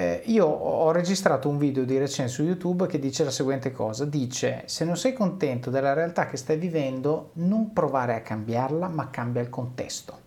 eh, 0.00 0.22
io 0.26 0.46
ho 0.46 0.90
registrato 0.92 1.50
un 1.50 1.58
video 1.58 1.84
di 1.84 1.98
recente 1.98 2.32
su 2.32 2.42
YouTube 2.42 2.86
che 2.86 2.98
dice 2.98 3.22
la 3.22 3.30
seguente 3.30 3.70
cosa, 3.70 4.06
dice 4.06 4.62
se 4.64 4.86
non 4.86 4.96
sei 4.96 5.12
contento 5.12 5.68
della 5.68 5.92
realtà 5.92 6.26
che 6.26 6.38
stai 6.38 6.56
vivendo 6.56 7.32
non 7.34 7.74
provare 7.74 8.14
a 8.14 8.22
cambiarla 8.22 8.88
ma 8.88 9.10
cambia 9.10 9.42
il 9.42 9.50
contesto, 9.50 10.18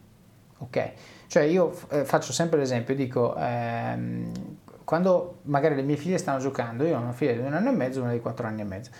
ok? 0.59 0.91
Cioè 1.25 1.41
io 1.43 1.75
eh, 1.89 2.05
faccio 2.05 2.31
sempre 2.31 2.59
l'esempio, 2.59 2.93
dico 2.93 3.35
ehm, 3.35 4.31
quando 4.83 5.39
magari 5.43 5.73
le 5.73 5.81
mie 5.81 5.97
figlie 5.97 6.19
stanno 6.19 6.37
giocando, 6.37 6.85
io 6.85 6.95
ho 6.95 7.01
una 7.01 7.11
figlia 7.11 7.31
di 7.31 7.39
un 7.39 7.53
anno 7.53 7.69
e 7.69 7.73
mezzo 7.73 7.99
una 7.99 8.11
di 8.11 8.19
quattro 8.19 8.45
anni 8.45 8.61
e 8.61 8.65
mezzo, 8.65 8.91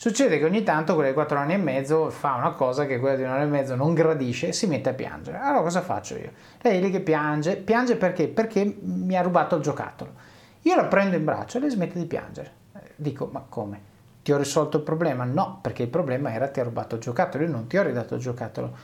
Succede 0.00 0.38
che 0.38 0.46
ogni 0.46 0.62
tanto 0.62 0.94
quella 0.94 1.10
di 1.10 1.14
4 1.14 1.36
anni 1.36 1.52
e 1.52 1.58
mezzo 1.58 2.08
fa 2.08 2.32
una 2.36 2.52
cosa 2.52 2.86
che 2.86 2.98
quella 2.98 3.16
di 3.16 3.22
un 3.22 3.28
anno 3.28 3.42
e 3.42 3.48
mezzo 3.48 3.74
non 3.74 3.92
gradisce 3.92 4.48
e 4.48 4.52
si 4.54 4.66
mette 4.66 4.88
a 4.88 4.94
piangere. 4.94 5.36
Allora 5.36 5.60
cosa 5.60 5.82
faccio 5.82 6.16
io? 6.16 6.30
Lei 6.62 6.78
è 6.78 6.80
lì 6.80 6.90
che 6.90 7.00
piange, 7.00 7.56
piange 7.56 7.96
perché? 7.96 8.26
Perché 8.28 8.78
mi 8.80 9.14
ha 9.14 9.20
rubato 9.20 9.56
il 9.56 9.62
giocattolo. 9.62 10.12
Io 10.62 10.74
la 10.74 10.86
prendo 10.86 11.16
in 11.16 11.24
braccio 11.26 11.58
e 11.58 11.60
lei 11.60 11.68
smette 11.68 11.98
di 11.98 12.06
piangere. 12.06 12.50
Dico, 12.96 13.28
ma 13.30 13.44
come? 13.46 13.78
Ti 14.22 14.32
ho 14.32 14.38
risolto 14.38 14.78
il 14.78 14.84
problema? 14.84 15.24
No, 15.24 15.58
perché 15.60 15.82
il 15.82 15.90
problema 15.90 16.32
era 16.32 16.48
ti 16.48 16.60
ha 16.60 16.64
rubato 16.64 16.94
il 16.94 17.02
giocattolo, 17.02 17.44
io 17.44 17.50
non 17.50 17.66
ti 17.66 17.76
ho 17.76 17.82
ridato 17.82 18.14
il 18.14 18.22
giocattolo. 18.22 18.74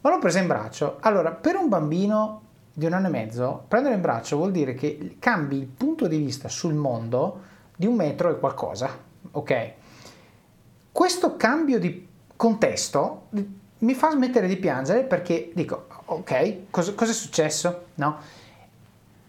Ma 0.00 0.08
l'ho 0.08 0.20
presa 0.20 0.38
in 0.38 0.46
braccio. 0.46 0.96
Allora, 1.00 1.32
per 1.32 1.56
un 1.56 1.68
bambino 1.68 2.40
di 2.72 2.86
un 2.86 2.94
anno 2.94 3.08
e 3.08 3.10
mezzo, 3.10 3.64
prendere 3.68 3.96
in 3.96 4.00
braccio 4.00 4.38
vuol 4.38 4.52
dire 4.52 4.72
che 4.72 5.16
cambi 5.18 5.58
il 5.58 5.66
punto 5.66 6.06
di 6.06 6.16
vista 6.16 6.48
sul 6.48 6.72
mondo 6.72 7.40
di 7.76 7.84
un 7.84 7.94
metro 7.94 8.30
e 8.30 8.38
qualcosa, 8.38 8.88
ok? 9.32 9.72
Questo 10.92 11.36
cambio 11.36 11.78
di 11.78 12.06
contesto 12.36 13.28
mi 13.78 13.94
fa 13.94 14.10
smettere 14.10 14.46
di 14.46 14.56
piangere 14.56 15.04
perché 15.04 15.50
dico, 15.54 15.86
ok, 16.04 16.70
cosa, 16.70 16.92
è 16.94 17.06
successo? 17.06 17.86
No? 17.94 18.16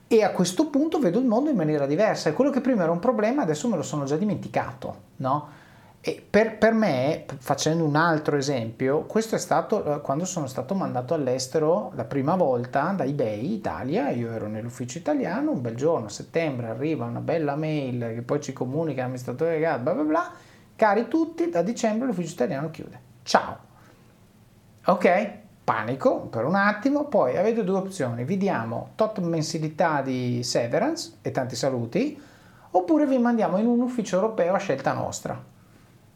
E 0.07 0.24
a 0.24 0.32
questo 0.32 0.68
punto 0.68 0.99
vedo 0.99 1.20
il 1.20 1.26
mondo 1.26 1.49
in 1.49 1.55
maniera 1.55 1.86
diversa 1.86 2.30
e 2.30 2.34
quello 2.34 2.51
che 2.51 2.59
prima 2.59 2.84
era 2.84 2.91
un 2.91 2.99
problema 2.99 3.43
adesso 3.43 3.68
me 3.70 3.78
lo 3.78 3.82
sono 3.82 4.03
già 4.03 4.18
dimenticato, 4.18 4.95
no? 5.18 5.61
Per, 6.30 6.57
per, 6.57 6.74
me, 6.74 7.24
facendo 7.38 7.86
un 7.86 7.95
altro 7.95 8.36
esempio, 8.36 9.03
questo 9.03 9.36
è 9.36 9.39
stato 9.39 9.86
eh, 9.86 10.01
quando 10.01 10.26
sono 10.26 10.47
stato 10.47 10.76
mandato 10.76 11.14
all'estero 11.14 11.93
la 11.95 12.03
prima 12.03 12.36
volta 12.36 12.93
da 12.93 13.05
eBay 13.05 13.53
Italia, 13.53 14.09
io 14.09 14.30
ero 14.30 14.47
nell'ufficio 14.47 14.97
italiano, 14.97 15.51
un 15.51 15.61
bel 15.61 15.76
giorno, 15.76 16.07
a 16.07 16.09
settembre, 16.09 16.68
arriva 16.68 17.05
una 17.05 17.22
bella 17.22 17.55
mail 17.55 18.11
che 18.16 18.22
poi 18.22 18.41
ci 18.41 18.51
comunica 18.51 19.03
l'amministratore 19.03 19.57
bla 19.59 19.78
bla 19.78 20.03
bla, 20.03 20.32
Cari 20.84 21.08
tutti, 21.08 21.50
da 21.50 21.62
dicembre 21.62 22.08
l'ufficio 22.08 22.34
italiano 22.34 22.70
chiude. 22.70 23.00
Ciao. 23.24 23.58
Ok? 24.84 25.32
Panico 25.64 26.24
per 26.24 26.44
un 26.44 26.56
attimo, 26.56 27.06
poi 27.06 27.38
avete 27.38 27.64
due 27.64 27.78
opzioni, 27.78 28.26
vi 28.26 28.36
diamo 28.36 28.90
tot 28.96 29.20
mensilità 29.20 30.02
di 30.02 30.44
severance 30.44 31.20
e 31.22 31.32
tanti 31.32 31.56
saluti, 31.56 32.22
oppure 32.72 33.06
vi 33.06 33.18
mandiamo 33.18 33.58
in 33.60 33.66
un 33.66 33.80
ufficio 33.80 34.18
europeo 34.18 34.56
a 34.56 34.58
scelta 34.58 34.92
nostra. 34.92 35.42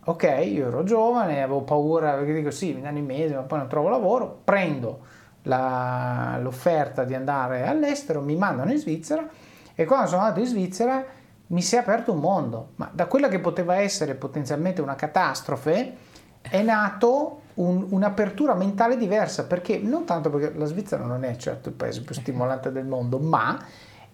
Ok, 0.03 0.23
io 0.43 0.67
ero 0.67 0.83
giovane, 0.83 1.41
avevo 1.41 1.61
paura 1.61 2.15
perché 2.15 2.33
dico 2.33 2.51
sì, 2.51 2.73
mi 2.73 2.81
danno 2.81 2.97
i 2.97 3.03
mesi, 3.03 3.33
ma 3.33 3.43
poi 3.43 3.59
non 3.59 3.69
trovo 3.69 3.87
lavoro, 3.87 4.41
prendo 4.43 4.99
la, 5.43 6.37
l'offerta 6.41 7.05
di 7.05 7.13
andare 7.13 7.65
all'estero, 7.65 8.19
mi 8.19 8.35
mandano 8.35 8.73
in 8.73 8.79
Svizzera 8.79 9.25
e 9.73 9.85
quando 9.85 10.07
sono 10.07 10.23
andato 10.23 10.41
in 10.41 10.47
Svizzera 10.47 11.05
mi 11.47 11.61
si 11.61 11.75
è 11.75 11.79
aperto 11.79 12.11
un 12.11 12.19
mondo, 12.19 12.69
ma 12.75 12.89
da 12.91 13.05
quella 13.05 13.27
che 13.27 13.39
poteva 13.39 13.77
essere 13.77 14.15
potenzialmente 14.15 14.81
una 14.81 14.95
catastrofe 14.95 15.95
è 16.41 16.61
nato 16.61 17.41
un, 17.55 17.87
un'apertura 17.89 18.53
mentale 18.53 18.97
diversa, 18.97 19.45
perché 19.45 19.77
non 19.77 20.05
tanto 20.05 20.29
perché 20.29 20.57
la 20.57 20.65
Svizzera 20.65 21.03
non 21.03 21.23
è 21.23 21.35
certo 21.37 21.69
il 21.69 21.75
paese 21.75 22.01
più 22.01 22.15
stimolante 22.15 22.71
del 22.71 22.85
mondo, 22.85 23.17
ma 23.19 23.57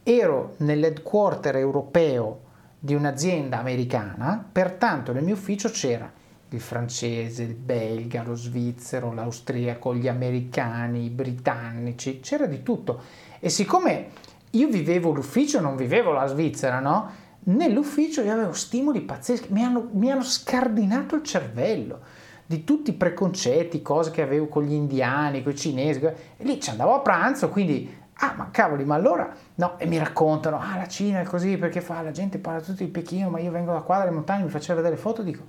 ero 0.04 0.56
nell'headquarter 0.58 1.56
europeo 1.56 2.42
di 2.80 2.94
un'azienda 2.94 3.60
americana, 3.60 4.46
pertanto 4.52 5.14
nel 5.14 5.24
mio 5.24 5.36
ufficio 5.36 5.70
c'era 5.70 6.12
il 6.50 6.62
francese, 6.62 7.44
il 7.44 7.56
belga, 7.56 8.22
lo 8.24 8.36
svizzero, 8.36 9.12
l'austriaco, 9.12 9.96
gli 9.96 10.08
americani, 10.08 11.06
i 11.06 11.10
britannici, 11.10 12.20
c'era 12.20 12.46
di 12.46 12.62
tutto. 12.62 13.02
E 13.40 13.50
siccome 13.50 14.10
io 14.52 14.68
vivevo 14.68 15.12
l'ufficio, 15.12 15.60
non 15.60 15.76
vivevo 15.76 16.12
la 16.12 16.28
Svizzera, 16.28 16.80
no? 16.80 17.22
Nell'ufficio 17.46 18.22
io 18.22 18.32
avevo 18.32 18.54
stimoli 18.54 19.02
pazzeschi, 19.02 19.52
mi 19.52 19.64
hanno, 19.64 19.90
mi 19.92 20.12
hanno 20.12 20.24
scardinato 20.24 21.16
il 21.16 21.24
cervello 21.24 22.00
di 22.46 22.64
tutti 22.64 22.92
i 22.92 22.94
preconcetti, 22.94 23.82
cose 23.82 24.12
che 24.12 24.22
avevo 24.22 24.48
con 24.48 24.64
gli 24.64 24.74
indiani, 24.74 25.44
con 25.44 25.54
i 25.54 25.56
cinesi, 25.56 26.00
e 26.04 26.16
lì 26.40 26.60
ci 26.62 26.70
andavo 26.70 26.94
a 26.94 27.00
pranzo, 27.00 27.50
quindi, 27.50 28.02
ah 28.16 28.34
ma 28.36 28.50
cavoli, 28.52 28.84
ma 28.84 28.96
allora, 28.96 29.34
no, 29.56 29.80
e 29.80 29.86
mi 29.86 29.98
raccontano, 29.98 30.60
ah 30.60 30.76
la 30.78 30.88
Cina 30.88 31.22
è 31.22 31.24
così, 31.24 31.58
perché 31.58 31.82
fa, 31.82 32.02
la 32.02 32.12
gente 32.12 32.38
parla 32.38 32.62
tutto 32.62 32.84
di 32.84 32.90
Pechino, 32.90 33.30
ma 33.30 33.40
io 33.40 33.52
vengo 33.52 33.72
da 33.72 33.80
qua 33.80 34.00
dalle 34.00 34.12
montagne, 34.12 34.44
mi 34.44 34.50
faceva 34.50 34.82
vedere 34.82 35.00
foto, 35.00 35.24
dico, 35.24 35.44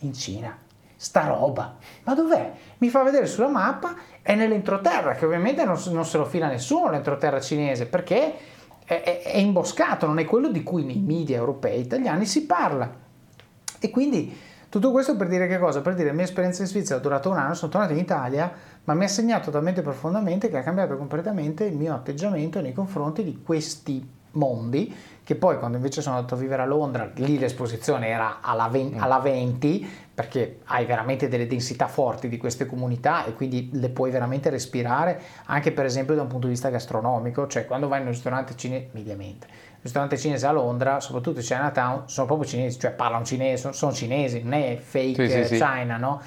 in 0.00 0.12
Cina, 0.12 0.56
sta 0.94 1.26
roba, 1.26 1.76
ma 2.04 2.14
dov'è? 2.14 2.52
Mi 2.78 2.88
fa 2.88 3.02
vedere 3.02 3.26
sulla 3.26 3.48
mappa, 3.48 3.94
è 4.22 4.34
nell'entroterra, 4.34 5.14
che 5.14 5.24
ovviamente 5.24 5.64
non, 5.64 5.80
non 5.90 6.04
se 6.04 6.18
lo 6.18 6.24
fila 6.24 6.46
nessuno 6.46 6.90
l'entroterra 6.90 7.40
cinese, 7.40 7.86
perché 7.86 8.34
è, 8.84 9.22
è, 9.24 9.38
imboscato, 9.38 10.06
non 10.06 10.18
è 10.18 10.24
quello 10.24 10.50
di 10.50 10.62
cui 10.62 10.84
nei 10.84 10.98
media 10.98 11.36
europei 11.36 11.80
italiani 11.80 12.26
si 12.26 12.44
parla. 12.44 13.02
E 13.78 13.90
quindi 13.90 14.36
tutto 14.68 14.90
questo 14.90 15.16
per 15.16 15.28
dire 15.28 15.46
che 15.46 15.58
cosa? 15.58 15.80
Per 15.80 15.92
dire 15.92 16.04
che 16.04 16.10
la 16.10 16.16
mia 16.16 16.24
esperienza 16.24 16.62
in 16.62 16.68
Svizzera 16.68 16.98
è 16.98 17.02
durata 17.02 17.28
un 17.28 17.36
anno, 17.36 17.54
sono 17.54 17.70
tornato 17.70 17.92
in 17.92 17.98
Italia, 17.98 18.52
ma 18.84 18.94
mi 18.94 19.04
ha 19.04 19.08
segnato 19.08 19.50
talmente 19.50 19.82
profondamente 19.82 20.48
che 20.48 20.58
ha 20.58 20.62
cambiato 20.62 20.96
completamente 20.96 21.64
il 21.64 21.76
mio 21.76 21.94
atteggiamento 21.94 22.60
nei 22.60 22.72
confronti 22.72 23.22
di 23.22 23.40
questi 23.42 24.22
mondi 24.34 24.94
che 25.24 25.36
poi 25.36 25.58
quando 25.58 25.78
invece 25.78 26.02
sono 26.02 26.16
andato 26.16 26.34
a 26.34 26.36
vivere 26.36 26.60
a 26.60 26.66
Londra, 26.66 27.10
lì 27.14 27.38
l'esposizione 27.38 28.08
era 28.08 28.40
alla 28.42 28.68
20, 28.68 28.96
mm. 28.96 29.02
alla 29.02 29.18
20, 29.20 29.90
perché 30.14 30.58
hai 30.66 30.84
veramente 30.84 31.28
delle 31.28 31.46
densità 31.46 31.88
forti 31.88 32.28
di 32.28 32.36
queste 32.36 32.66
comunità 32.66 33.24
e 33.24 33.32
quindi 33.32 33.70
le 33.72 33.88
puoi 33.88 34.10
veramente 34.10 34.50
respirare, 34.50 35.18
anche 35.46 35.72
per 35.72 35.86
esempio 35.86 36.14
da 36.14 36.20
un 36.20 36.28
punto 36.28 36.46
di 36.46 36.52
vista 36.52 36.68
gastronomico, 36.68 37.46
cioè 37.46 37.64
quando 37.64 37.88
vai 37.88 38.00
in 38.00 38.06
un 38.06 38.12
ristorante 38.12 38.54
cinese, 38.54 38.90
mediamente, 38.92 39.46
un 39.46 39.80
ristorante 39.80 40.18
cinese 40.18 40.46
a 40.46 40.52
Londra, 40.52 41.00
soprattutto 41.00 41.38
in 41.38 41.44
Chinatown, 41.44 42.02
sono 42.04 42.26
proprio 42.26 42.46
cinesi, 42.46 42.78
cioè 42.78 42.90
parlano 42.90 43.24
cinese, 43.24 43.56
sono, 43.56 43.72
sono 43.72 43.92
cinesi, 43.92 44.42
non 44.42 44.52
è 44.52 44.76
fake 44.76 45.28
sì, 45.30 45.44
sì, 45.46 45.54
China, 45.54 45.94
sì. 45.94 46.00
no? 46.00 46.20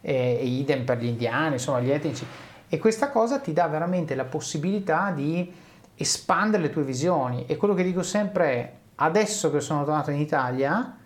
E, 0.00 0.38
e 0.40 0.44
idem 0.44 0.84
per 0.84 0.98
gli 0.98 1.06
indiani, 1.06 1.54
insomma 1.54 1.80
gli 1.80 1.90
etnici. 1.90 2.24
E 2.68 2.78
questa 2.78 3.10
cosa 3.10 3.40
ti 3.40 3.52
dà 3.52 3.66
veramente 3.66 4.14
la 4.14 4.24
possibilità 4.24 5.10
di 5.10 5.52
espandere 5.96 6.64
le 6.64 6.70
tue 6.70 6.82
visioni. 6.82 7.46
E 7.46 7.56
quello 7.56 7.74
che 7.74 7.82
dico 7.82 8.02
sempre 8.02 8.46
è 8.46 8.72
adesso 8.96 9.50
che 9.50 9.60
sono 9.60 9.84
tornato 9.84 10.10
in 10.10 10.20
Italia 10.20 10.98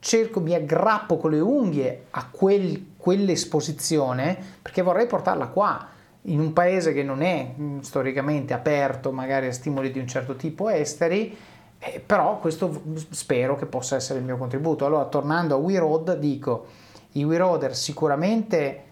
cerco, 0.00 0.40
mi 0.40 0.54
aggrappo 0.54 1.16
con 1.16 1.32
le 1.32 1.40
unghie 1.40 2.06
a 2.10 2.28
quel, 2.30 2.92
quell'esposizione 2.96 4.38
perché 4.62 4.82
vorrei 4.82 5.06
portarla 5.06 5.48
qua 5.48 5.88
in 6.22 6.40
un 6.40 6.52
paese 6.52 6.92
che 6.92 7.02
non 7.02 7.22
è 7.22 7.54
mm, 7.58 7.80
storicamente 7.80 8.54
aperto 8.54 9.12
magari 9.12 9.46
a 9.46 9.52
stimoli 9.52 9.90
di 9.90 9.98
un 9.98 10.06
certo 10.06 10.36
tipo 10.36 10.68
esteri 10.68 11.36
eh, 11.78 12.02
però 12.04 12.38
questo 12.38 12.82
spero 13.10 13.56
che 13.56 13.66
possa 13.66 13.96
essere 13.96 14.18
il 14.18 14.24
mio 14.24 14.36
contributo. 14.36 14.84
Allora 14.84 15.04
tornando 15.06 15.54
a 15.54 15.58
We 15.58 15.78
Road 15.78 16.16
dico 16.16 16.66
i 17.12 17.24
We 17.24 17.36
Roader 17.36 17.74
sicuramente 17.74 18.82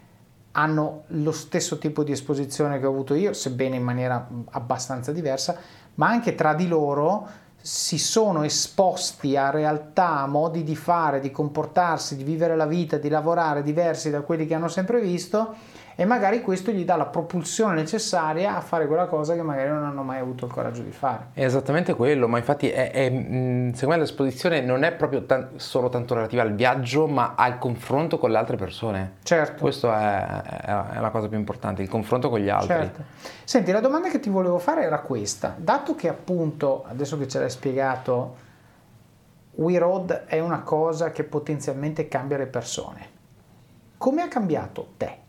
hanno 0.57 1.05
lo 1.09 1.33
stesso 1.33 1.77
tipo 1.77 2.03
di 2.03 2.13
esposizione 2.13 2.81
che 2.81 2.87
ho 2.87 2.91
avuto 2.91 3.15
io, 3.15 3.35
sebbene 3.35 3.77
in 3.77 3.83
maniera 3.83 4.27
abbastanza 4.51 5.13
diversa, 5.13 5.57
ma 5.95 6.09
anche 6.09 6.35
tra 6.35 6.55
di 6.55 6.67
loro 6.67 7.29
si 7.61 7.99
sono 7.99 8.43
esposti 8.43 9.37
a 9.37 9.51
realtà, 9.51 10.21
a 10.21 10.27
modi 10.27 10.63
di 10.63 10.77
fare, 10.77 11.21
di 11.21 11.31
comportarsi, 11.31 12.17
di 12.17 12.25
vivere 12.25 12.57
la 12.57 12.67
vita, 12.67 12.97
di 12.97 13.09
lavorare 13.09 13.63
diversi 13.63 14.09
da 14.09 14.23
quelli 14.23 14.47
che 14.47 14.55
hanno 14.55 14.69
sempre 14.69 15.01
visto 15.01 15.55
e 15.99 16.05
magari 16.05 16.43
questo 16.43 16.71
gli 16.71 16.85
dà 16.85 16.95
la 16.95 17.07
propulsione 17.07 17.75
necessaria 17.75 18.55
a 18.55 18.61
fare 18.61 18.87
quella 18.87 19.07
cosa 19.07 19.35
che 19.35 19.41
magari 19.41 19.71
non 19.71 19.83
hanno 19.83 20.03
mai 20.03 20.21
avuto 20.21 20.45
il 20.45 20.53
coraggio 20.53 20.83
di 20.83 20.91
fare. 20.91 21.29
È 21.33 21.43
esattamente 21.43 21.95
quello, 21.95 22.29
ma 22.29 22.37
infatti 22.37 22.69
è, 22.69 22.91
è, 22.91 23.07
secondo 23.09 23.87
me 23.87 23.97
l'esposizione 23.97 24.61
non 24.61 24.83
è 24.83 24.93
proprio 24.93 25.25
t- 25.25 25.57
solo 25.57 25.89
tanto 25.89 26.15
relativa 26.15 26.43
al 26.43 26.55
viaggio, 26.55 27.07
ma 27.07 27.33
al 27.35 27.59
confronto 27.59 28.19
con 28.19 28.31
le 28.31 28.37
altre 28.37 28.57
persone. 28.57 29.15
Certo. 29.23 29.63
Questa 29.63 30.43
è, 30.63 30.97
è, 30.97 31.01
la 31.01 31.11
cosa 31.11 31.29
più 31.29 31.39
importante, 31.39 31.81
il 31.81 31.89
confronto 31.89 32.29
con 32.29 32.41
gli 32.41 32.51
altri. 32.51 32.69
Certo. 32.69 33.03
Senti, 33.45 33.73
la 33.73 33.81
domanda 33.81 34.11
che 34.11 34.21
ti 34.21 34.29
volevo 34.29 34.59
fare 34.59 34.83
era 34.83 35.01
questa, 35.01 35.55
dato 35.57 35.95
che 35.95 36.09
appunto, 36.09 36.85
adesso 36.87 37.17
che 37.17 37.27
ce 37.27 37.39
l'hai 37.39 37.51
spiegato, 37.51 38.45
We 39.53 39.79
Road 39.79 40.25
è 40.27 40.39
una 40.41 40.61
cosa 40.61 41.11
che 41.11 41.25
potenzialmente 41.25 42.07
cambia 42.09 42.37
le 42.37 42.47
persone 42.47 43.15
come 43.99 44.23
ha 44.23 44.29
cambiato 44.29 44.93
te? 44.97 45.25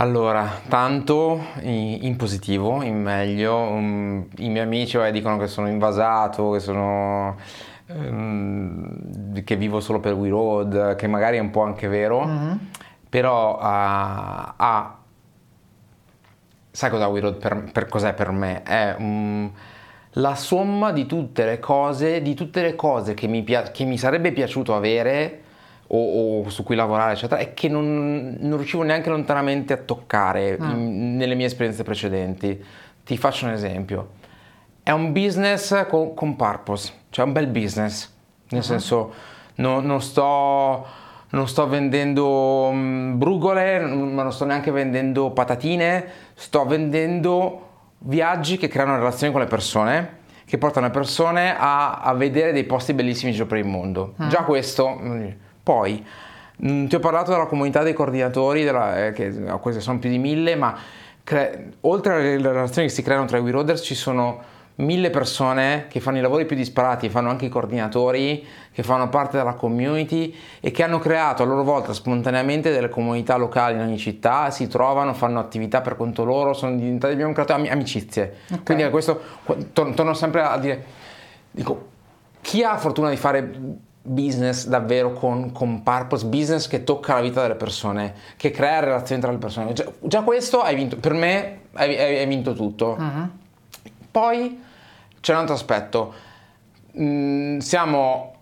Allora, 0.00 0.60
tanto 0.68 1.40
in, 1.62 2.14
positivo, 2.16 2.82
in 2.82 3.02
meglio. 3.02 3.56
Um, 3.56 4.28
I 4.36 4.48
miei 4.48 4.64
amici 4.64 4.96
eh, 4.96 5.10
dicono 5.10 5.36
che 5.38 5.48
sono 5.48 5.66
invasato, 5.66 6.52
che 6.52 6.60
sono 6.60 7.36
um, 7.86 9.42
che 9.42 9.56
vivo 9.56 9.80
solo 9.80 9.98
per 9.98 10.12
We 10.12 10.28
Road, 10.28 10.94
che 10.94 11.08
magari 11.08 11.38
è 11.38 11.40
un 11.40 11.50
po' 11.50 11.62
anche 11.62 11.88
vero, 11.88 12.24
mm-hmm. 12.24 12.56
però 13.08 13.58
uh, 13.58 14.62
uh, 14.62 14.86
sai 16.70 16.90
cosa 16.90 17.08
We 17.08 17.18
Road 17.18 17.34
per, 17.38 17.64
per 17.72 17.86
cos'è 17.88 18.14
per 18.14 18.30
me? 18.30 18.62
È 18.62 18.94
um, 18.96 19.50
la 20.12 20.36
somma 20.36 20.92
di 20.92 21.06
tutte 21.06 21.44
le 21.44 21.58
cose, 21.58 22.22
di 22.22 22.34
tutte 22.34 22.62
le 22.62 22.76
cose 22.76 23.14
che 23.14 23.26
mi, 23.26 23.42
pia- 23.42 23.72
che 23.72 23.82
mi 23.82 23.98
sarebbe 23.98 24.30
piaciuto 24.30 24.76
avere 24.76 25.42
o, 25.88 26.42
o, 26.42 26.48
su 26.50 26.62
cui 26.62 26.76
lavorare, 26.76 27.12
eccetera, 27.12 27.40
e 27.40 27.54
che 27.54 27.68
non, 27.68 28.36
non 28.40 28.56
riuscivo 28.58 28.82
neanche 28.82 29.08
lontanamente 29.08 29.72
a 29.72 29.76
toccare 29.76 30.56
ah. 30.58 30.70
in, 30.70 31.16
nelle 31.16 31.34
mie 31.34 31.46
esperienze 31.46 31.82
precedenti. 31.82 32.62
Ti 33.04 33.16
faccio 33.16 33.46
un 33.46 33.52
esempio. 33.52 34.10
È 34.82 34.90
un 34.90 35.12
business 35.12 35.86
con, 35.88 36.14
con 36.14 36.36
purpose, 36.36 36.92
cioè 37.10 37.24
un 37.24 37.32
bel 37.32 37.46
business, 37.46 38.10
nel 38.48 38.60
uh-huh. 38.60 38.66
senso 38.66 39.12
no, 39.56 39.80
non, 39.80 40.00
sto, 40.00 40.86
non 41.30 41.48
sto 41.48 41.68
vendendo 41.68 42.68
um, 42.68 43.18
brugole, 43.18 43.80
ma 43.80 44.22
non 44.22 44.32
sto 44.32 44.44
neanche 44.44 44.70
vendendo 44.70 45.30
patatine, 45.30 46.06
sto 46.34 46.64
vendendo 46.64 47.66
viaggi 48.00 48.56
che 48.56 48.68
creano 48.68 48.96
relazioni 48.96 49.32
con 49.32 49.42
le 49.42 49.48
persone 49.48 50.16
che 50.48 50.56
portano 50.56 50.86
le 50.86 50.92
persone 50.92 51.54
a, 51.54 52.00
a 52.00 52.14
vedere 52.14 52.52
dei 52.52 52.64
posti 52.64 52.94
bellissimi 52.94 53.32
in 53.32 53.36
giro 53.36 53.46
per 53.46 53.58
il 53.58 53.66
mondo. 53.66 54.14
Uh-huh. 54.16 54.28
Già 54.28 54.44
questo 54.44 54.98
poi 55.68 56.02
mh, 56.56 56.70
mm, 56.70 56.86
ti 56.86 56.94
ho 56.94 56.98
parlato 56.98 57.30
della 57.30 57.44
comunità 57.44 57.82
dei 57.82 57.92
coordinatori, 57.92 58.64
della, 58.64 59.08
eh, 59.08 59.12
che 59.12 59.30
queste 59.60 59.82
sono 59.82 59.98
più 59.98 60.08
di 60.08 60.16
mille, 60.16 60.56
ma 60.56 60.74
cre- 61.22 61.72
oltre 61.82 62.14
alle 62.14 62.52
relazioni 62.52 62.88
che 62.88 62.94
si 62.94 63.02
creano 63.02 63.26
tra 63.26 63.36
i 63.36 63.42
WeRoaders 63.42 63.82
ci 63.84 63.94
sono 63.94 64.56
mille 64.76 65.10
persone 65.10 65.86
che 65.88 66.00
fanno 66.00 66.16
i 66.16 66.20
lavori 66.22 66.46
più 66.46 66.56
disparati, 66.56 67.10
fanno 67.10 67.28
anche 67.28 67.44
i 67.44 67.48
coordinatori, 67.50 68.46
che 68.72 68.82
fanno 68.82 69.10
parte 69.10 69.36
della 69.36 69.52
community 69.52 70.34
e 70.60 70.70
che 70.70 70.82
hanno 70.82 71.00
creato 71.00 71.42
a 71.42 71.46
loro 71.46 71.64
volta 71.64 71.92
spontaneamente 71.92 72.70
delle 72.70 72.88
comunità 72.88 73.36
locali 73.36 73.74
in 73.74 73.82
ogni 73.82 73.98
città, 73.98 74.50
si 74.50 74.68
trovano, 74.68 75.12
fanno 75.12 75.38
attività 75.38 75.82
per 75.82 75.96
conto 75.96 76.24
loro, 76.24 76.54
sono 76.54 76.76
diventati, 76.76 77.12
abbiamo 77.12 77.34
creato 77.34 77.52
amicizie. 77.52 78.36
Okay. 78.46 78.62
Quindi 78.64 78.84
a 78.84 78.88
questo 78.88 79.20
torno 79.74 80.14
sempre 80.14 80.40
a 80.40 80.56
dire, 80.56 80.84
dico, 81.50 81.88
chi 82.40 82.62
ha 82.62 82.78
fortuna 82.78 83.10
di 83.10 83.16
fare 83.16 83.86
business 84.08 84.66
davvero 84.66 85.12
con, 85.12 85.52
con, 85.52 85.82
purpose, 85.82 86.26
business 86.26 86.66
che 86.66 86.84
tocca 86.84 87.14
la 87.14 87.20
vita 87.20 87.42
delle 87.42 87.54
persone, 87.54 88.14
che 88.36 88.50
crea 88.50 88.80
relazioni 88.80 89.20
tra 89.20 89.30
le 89.30 89.38
persone. 89.38 89.72
Già, 89.72 89.84
già 90.00 90.22
questo 90.22 90.60
hai 90.60 90.74
vinto, 90.74 90.96
per 90.96 91.12
me 91.12 91.60
hai, 91.74 91.96
hai 91.96 92.26
vinto 92.26 92.54
tutto. 92.54 92.96
Uh-huh. 92.98 93.28
Poi 94.10 94.62
c'è 95.20 95.32
un 95.32 95.38
altro 95.38 95.54
aspetto, 95.54 96.14
mm, 96.98 97.58
siamo, 97.58 98.34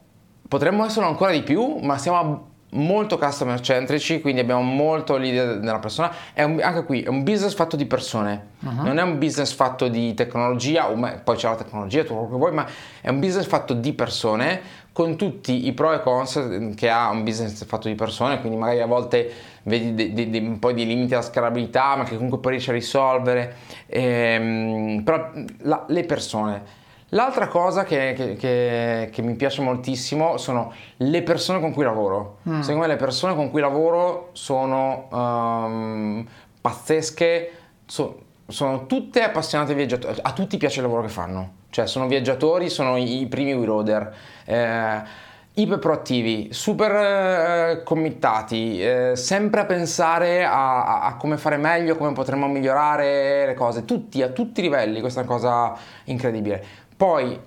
potremmo 0.49 0.85
esserlo 0.85 1.09
ancora 1.09 1.33
di 1.33 1.43
più, 1.43 1.79
ma 1.83 1.99
siamo 1.99 2.55
molto 2.71 3.17
customer 3.19 3.61
centrici, 3.61 4.21
quindi 4.21 4.41
abbiamo 4.41 4.63
molto 4.63 5.17
l'idea 5.17 5.55
della 5.55 5.79
persona. 5.79 6.13
È 6.33 6.43
un, 6.43 6.61
anche 6.63 6.85
qui 6.85 7.03
è 7.03 7.09
un 7.09 7.23
business 7.23 7.55
fatto 7.55 7.77
di 7.77 7.87
persone, 7.87 8.49
uh-huh. 8.61 8.83
non 8.83 8.99
è 8.99 9.03
un 9.03 9.19
business 9.19 9.53
fatto 9.55 9.89
di 9.89 10.15
tecnologia, 10.15 10.91
o, 10.91 10.95
poi 11.23 11.37
c'è 11.37 11.49
la 11.49 11.57
tecnologia, 11.57 12.03
tutto 12.03 12.15
quello 12.15 12.31
che 12.31 12.37
vuoi, 12.37 12.53
ma 12.53 12.67
è 13.01 13.09
un 13.09 13.21
business 13.21 13.47
fatto 13.47 13.75
di 13.75 13.93
persone 13.93 14.85
con 14.93 15.17
tutti 15.17 15.67
i 15.67 15.73
pro 15.73 15.93
e 15.93 16.01
cons 16.01 16.73
che 16.75 16.89
ha 16.89 17.11
un 17.11 17.23
business 17.23 17.65
fatto 17.67 17.87
di 17.89 17.95
persone, 17.95 18.41
quindi 18.41 18.59
magari 18.59 18.81
a 18.81 18.87
volte 18.87 19.31
vedi 19.65 19.95
de, 19.95 20.13
de, 20.13 20.31
de, 20.31 20.39
un 20.39 20.59
po' 20.59 20.73
di 20.73 20.87
limiti 20.87 21.13
alla 21.13 21.23
scalabilità, 21.23 21.97
ma 21.97 22.05
che 22.05 22.15
comunque 22.15 22.39
poi 22.39 22.53
riesci 22.53 22.71
a 22.71 22.73
risolvere. 22.73 23.57
Ehm, 23.87 25.03
però 25.05 25.33
la, 25.63 25.85
le 25.89 26.05
persone 26.05 26.63
L'altra 27.11 27.47
cosa 27.47 27.85
che, 27.85 28.15
che, 28.17 28.35
che, 28.35 29.09
che, 29.13 29.23
mi 29.23 29.35
piace 29.35 29.63
moltissimo 29.63 30.39
sono 30.39 30.73
le 30.97 31.23
persone 31.23 31.61
con 31.61 31.73
cui 31.73 31.85
lavoro. 31.85 32.39
Mm. 32.49 32.61
Secondo 32.61 32.81
me 32.81 32.89
le 32.89 32.97
persone 32.97 33.35
con 33.37 33.51
cui 33.51 33.61
lavoro 33.61 34.31
sono 34.33 35.07
um, 35.11 36.27
pazzesche, 36.61 37.51
so, 37.87 38.23
sono 38.49 38.87
tutte 38.87 39.23
appassionate 39.23 39.75
viaggiatori, 39.75 40.19
a 40.21 40.33
tutti 40.33 40.57
piace 40.57 40.81
il 40.81 40.87
lavoro 40.87 41.03
che 41.03 41.09
fanno, 41.09 41.53
cioè 41.71 41.87
sono 41.87 42.09
viaggiatori, 42.09 42.69
sono 42.69 42.97
i, 42.97 43.21
i 43.21 43.27
primi 43.27 43.55
we-roader. 43.55 44.15
Eh, 44.45 45.25
iper 45.59 45.79
proattivi, 45.79 46.49
super 46.53 46.93
eh, 46.93 47.83
committati, 47.83 48.83
eh, 48.83 49.13
sempre 49.15 49.61
a 49.61 49.65
pensare 49.65 50.45
a, 50.45 50.85
a, 50.85 51.01
a, 51.03 51.17
come 51.17 51.39
fare 51.39 51.57
meglio, 51.57 51.97
come 51.97 52.13
potremmo 52.13 52.47
migliorare 52.47 53.47
le 53.47 53.55
cose, 53.55 53.87
tutti, 53.87 54.21
a 54.21 54.29
tutti 54.29 54.61
i 54.61 54.65
livelli, 54.65 55.01
questa 55.01 55.21
è 55.21 55.25
una 55.25 55.33
cosa 55.33 55.75
incredibile. 56.05 56.85
Poi, 56.97 57.39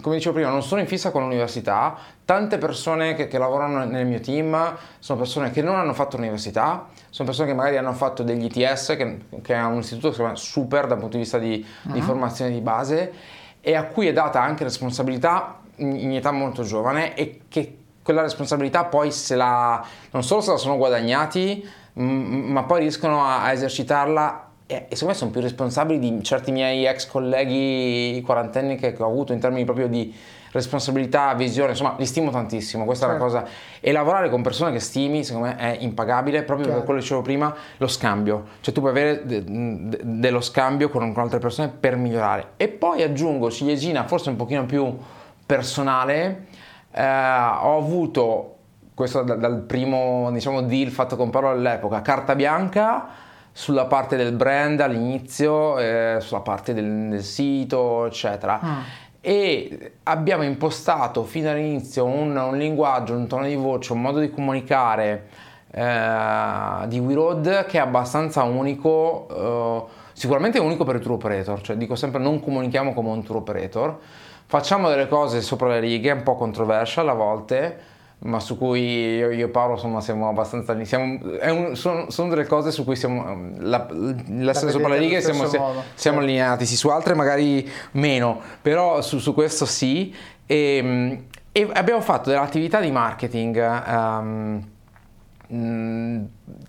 come 0.00 0.16
dicevo 0.16 0.34
prima, 0.34 0.48
non 0.48 0.62
sono 0.62 0.80
in 0.80 0.86
fissa 0.86 1.10
con 1.10 1.22
l'università, 1.22 1.96
tante 2.24 2.56
persone 2.56 3.14
che, 3.14 3.28
che, 3.28 3.36
lavorano 3.36 3.84
nel 3.84 4.06
mio 4.06 4.20
team 4.20 4.76
sono 4.98 5.18
persone 5.18 5.50
che 5.50 5.60
non 5.60 5.76
hanno 5.76 5.92
fatto 5.92 6.16
l'università, 6.16 6.86
sono 7.10 7.28
persone 7.28 7.48
che 7.50 7.54
magari 7.54 7.76
hanno 7.76 7.92
fatto 7.92 8.22
degli 8.22 8.44
ITS, 8.44 8.94
che, 8.96 9.18
che 9.42 9.54
è 9.54 9.62
un 9.62 9.78
istituto 9.78 10.10
che 10.10 10.36
si 10.36 10.46
super 10.46 10.86
dal 10.86 10.98
punto 10.98 11.16
di 11.16 11.22
vista 11.22 11.38
di, 11.38 11.64
uh-huh. 11.82 11.92
di, 11.92 12.00
formazione 12.00 12.50
di 12.50 12.60
base 12.60 13.12
e 13.60 13.74
a 13.74 13.84
cui 13.84 14.06
è 14.06 14.12
data 14.12 14.40
anche 14.40 14.64
responsabilità 14.64 15.60
in, 15.76 15.96
in 15.96 16.12
età 16.12 16.30
molto 16.30 16.62
giovane 16.62 17.14
e 17.14 17.42
che 17.48 17.78
quella 18.02 18.22
responsabilità 18.22 18.84
poi 18.84 19.10
se 19.10 19.36
la, 19.36 19.84
non 20.12 20.22
solo 20.22 20.40
se 20.40 20.50
la 20.52 20.56
sono 20.56 20.76
guadagnati, 20.78 21.66
m- 21.94 22.02
ma 22.02 22.62
poi 22.64 22.80
riescono 22.80 23.22
a, 23.22 23.42
a 23.42 23.52
esercitarla 23.52 24.48
e, 24.66 24.86
secondo 24.90 25.06
me 25.06 25.14
sono 25.14 25.30
più 25.30 25.40
responsabili 25.40 25.98
di 25.98 26.22
certi 26.22 26.50
miei 26.50 26.86
ex 26.86 27.06
colleghi 27.06 28.22
quarantenni 28.24 28.76
che, 28.76 28.92
che 28.94 29.02
ho 29.02 29.06
avuto 29.06 29.32
in 29.32 29.40
termini 29.40 29.64
proprio 29.64 29.88
di 29.88 30.14
responsabilità, 30.54 31.34
visione, 31.34 31.70
insomma 31.70 31.96
li 31.98 32.06
stimo 32.06 32.30
tantissimo, 32.30 32.84
questa 32.84 33.06
certo. 33.06 33.20
è 33.20 33.26
la 33.26 33.30
certo. 33.32 33.46
cosa. 33.48 33.78
E 33.80 33.92
lavorare 33.92 34.30
con 34.30 34.40
persone 34.40 34.70
che 34.70 34.78
stimi, 34.78 35.24
secondo 35.24 35.48
me, 35.48 35.56
è 35.56 35.76
impagabile, 35.80 36.44
proprio 36.44 36.66
certo. 36.66 36.78
per 36.78 36.84
quello 36.84 37.00
che 37.00 37.04
dicevo 37.06 37.22
prima, 37.22 37.54
lo 37.76 37.88
scambio. 37.88 38.44
Cioè 38.60 38.72
tu 38.72 38.80
puoi 38.80 38.92
avere 38.92 39.26
de- 39.26 39.44
de- 39.44 40.00
dello 40.02 40.40
scambio 40.40 40.88
con, 40.88 41.12
con, 41.12 41.22
altre 41.22 41.40
persone 41.40 41.68
per 41.68 41.96
migliorare. 41.96 42.52
E 42.56 42.68
poi 42.68 43.02
aggiungo, 43.02 43.50
ciliegina 43.50 44.04
forse 44.06 44.30
un 44.30 44.36
pochino 44.36 44.64
più 44.64 44.96
personale, 45.44 46.46
eh, 46.92 47.02
ho 47.02 47.76
avuto, 47.76 48.54
questo 48.94 49.22
da- 49.22 49.34
dal 49.34 49.60
primo 49.62 50.30
diciamo, 50.30 50.62
deal 50.62 50.90
fatto 50.90 51.16
con 51.16 51.30
Paolo 51.30 51.50
all'epoca, 51.50 52.00
carta 52.00 52.36
bianca, 52.36 53.08
sulla 53.56 53.84
parte 53.84 54.16
del 54.16 54.32
brand 54.32 54.80
all'inizio, 54.80 55.78
eh, 55.78 56.16
sulla 56.18 56.40
parte 56.40 56.74
del, 56.74 57.08
del 57.08 57.22
sito, 57.22 58.04
eccetera. 58.04 58.58
Ah. 58.60 58.82
E 59.20 59.92
abbiamo 60.02 60.42
impostato 60.42 61.22
fin 61.22 61.44
dall'inizio 61.44 62.04
un, 62.04 62.36
un, 62.36 62.58
linguaggio, 62.58 63.14
un 63.14 63.28
tono 63.28 63.46
di 63.46 63.54
voce, 63.54 63.92
un 63.92 64.00
modo 64.00 64.18
di 64.18 64.28
comunicare 64.28 65.28
eh, 65.70 66.88
di 66.88 66.98
WeRoad 66.98 67.64
che 67.66 67.78
è 67.78 67.80
abbastanza 67.80 68.42
unico, 68.42 69.28
eh, 69.30 69.84
sicuramente 70.14 70.58
unico 70.58 70.82
per 70.82 70.96
il 70.96 71.00
tour 71.00 71.14
operator, 71.14 71.60
cioè 71.62 71.76
dico 71.76 71.94
sempre 71.94 72.20
non 72.20 72.40
comunichiamo 72.40 72.92
come 72.92 73.10
un 73.10 73.22
tour 73.22 73.38
operator, 73.38 73.98
facciamo 74.46 74.88
delle 74.88 75.06
cose 75.06 75.40
sopra 75.40 75.68
le 75.68 75.78
righe, 75.78 76.10
un 76.10 76.24
po' 76.24 76.34
controversial 76.34 77.08
a 77.08 77.14
volte, 77.14 77.78
ma 78.24 78.40
su 78.40 78.56
cui 78.56 79.16
io, 79.16 79.30
io 79.30 79.46
e 79.46 79.48
Paolo 79.50 79.74
insomma, 79.74 80.00
siamo 80.00 80.28
abbastanza 80.28 80.82
siamo, 80.84 81.04
un, 81.04 81.76
sono, 81.76 82.10
sono, 82.10 82.30
delle 82.30 82.46
cose 82.46 82.70
su 82.70 82.84
cui 82.84 82.96
siamo 82.96 83.50
la, 83.58 83.86
l'essere 83.90 84.70
sopra 84.70 84.88
le 84.88 84.98
righe 84.98 85.20
siamo, 85.20 85.46
siamo 85.46 85.82
certo. 85.94 86.18
allineati 86.18 86.64
sì, 86.64 86.76
su 86.76 86.88
altre 86.88 87.14
magari 87.14 87.68
meno 87.92 88.40
però 88.62 89.02
su, 89.02 89.18
su 89.18 89.34
questo 89.34 89.66
sì. 89.66 90.14
E, 90.46 91.24
e, 91.52 91.70
abbiamo 91.72 92.00
fatto 92.00 92.30
delle 92.30 92.42
attività 92.42 92.80
di 92.80 92.90
marketing 92.90 93.82
um, 93.88 94.68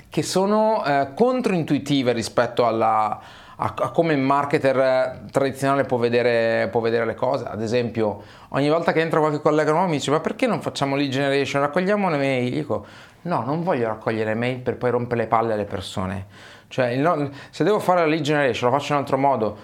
che 0.10 0.24
sono 0.24 0.84
uh, 0.86 1.14
controintuitive 1.14 2.12
rispetto 2.12 2.66
alla 2.66 3.18
a, 3.58 3.74
a 3.78 3.90
come 3.92 4.14
il 4.14 4.20
marketer 4.20 5.28
tradizionale 5.32 5.84
può 5.84 5.98
vedere, 5.98 6.68
può 6.70 6.82
vedere, 6.82 7.06
le 7.06 7.16
cose. 7.16 7.46
Ad 7.46 7.62
esempio, 7.62 8.22
ogni 8.50 8.70
volta 8.70 8.92
che 8.92 9.00
entra 9.00 9.20
qualche 9.20 9.40
collega 9.40 9.72
nuovo 9.72 9.88
mi 9.88 9.98
dice: 9.98 10.12
Ma 10.12 10.20
perché 10.20 10.48
non 10.48 10.62
facciamo 10.62 10.96
lead 10.96 11.10
generation? 11.10 11.62
Raccogliamo 11.62 12.10
le 12.10 12.18
mail? 12.18 12.52
Dico: 12.52 12.86
No, 13.24 13.44
non 13.44 13.64
voglio 13.64 13.88
raccogliere 13.88 14.34
mail 14.34 14.60
per 14.60 14.78
poi 14.78 14.92
rompere 14.92 15.22
le 15.22 15.28
palle 15.28 15.54
alle 15.54 15.66
persone. 15.66 16.26
Cioè, 16.68 16.88
il, 16.88 17.32
se 17.50 17.64
devo 17.64 17.80
fare 17.80 18.02
la 18.02 18.08
lead 18.08 18.22
generation, 18.22 18.70
lo 18.70 18.78
faccio 18.78 18.92
in 18.92 18.98
un 18.98 19.04
altro 19.04 19.18
modo. 19.18 19.58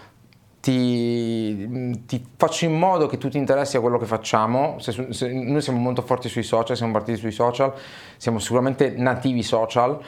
Ti, 0.61 2.05
ti, 2.05 2.23
faccio 2.37 2.65
in 2.65 2.77
modo 2.77 3.07
che 3.07 3.17
tu 3.17 3.29
ti 3.29 3.39
interessi 3.39 3.77
a 3.77 3.79
quello 3.81 3.97
che 3.97 4.05
facciamo. 4.05 4.77
Se, 4.79 5.07
se, 5.09 5.33
noi 5.33 5.59
siamo 5.59 5.79
molto 5.79 6.03
forti 6.03 6.29
sui 6.29 6.43
social, 6.43 6.77
siamo 6.77 6.93
partiti 6.93 7.17
sui 7.17 7.31
social, 7.31 7.73
siamo 8.15 8.37
sicuramente 8.37 8.93
nativi 8.95 9.41
social 9.41 9.99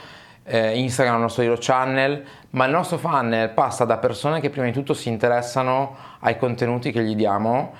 eh, 0.44 0.78
Instagram, 0.78 1.16
il 1.16 1.22
nostro 1.22 1.44
Hero 1.44 1.58
Channel, 1.60 2.24
ma 2.52 2.66
il 2.66 2.72
nostro 2.72 2.98
funnel 2.98 3.50
passa 3.50 3.86
da 3.86 3.98
persone 3.98 4.39
che 4.39 4.50
prima 4.50 4.66
di 4.66 4.74
tutto 4.74 4.94
si 4.94 5.10
interessano 5.10 5.96
ai 6.20 6.38
contenuti 6.38 6.91
che 6.91 7.04
gli 7.04 7.16
diamo 7.16 7.74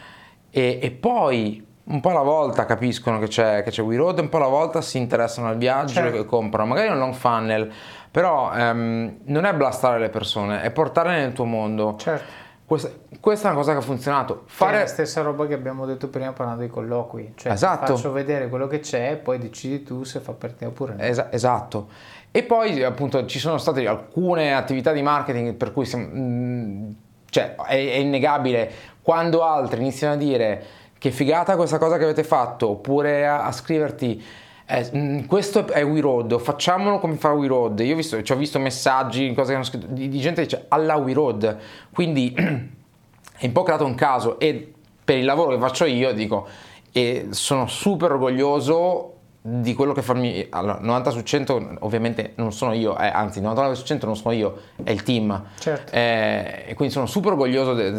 e, 0.50 0.80
e 0.82 0.92
poi 0.92 1.66
un 1.86 2.00
po' 2.00 2.10
alla 2.12 2.22
volta 2.22 2.66
capiscono 2.66 3.20
che 3.20 3.28
c'è, 3.28 3.62
che 3.64 3.70
c'è 3.70 3.82
We 3.82 3.98
Road, 3.98 4.20
un 4.20 4.30
po' 4.30 4.38
alla 4.38 4.48
volta 4.48 4.82
si 4.82 4.98
interessano 4.98 5.50
al 5.50 5.58
viaggio 5.58 5.96
Certo. 5.96 6.18
e 6.18 6.26
comprano, 6.26 6.70
magari 6.70 6.90
un 6.90 6.98
long 6.98 7.14
funnel, 7.14 7.70
però 8.10 8.54
ehm, 8.54 9.18
non 9.26 9.46
è 9.46 9.54
blastare 9.54 10.00
le 10.00 10.10
persone, 10.10 10.62
è 10.62 10.72
portarle 10.72 11.18
nel 11.18 11.34
tuo 11.34 11.46
mondo. 11.46 11.96
Certo. 11.98 12.42
Questa, 12.74 12.92
questa 13.20 13.48
è 13.48 13.52
una 13.52 13.60
cosa 13.60 13.72
che 13.74 13.78
ha 13.78 13.82
funzionato. 13.82 14.44
Fare 14.46 14.72
Fare 14.72 14.84
la 14.84 14.88
stessa 14.90 15.22
roba 15.22 15.46
che 15.48 15.54
abbiamo 15.54 15.86
detto 15.86 16.08
prima 16.10 16.32
parlando 16.34 16.62
dei 16.62 16.70
colloqui. 16.70 17.34
Cioè, 17.36 17.52
Esatto. 17.52 17.96
faccio 17.96 18.12
vedere 18.12 18.50
quello 18.50 18.68
che 18.68 18.80
c'è, 18.80 19.16
poi 19.18 19.38
decidi 19.38 19.84
tu 19.84 20.04
se 20.04 20.20
fa 20.20 20.32
per 20.34 20.54
te 20.54 20.66
oppure 20.66 20.94
no. 20.96 21.02
Esa- 21.02 21.32
esatto. 21.32 21.88
E 22.32 22.44
poi 22.44 22.84
appunto 22.84 23.26
ci 23.28 23.38
sono 23.40 23.58
state 23.58 23.86
alcune 23.88 24.54
attività 24.56 24.92
di 24.92 25.02
marketing 25.02 25.54
per 25.54 25.72
cui 25.72 25.86
siamo- 25.86 26.08
mh, 26.08 26.96
cioè, 27.30 27.56
è, 27.56 27.74
è 27.74 27.96
innegabile 27.96 28.72
quando 29.02 29.44
altri 29.44 29.82
iniziano 29.82 30.14
a 30.14 30.18
dire 30.18 30.64
che 30.98 31.12
figata 31.12 31.56
questa 31.56 31.78
cosa 31.78 31.98
che 31.98 32.04
avete 32.06 32.24
fatto 32.24 32.70
oppure 32.70 33.28
a, 33.28 33.44
a 33.46 33.52
scriverti 33.52 34.24
eh, 34.66 34.90
mh, 34.92 35.26
questo 35.26 35.68
è 35.68 35.84
We 35.84 36.00
Road, 36.02 36.40
facciamolo 36.40 37.00
come 37.00 37.16
fa 37.16 37.32
We 37.32 37.48
Road. 37.48 37.80
Io 37.80 37.94
ho 37.94 37.98
visto, 37.98 38.22
ci 38.22 38.32
ho 38.32 38.36
visto 38.36 38.60
messaggi, 38.60 39.34
cose 39.34 39.50
che 39.50 39.56
hanno 39.56 39.64
scritto 39.64 39.88
di, 39.90 40.10
di 40.10 40.20
gente 40.20 40.42
che 40.42 40.48
dice 40.48 40.66
alla 40.70 40.96
We 40.96 41.14
Road. 41.14 41.58
Quindi 41.94 42.34
è 43.38 43.46
un 43.46 43.52
po' 43.52 43.64
creato 43.64 43.86
un 43.86 43.96
caso 43.96 44.40
e 44.40 44.74
per 45.04 45.18
il 45.18 45.26
lavoro 45.26 45.52
che 45.52 45.60
faccio 45.60 45.86
io 45.86 46.14
dico 46.14 46.48
e 46.94 47.28
sono 47.32 47.68
super 47.68 48.12
orgoglioso 48.12 49.10
di 49.42 49.74
quello 49.74 49.92
che 49.92 50.02
farmi 50.02 50.48
allora 50.52 50.78
90 50.80 51.10
su 51.10 51.22
100 51.22 51.76
ovviamente 51.80 52.32
non 52.36 52.54
sono 52.54 52.72
io 52.72 52.98
eh, 52.98 53.08
anzi 53.08 53.42
99 53.42 53.76
su 53.76 53.84
100 53.84 54.06
non 54.06 54.16
sono 54.16 54.34
io 54.34 54.58
è 54.82 54.92
il 54.92 55.04
team 55.04 55.44
Certo. 55.60 55.92
Eh, 55.92 56.64
e 56.68 56.74
quindi 56.76 56.94
sono 56.94 57.06
super 57.08 57.32
orgoglioso 57.34 57.74
de- 57.74 57.92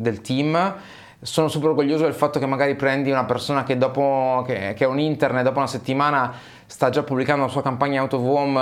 del 0.00 0.20
team 0.20 0.74
sono 1.22 1.48
super 1.48 1.70
orgoglioso 1.70 2.04
del 2.04 2.14
fatto 2.14 2.38
che 2.38 2.46
magari 2.46 2.74
prendi 2.74 3.10
una 3.10 3.24
persona 3.24 3.62
che 3.62 3.76
dopo 3.76 4.42
che, 4.46 4.74
che 4.74 4.84
è 4.84 4.86
un 4.86 4.98
intern 4.98 5.38
e 5.38 5.42
dopo 5.42 5.58
una 5.58 5.66
settimana 5.66 6.32
sta 6.66 6.88
già 6.88 7.02
pubblicando 7.02 7.44
la 7.44 7.50
sua 7.50 7.62
campagna 7.62 8.06
home 8.10 8.60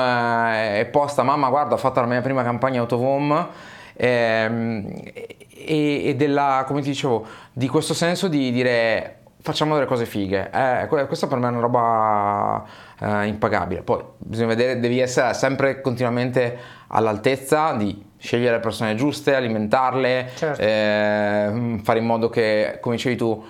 eh, 0.77 0.81
e 0.81 0.87
posta 0.87 1.23
mamma 1.23 1.49
guarda 1.51 1.75
ho 1.75 1.79
fatto 1.79 2.01
la 2.01 2.07
mia 2.07 2.21
prima 2.21 2.43
campagna 2.43 2.81
out 2.81 2.93
of 2.93 3.01
home 3.01 3.47
ehm, 3.95 4.93
e, 5.15 6.03
e 6.07 6.15
della 6.17 6.65
come 6.67 6.81
ti 6.81 6.89
dicevo 6.89 7.27
di 7.53 7.69
questo 7.69 7.95
senso 7.95 8.27
di 8.27 8.51
dire 8.51 9.19
facciamo 9.41 9.75
delle 9.75 9.87
cose 9.87 10.05
fighe 10.05 10.51
eh, 10.53 10.87
que- 10.89 11.07
questa 11.07 11.29
per 11.29 11.39
me 11.39 11.47
è 11.47 11.51
una 11.51 11.61
roba 11.61 12.65
eh, 12.99 13.27
impagabile. 13.27 13.83
Poi 13.83 14.03
bisogna 14.19 14.49
vedere 14.49 14.81
devi 14.81 14.99
essere 14.99 15.33
sempre 15.35 15.81
continuamente 15.81 16.59
all'altezza 16.89 17.73
di 17.73 18.07
scegliere 18.19 18.57
le 18.57 18.61
persone 18.61 18.95
giuste 18.97 19.35
alimentarle 19.35 20.31
Certo. 20.35 20.61
eh, 20.63 21.79
fare 21.83 21.99
in 21.99 22.05
modo 22.05 22.29
che 22.29 22.79
come 22.81 22.97
dicevi 22.97 23.17
tu 23.17 23.45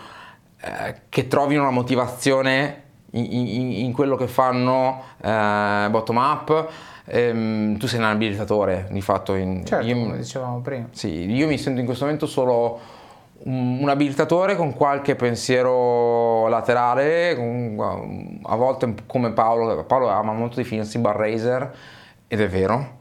eh, 0.60 0.94
che 1.08 1.26
trovino 1.28 1.62
una 1.62 1.70
motivazione 1.70 2.82
in, 3.12 3.24
in- 3.32 3.72
in 3.84 3.92
quello 3.92 4.16
che 4.16 4.26
fanno 4.26 5.02
eh, 5.22 5.86
bottom 5.90 6.16
up 6.16 6.68
Ehm, 7.10 7.78
tu 7.78 7.86
sei 7.86 8.00
un 8.00 8.04
abilitatore 8.04 8.86
di 8.90 9.00
fatto 9.00 9.34
in, 9.34 9.64
Certo, 9.64 9.86
io- 9.86 9.94
come 9.98 10.18
dicevamo 10.18 10.60
prima. 10.60 10.88
sì, 10.90 11.24
io 11.34 11.46
mi 11.46 11.56
sento 11.56 11.80
in 11.80 11.86
questo 11.86 12.04
momento 12.04 12.26
solo 12.26 12.78
un, 13.44 13.78
un 13.80 13.88
abilitatore 13.88 14.56
con 14.56 14.74
qualche 14.74 15.14
pensiero 15.16 16.48
laterale, 16.48 17.34
con- 17.34 18.40
a 18.42 18.56
volte 18.56 18.94
come 19.06 19.30
Paolo, 19.32 19.84
Paolo 19.84 20.08
ama 20.10 20.32
molto 20.34 20.56
definirsi 20.56 20.98
bar 20.98 21.16
raiser 21.16 21.74
ed 22.28 22.42
è 22.42 22.48
vero. 22.48 22.97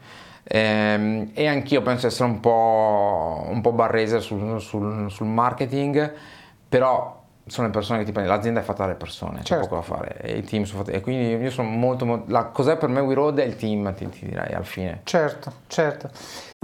Ehm, 0.50 1.32
e 1.34 1.48
anch'io 1.48 1.82
penso 1.82 2.08
di 2.08 2.14
essere 2.14 2.30
un 2.30 2.39
po', 2.39 3.45
un 3.50 3.62
po' 3.62 3.72
bar 3.74 3.91
raiser 3.91 4.22
sul, 4.22 4.62
sul- 4.62 5.12
sul 5.12 5.28
marketing, 5.28 6.14
però 6.70 7.26
sono 7.48 7.68
le 7.68 7.74
persone 7.74 8.00
che 8.00 8.06
ti 8.06 8.12
prendi, 8.12 8.30
l'azienda 8.30 8.60
è 8.60 8.64
fatta 8.64 8.84
dalle 8.84 8.95
persone, 8.95 9.39
c'è 9.39 9.43
Certo. 9.43 9.68
poco 9.68 9.76
da 9.76 9.82
fare, 9.82 10.18
e 10.22 10.38
i 10.38 10.43
team 10.43 10.64
sono 10.64 10.84
fatti, 10.84 10.95
e 10.95 11.02
quindi 11.02 11.36
io 11.36 11.52
sono 11.52 11.68
molto, 11.70 12.06
molto 12.06 12.32
la 12.32 12.45
cos'è 12.45 12.78
per 12.78 12.89
me 12.89 13.00
We 13.00 13.14
Road 13.14 13.39
è 13.39 13.45
il 13.45 13.56
team, 13.56 13.93
ti, 13.95 14.08
ti 14.10 14.26
direi 14.26 14.54
alla 14.54 14.64
fine. 14.64 15.02
Certo, 15.04 15.52
certo. 15.68 16.10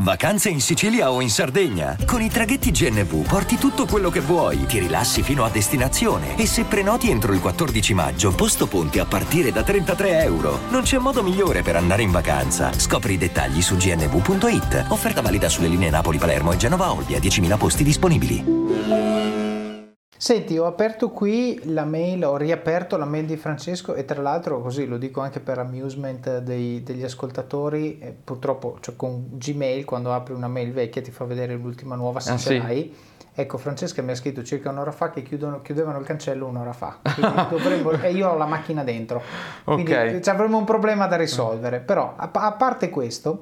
Vacanze 0.02 0.50
in 0.50 0.60
Sicilia 0.60 1.12
o 1.12 1.22
in 1.22 1.30
Sardegna. 1.30 1.96
Con 2.08 2.20
i 2.22 2.28
traghetti 2.30 2.72
GNV 2.72 3.28
porti 3.28 3.58
tutto 3.58 3.86
quello 3.86 4.10
che 4.10 4.22
vuoi, 4.22 4.66
ti 4.66 4.80
rilassi 4.80 5.22
fino 5.22 5.44
a 5.44 5.50
destinazione 5.50 6.36
e 6.36 6.48
se 6.48 6.64
prenoti 6.64 7.12
entro 7.12 7.32
il 7.32 7.40
14 7.40 7.94
maggio, 7.94 8.34
posto 8.34 8.68
ponti 8.68 8.98
a 9.00 9.06
partire 9.06 9.52
da 9.52 9.62
33 9.62 10.24
euro. 10.24 10.60
Non 10.70 10.82
c'è 10.82 10.98
modo 10.98 11.22
migliore 11.22 11.62
per 11.62 11.76
andare 11.76 12.02
in 12.02 12.12
vacanza. 12.12 12.74
Scopri 12.74 13.14
i 13.14 13.18
dettagli 13.18 13.62
su 13.62 13.78
gnv.it. 13.78 14.86
Offerta 14.90 15.22
valida 15.22 15.48
sulle 15.48 15.68
linee 15.68 15.92
Napoli-Palermo 15.92 16.52
e 16.52 16.58
Genova-Olbia, 16.58 17.20
10.000 17.20 17.58
posti 17.58 17.84
disponibili. 17.84 19.43
Senti, 20.24 20.58
ho 20.58 20.66
aperto 20.66 21.10
qui 21.10 21.60
la 21.74 21.84
mail, 21.84 22.24
ho 22.24 22.38
riaperto 22.38 22.96
la 22.96 23.04
mail 23.04 23.26
di 23.26 23.36
Francesco 23.36 23.94
e 23.94 24.06
tra 24.06 24.22
l'altro 24.22 24.62
così 24.62 24.86
lo 24.86 24.96
dico 24.96 25.20
anche 25.20 25.42
per 25.42 25.58
amusement 25.60 26.38
dei- 26.38 26.82
degli 26.82 27.04
ascoltatori, 27.04 28.00
eh, 28.00 28.16
purtroppo 28.24 28.78
cioè, 28.80 28.96
con 28.96 29.32
Gmail 29.34 29.84
quando 29.84 30.14
apri 30.14 30.34
una 30.34 30.48
mail 30.48 30.72
vecchia 30.72 31.02
ti 31.02 31.12
fa 31.12 31.26
vedere 31.26 31.56
l'ultima 31.56 31.96
nuova 31.96 32.22
se 32.22 32.32
Ah, 32.32 32.38
ce 32.38 32.48
sì? 32.52 32.58
l'hai. 32.58 32.96
Ecco, 33.34 33.58
Francesca 33.58 34.02
mi 34.02 34.12
ha 34.12 34.16
scritto 34.16 34.44
circa 34.44 34.70
un'ora 34.70 34.94
fa 34.94 35.10
che 35.10 35.24
chiudono- 35.24 35.62
chiudevano 35.62 36.00
il 36.00 36.06
cancello 36.06 36.48
un'ora 36.48 36.72
fa 36.72 37.00
dovremmo- 37.50 37.92
e 37.92 38.12
io 38.14 38.30
ho 38.30 38.38
la 38.38 38.46
macchina 38.46 38.86
dentro. 38.86 39.22
Quindi 39.66 39.94
Ok. 39.94 40.20
ci 40.22 40.30
avremo 40.30 40.58
un 40.58 40.64
problema 40.64 41.06
da 41.06 41.18
risolvere. 41.18 41.80
Però, 41.82 42.14
a, 42.16 42.30
a 42.32 42.52
parte 42.54 42.90
questo, 42.90 43.42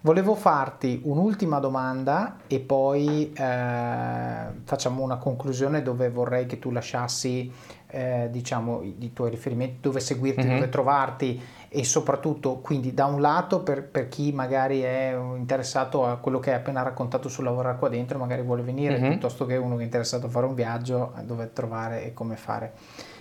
volevo 0.00 0.34
farti 0.34 1.00
un'ultima 1.04 1.58
domanda 1.58 2.36
e 2.46 2.60
poi 2.60 3.32
eh, 3.32 4.34
facciamo 4.64 5.02
una 5.02 5.16
conclusione 5.16 5.82
dove 5.82 6.08
vorrei 6.08 6.46
che 6.46 6.58
tu 6.58 6.70
lasciassi, 6.70 7.52
eh, 7.88 8.28
diciamo, 8.30 8.82
i, 8.82 8.94
i 9.00 9.12
tuoi 9.12 9.30
riferimenti, 9.30 9.78
dove 9.80 10.00
seguirti, 10.00 10.46
Mhm. 10.46 10.54
dove 10.54 10.68
trovarti 10.68 11.40
e 11.70 11.84
soprattutto, 11.84 12.56
quindi, 12.56 12.94
da 12.94 13.04
un 13.06 13.20
lato, 13.20 13.60
per, 13.62 13.84
per 13.84 14.08
chi 14.08 14.32
magari 14.32 14.80
è 14.80 15.14
interessato 15.36 16.06
a 16.06 16.16
quello 16.16 16.38
che 16.38 16.50
hai 16.50 16.56
appena 16.56 16.82
raccontato 16.82 17.28
sul 17.28 17.44
lavorare 17.44 17.76
qua 17.78 17.88
dentro, 17.88 18.18
magari 18.18 18.42
vuole 18.42 18.62
venire, 18.62 18.98
Mhm. 18.98 19.08
piuttosto 19.08 19.44
che 19.46 19.56
uno 19.56 19.74
che 19.76 19.82
è 19.82 19.84
interessato 19.84 20.26
a 20.26 20.30
fare 20.30 20.46
un 20.46 20.54
viaggio, 20.54 21.12
dove 21.24 21.52
trovare 21.52 22.04
e 22.04 22.14
come 22.14 22.36
fare. 22.36 22.72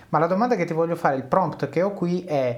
Ma 0.09 0.19
la 0.19 0.28
domanda 0.28 0.55
che 0.55 0.63
ti 0.63 0.73
voglio 0.73 0.95
fare, 0.95 1.17
il 1.17 1.23
prompt 1.23 1.67
che 1.67 1.82
ho 1.82 1.91
qui 1.91 2.23
è, 2.23 2.57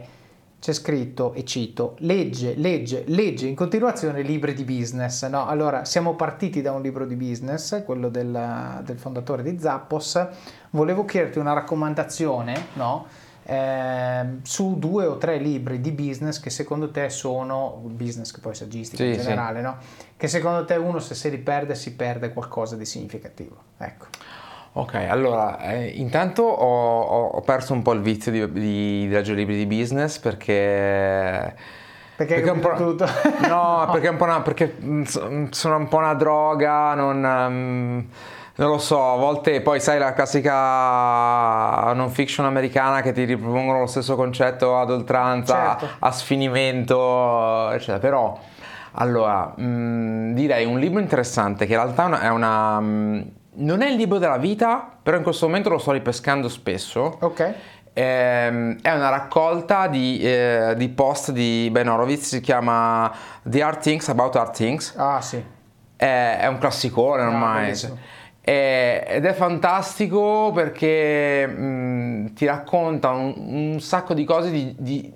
c'è 0.60 0.74
scritto, 0.74 1.34
e 1.34 1.46
cito, 1.46 1.96
legge, 2.00 2.54
legge, 2.56 3.04
legge 3.08 3.48
in 3.48 3.56
continuazione 3.56 4.22
libri 4.22 4.54
di 4.54 4.64
business. 4.64 5.26
No? 5.28 5.48
Allora, 5.48 5.86
siamo 5.86 6.16
partiti 6.16 6.62
da 6.62 6.74
un 6.74 6.82
libro 6.82 7.06
di 7.06 7.16
business, 7.16 7.84
quello 7.86 8.10
del, 8.10 8.82
del 8.84 8.98
fondatore 8.98 9.42
di 9.42 9.58
Zappos. 9.58 10.28
Volevo 10.72 11.06
chiederti 11.06 11.40
una 11.40 11.54
raccomandazione, 11.54 12.66
no? 12.74 13.06
Ehm, 13.52 14.42
su 14.44 14.78
due 14.78 15.06
o 15.08 15.18
tre 15.18 15.38
libri 15.40 15.82
di 15.82 15.92
business 15.92 16.40
che 16.40 16.52
secondo 16.52 16.92
te 16.92 17.10
sono 17.10 17.82
business 17.84 18.32
che 18.32 18.42
poi 18.42 18.54
saggistica 18.54 19.04
in 19.04 19.14
Sì, 19.14 19.20
sì. 19.20 19.26
generale, 19.26 19.62
no? 19.62 19.78
Che 20.16 20.28
secondo 20.28 20.66
te 20.66 20.76
uno 20.76 21.00
se 21.00 21.16
si 21.16 21.30
riperde 21.30 21.74
si 21.74 21.96
perde 21.96 22.32
qualcosa 22.32 22.76
di 22.76 22.86
significativo. 22.86 23.56
Ecco. 23.78 24.06
Ok, 24.74 24.94
allora, 25.10 25.60
eh, 25.62 25.88
intanto 25.96 26.44
ho, 26.44 27.02
ho- 27.02 27.42
perso 27.42 27.74
un 27.74 27.82
po' 27.82 27.92
il 27.94 28.02
vizio 28.02 28.32
di, 28.32 28.52
di, 28.52 28.60
di 28.62 29.08
leggere 29.10 29.38
libri 29.38 29.58
di 29.58 29.66
business 29.66 30.20
perché... 30.20 31.56
Perché 32.16 32.36
hai 32.36 32.42
è 32.44 32.52
un 32.52 32.60
po', 32.60 32.74
tutto? 32.76 33.06
No, 33.48 33.88
perché 33.92 34.08
è 34.08 34.10
un 34.12 34.18
po' 34.18 34.26
una, 34.26 34.42
perché 34.42 34.76
mm, 34.82 35.04
mm, 35.20 35.46
sono 35.50 35.78
un 35.78 35.88
po' 35.88 35.98
una 35.98 36.14
droga, 36.14 36.94
non, 36.94 37.18
mm, 37.18 38.00
non 38.56 38.70
lo 38.70 38.78
so, 38.78 39.14
a 39.14 39.16
volte 39.16 39.62
poi 39.62 39.80
sai 39.80 39.98
la 40.00 40.14
classica 40.14 41.92
non 41.94 42.10
fiction 42.12 42.46
americana 42.46 43.02
che 43.02 43.12
ti 43.12 43.24
ripropongono 43.24 43.80
lo 43.80 43.88
stesso 43.88 44.16
concetto 44.16 44.78
ad 44.78 44.92
oltranza, 44.92 45.78
Certo. 45.80 45.96
a 46.00 46.12
sfinimento, 46.12 47.72
eccetera, 47.72 48.00
però... 48.00 48.38
Allora, 48.94 49.54
mm, 49.60 50.34
direi 50.34 50.66
un 50.66 50.80
libro 50.80 51.00
interessante 51.00 51.66
che 51.68 51.74
in 51.74 51.80
realtà 51.80 52.04
è 52.04 52.08
una- 52.08 52.22
è 52.22 52.30
una... 52.30 52.80
mm, 53.60 53.66
non 53.66 53.82
è 53.82 53.90
il 53.90 53.96
libro 53.96 54.18
della 54.18 54.38
vita, 54.38 54.90
però 55.02 55.18
in 55.18 55.24
questo 55.24 55.46
momento 55.48 55.70
lo 55.70 55.78
sto 55.78 55.92
ripescando 55.92 56.48
spesso. 56.50 57.18
Ok. 57.22 57.54
Ehm, 57.94 58.78
è 58.82 58.92
una 58.92 59.10
raccolta 59.10 59.88
di, 59.88 60.20
eh, 60.22 60.74
di 60.78 60.90
post 60.90 61.32
di 61.32 61.70
Ben 61.72 61.90
Horowitz, 61.90 62.28
si 62.28 62.42
chiama 62.42 63.12
The 63.44 63.62
Art 63.62 63.82
Things 63.82 64.08
About 64.10 64.36
Art 64.36 64.56
Things. 64.56 64.94
Ah 64.96 65.22
sì. 65.22 65.44
È, 65.96 66.38
è 66.40 66.48
un 66.48 66.58
classicone 66.58 67.24
ormai. 67.24 67.64
bellissimo. 67.64 67.98
È- 68.40 69.06
ed 69.08 69.26
è 69.26 69.34
fantastico 69.34 70.52
perché 70.54 71.46
mh, 71.46 72.34
ti 72.34 72.46
racconta 72.46 73.10
un, 73.12 73.34
un 73.36 73.80
sacco 73.80 74.14
di 74.14 74.24
cose 74.24 74.50
di, 74.50 74.76
di 74.78 75.14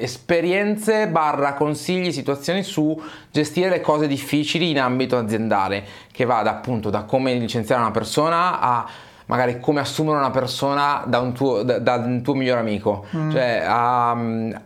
esperienze 0.00 1.08
barra 1.08 1.54
consigli, 1.54 2.12
situazioni 2.12 2.62
su 2.62 3.00
gestire 3.30 3.68
le 3.68 3.80
cose 3.80 4.06
difficili 4.06 4.70
in 4.70 4.80
ambito 4.80 5.16
aziendale, 5.16 5.84
che 6.10 6.24
va 6.24 6.42
da, 6.42 6.50
appunto 6.50 6.90
da 6.90 7.02
come 7.02 7.34
licenziare 7.34 7.80
una 7.80 7.90
persona 7.90 8.60
a 8.60 8.88
magari 9.30 9.60
come 9.60 9.78
assumere 9.78 10.18
una 10.18 10.32
persona 10.32 11.04
da 11.06 11.20
un 11.20 11.32
tuo, 11.32 11.62
da, 11.62 11.78
da 11.78 11.94
un 11.94 12.20
tuo 12.20 12.34
migliore 12.34 12.58
amico, 12.58 13.06
mm. 13.16 13.30
cioè 13.30 13.62
a, 13.64 14.10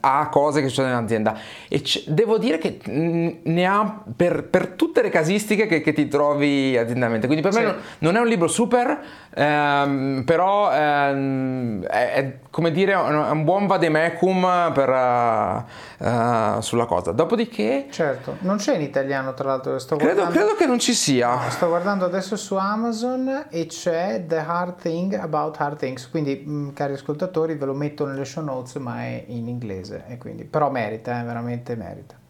a, 0.01 0.29
cose 0.31 0.63
che 0.63 0.69
succedono 0.69 0.95
in 0.95 1.05
azienda. 1.05 1.37
E 1.69 1.83
c- 1.83 2.05
devo 2.09 2.39
dire 2.39 2.57
che 2.57 2.81
ne 2.87 3.67
ha 3.67 4.03
per, 4.17 4.45
per 4.45 4.69
tutte 4.69 5.03
le 5.03 5.11
casistiche 5.11 5.67
che, 5.67 5.83
che, 5.83 5.93
ti 5.93 6.09
trovi 6.09 6.79
aziendalmente. 6.79 7.27
Quindi 7.27 7.43
per 7.43 7.53
sì. 7.53 7.59
me 7.59 7.65
non, 7.67 7.77
non, 7.99 8.17
è 8.17 8.21
un 8.21 8.27
libro 8.27 8.49
super, 8.49 8.99
ehm, 9.35 10.23
però 10.25 10.73
ehm, 10.73 11.85
è, 11.85 12.13
è, 12.15 12.39
come 12.49 12.71
dire 12.71 12.93
è 12.93 12.97
un 12.97 13.45
buon 13.45 13.67
vademecum 13.67 14.73
per, 14.73 14.89
uh, 14.89 16.07
uh, 16.07 16.61
sulla 16.63 16.87
cosa. 16.87 17.13
Dopodiché... 17.13 17.89
Certo, 17.91 18.37
non 18.41 18.57
c'è 18.57 18.77
in 18.77 18.81
italiano 18.81 19.35
tra 19.35 19.49
l'altro. 19.49 19.79
Sto 19.79 19.97
credo, 19.97 20.15
guardando, 20.15 20.39
credo 20.39 20.57
che 20.57 20.65
non 20.65 20.79
ci 20.79 20.95
sia. 20.95 21.39
sto 21.51 21.69
guardando 21.69 22.07
adesso 22.07 22.35
su 22.37 22.55
Amazon 22.55 23.45
e 23.51 23.67
c'è 23.67 24.25
The 24.27 24.43
Hard 24.55 24.81
Thing 24.81 25.15
About 25.15 25.57
Hard 25.59 25.79
Things, 25.79 26.09
quindi 26.09 26.43
mh, 26.45 26.53
mm, 26.53 26.69
cari 26.71 26.93
ascoltatori 26.93 27.55
ve 27.55 27.65
lo 27.65 27.75
metto 27.75 28.07
nelle 28.07 28.25
show 28.25 28.45
notes 28.45 28.77
ma 28.77 29.03
è 29.03 29.25
in 29.27 29.49
inglese, 29.49 30.05
quindi, 30.19 30.45
però 30.45 30.71
merita, 30.71 31.21
eh, 31.21 31.25
veramente 31.25 31.75
merita. 31.75 32.23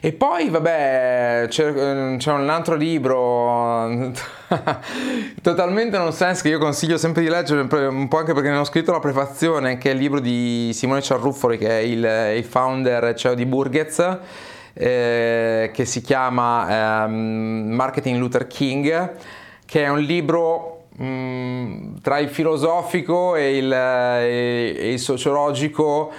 E 0.00 0.12
poi, 0.12 0.50
vabbè, 0.50 1.46
c'è, 1.48 2.16
c'è 2.18 2.30
un 2.30 2.50
altro 2.50 2.74
libro 2.74 4.12
totalmente 5.40 5.96
non 5.96 6.12
sense 6.12 6.42
che 6.42 6.50
io 6.50 6.58
consiglio 6.58 6.98
sempre 6.98 7.22
di 7.22 7.28
leggere, 7.28 7.62
un 7.86 8.06
po' 8.08 8.18
anche 8.18 8.34
perché 8.34 8.50
ne 8.50 8.58
ho 8.58 8.64
scritto 8.64 8.92
la 8.92 8.98
prefazione, 8.98 9.78
che 9.78 9.90
è 9.90 9.94
il 9.94 9.98
libro 9.98 10.20
di 10.20 10.72
Simone 10.74 11.00
Ciarruffoli, 11.00 11.56
che 11.56 11.68
è 11.68 11.80
il, 11.80 12.36
il 12.36 12.44
founder 12.44 13.14
CEO 13.14 13.32
di 13.32 13.46
Burgets, 13.46 14.18
eh, 14.74 15.70
che 15.72 15.84
si 15.86 16.02
chiama 16.02 17.04
eh, 17.04 17.08
Marketing 17.08 18.18
Luther 18.18 18.46
King, 18.46 19.12
che 19.64 19.84
è 19.84 19.88
un 19.88 20.00
libro 20.00 20.73
Mm, 21.02 21.96
tra 22.02 22.18
il 22.18 22.28
filosofico 22.28 23.34
e 23.34 23.56
il, 23.56 23.72
e, 23.72 24.76
e 24.78 24.92
il 24.92 25.00
sociologico 25.00 26.12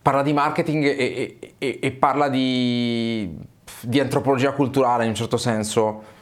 parla 0.00 0.22
di 0.22 0.32
marketing 0.32 0.84
e, 0.84 1.38
e, 1.58 1.78
e 1.82 1.90
parla 1.90 2.28
di, 2.28 3.28
di, 3.80 3.98
antropologia 3.98 4.52
culturale 4.52 5.02
in 5.02 5.10
un 5.10 5.16
certo 5.16 5.36
senso. 5.36 6.14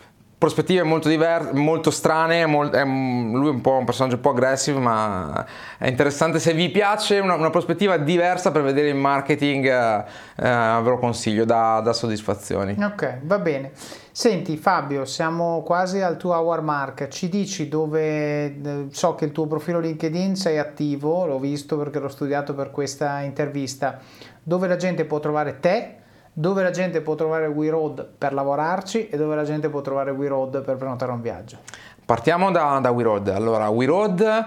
Prospettive 0.45 0.83
molto 0.83 1.09
diverse, 1.09 1.55
molto 1.55 1.91
strane, 1.91 2.45
molto, 2.45 2.77
è, 2.77 2.85
lui 2.85 3.47
è 3.47 3.51
un 3.51 3.63
po' 3.63 3.79
un 3.79 3.87
personaggio 3.87 4.17
un 4.17 4.21
po' 4.21 4.29
aggressivo, 4.29 4.79
ma 4.79 5.47
è 5.79 5.89
interessante. 5.89 6.39
Se 6.39 6.53
vi 6.53 6.69
piace 6.69 7.19
una, 7.19 7.33
una 7.33 7.49
prospettiva 7.49 7.97
diversa 7.97 8.51
per 8.51 8.61
vedere 8.61 8.89
il 8.89 8.95
marketing, 8.95 9.65
eh, 9.65 10.05
ve 10.37 10.83
lo 10.83 10.99
consiglio, 10.99 11.47
da, 11.47 11.81
da 11.81 11.95
soddisfazioni. 11.95 12.77
Ok, 12.79 13.21
va 13.23 13.39
bene. 13.39 13.71
Senti 14.13 14.59
Fabio, 14.59 15.07
siamo 15.07 15.63
quasi 15.63 16.03
al 16.03 16.19
tuo 16.19 16.35
hour 16.35 16.61
mark, 16.61 17.09
ci 17.09 17.31
dici 17.31 17.67
dove, 17.67 18.45
eh, 18.45 18.87
so 18.91 19.15
che 19.15 19.25
il 19.25 19.33
tuo 19.33 19.47
profilo 19.47 19.81
LinkedIn 19.81 20.37
sei 20.37 20.59
attivo, 20.59 21.25
l'ho 21.25 21.39
visto 21.39 21.79
perché 21.79 22.01
l'ho 22.01 22.09
studiato 22.09 22.53
per 22.53 22.71
questa 22.71 23.21
intervista, 23.23 23.99
dove 24.43 24.69
la 24.69 24.77
gente 24.77 25.07
può 25.07 25.21
trovare 25.21 25.59
te, 25.59 26.03
dove 26.35 26.63
la 26.63 26.71
gente 26.71 27.01
può 27.01 27.15
trovare 27.15 27.47
WeRoad 27.47 28.07
per 28.19 28.35
lavorarci 28.35 29.09
e 29.09 29.17
dove 29.17 29.37
la 29.37 29.45
gente 29.45 29.69
può 29.69 29.81
trovare 29.81 30.11
WeRoad 30.11 30.63
per 30.63 30.77
prenotare 30.77 31.13
un 31.13 31.21
viaggio. 31.21 31.59
Partiamo 32.05 32.51
da, 32.51 32.79
da 32.83 32.91
WeRoad, 32.91 33.29
allora 33.29 33.69
WeRoad 33.69 34.47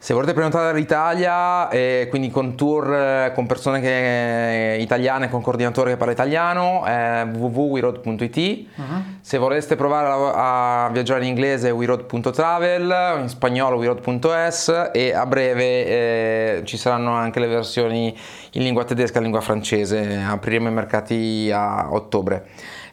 se 0.00 0.14
volete 0.14 0.32
prenotare 0.32 0.70
dall'Italia, 0.70 1.68
eh, 1.70 2.06
quindi 2.08 2.30
con 2.30 2.54
tour 2.54 2.94
eh, 2.94 3.32
con 3.34 3.46
persone 3.46 3.80
che, 3.80 4.74
eh, 4.74 4.80
italiane, 4.80 5.28
con 5.28 5.42
coordinatore 5.42 5.90
che 5.90 5.96
parla 5.96 6.12
italiano, 6.12 6.84
è 6.84 7.26
www.weroad.it. 7.28 8.66
Uh-huh. 8.76 8.84
Se 9.20 9.38
vorreste 9.38 9.74
provare 9.74 10.06
a, 10.06 10.84
a, 10.84 10.88
viaggiare 10.90 11.22
in 11.22 11.30
inglese, 11.30 11.70
weroad.travel, 11.72 13.22
in 13.22 13.28
spagnolo 13.28 13.76
weroad.es 13.76 14.90
e 14.92 15.12
a 15.12 15.26
breve 15.26 15.64
eh, 15.64 16.62
ci 16.64 16.76
saranno 16.76 17.14
anche 17.14 17.40
le 17.40 17.48
versioni 17.48 18.16
in 18.52 18.62
lingua 18.62 18.84
tedesca 18.84 19.14
e 19.14 19.16
in 19.16 19.24
lingua 19.24 19.40
francese. 19.40 20.24
Apriremo 20.24 20.68
i 20.68 20.72
mercati 20.72 21.50
a 21.52 21.92
ottobre. 21.92 22.46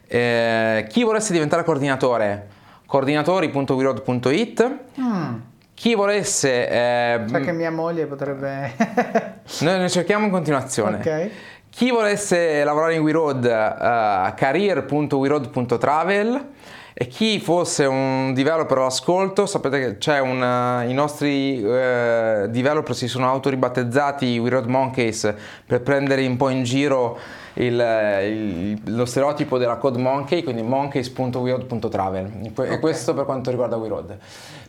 Eh, 0.07 0.87
chi 0.89 1.03
volesse 1.03 1.33
diventare 1.33 1.63
coordinatore, 1.63 2.47
coordinatori.weroad.it. 2.87 4.77
Mm 4.99 5.53
chi 5.75 5.93
volesse... 5.93 6.67
Eh, 6.67 7.21
Sa 7.27 7.39
che 7.41 7.51
mia 7.51 7.69
moglie 7.69 8.07
potrebbe... 8.07 8.71
noi 9.59 9.79
ne 9.79 9.89
cerchiamo 9.89 10.25
in 10.25 10.31
continuazione. 10.31 10.97
Ok. 10.97 11.29
Chi 11.69 11.91
volesse 11.91 12.63
lavorare 12.63 12.95
in 12.95 13.01
WeRoad, 13.01 13.43
uh, 13.43 14.33
career.weroad.travel 14.33 16.47
e 16.93 17.07
chi 17.07 17.39
fosse 17.41 17.83
un 17.83 18.33
developer 18.33 18.77
all'ascolto, 18.77 19.45
sapete 19.45 19.79
che 19.79 19.97
c'è 19.97 20.21
un, 20.21 20.41
uh, 20.41 20.89
i 20.89 20.93
nostri 20.93 21.61
uh, 21.61 22.47
developer 22.47 22.95
si 22.95 23.09
sono 23.09 23.27
autoribattezzati 23.27 24.39
WeRoad 24.39 24.67
Monkeys 24.67 25.33
per 25.65 25.81
prendere 25.81 26.25
un 26.25 26.37
po' 26.37 26.47
in 26.47 26.63
giro 26.63 27.19
il, 27.55 27.73
il, 27.73 28.79
lo 28.95 29.03
stereotipo 29.03 29.57
della 29.57 29.75
code 29.75 29.97
monkey, 29.97 30.43
quindi 30.43 30.61
monkeys.weroad.travel. 30.61 32.51
Okay. 32.51 32.71
E 32.71 32.79
questo 32.79 33.13
per 33.13 33.25
quanto 33.25 33.49
riguarda 33.49 33.75
WeRoad. 33.75 34.17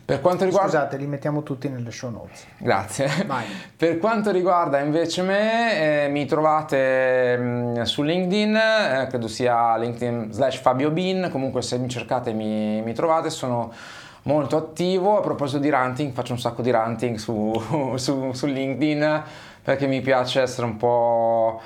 Per 0.07 0.21
quanto 0.21 0.45
riguarda... 0.45 0.69
Scusate, 0.69 0.95
li 0.95 1.05
mettiamo 1.05 1.43
tutti 1.43 1.67
nelle 1.67 1.91
show 1.91 2.09
notes. 2.09 2.45
Grazie. 2.59 3.09
per 3.75 3.97
quanto 3.97 4.31
riguarda 4.31 4.79
invece 4.79 5.21
me, 5.21 6.05
eh, 6.05 6.07
mi 6.07 6.25
trovate 6.25 7.37
mh, 7.37 7.43
mm, 7.43 7.81
su 7.81 8.03
LinkedIn, 8.03 8.55
eh, 8.55 9.07
credo 9.09 9.27
sia 9.27 9.75
LinkedIn 9.75 10.31
slash 10.31 10.61
Fabio 10.61 10.91
Bin, 10.91 11.27
comunque 11.29 11.61
se 11.61 11.77
mi 11.77 11.89
cercate 11.89 12.31
mi, 12.31 12.81
mi 12.83 12.93
trovate, 12.93 13.29
sono 13.29 13.73
molto 14.21 14.55
attivo. 14.55 15.17
A 15.17 15.19
proposito 15.19 15.59
di 15.59 15.69
ranting, 15.69 16.13
faccio 16.13 16.31
un 16.31 16.39
sacco 16.39 16.61
di 16.61 16.71
ranting 16.71 17.17
su, 17.17 17.51
su, 17.95 18.31
su 18.31 18.45
LinkedIn 18.45 19.23
perché 19.61 19.87
mi 19.87 19.99
piace 19.99 20.39
essere 20.39 20.67
un 20.67 20.77
po' 20.77 21.59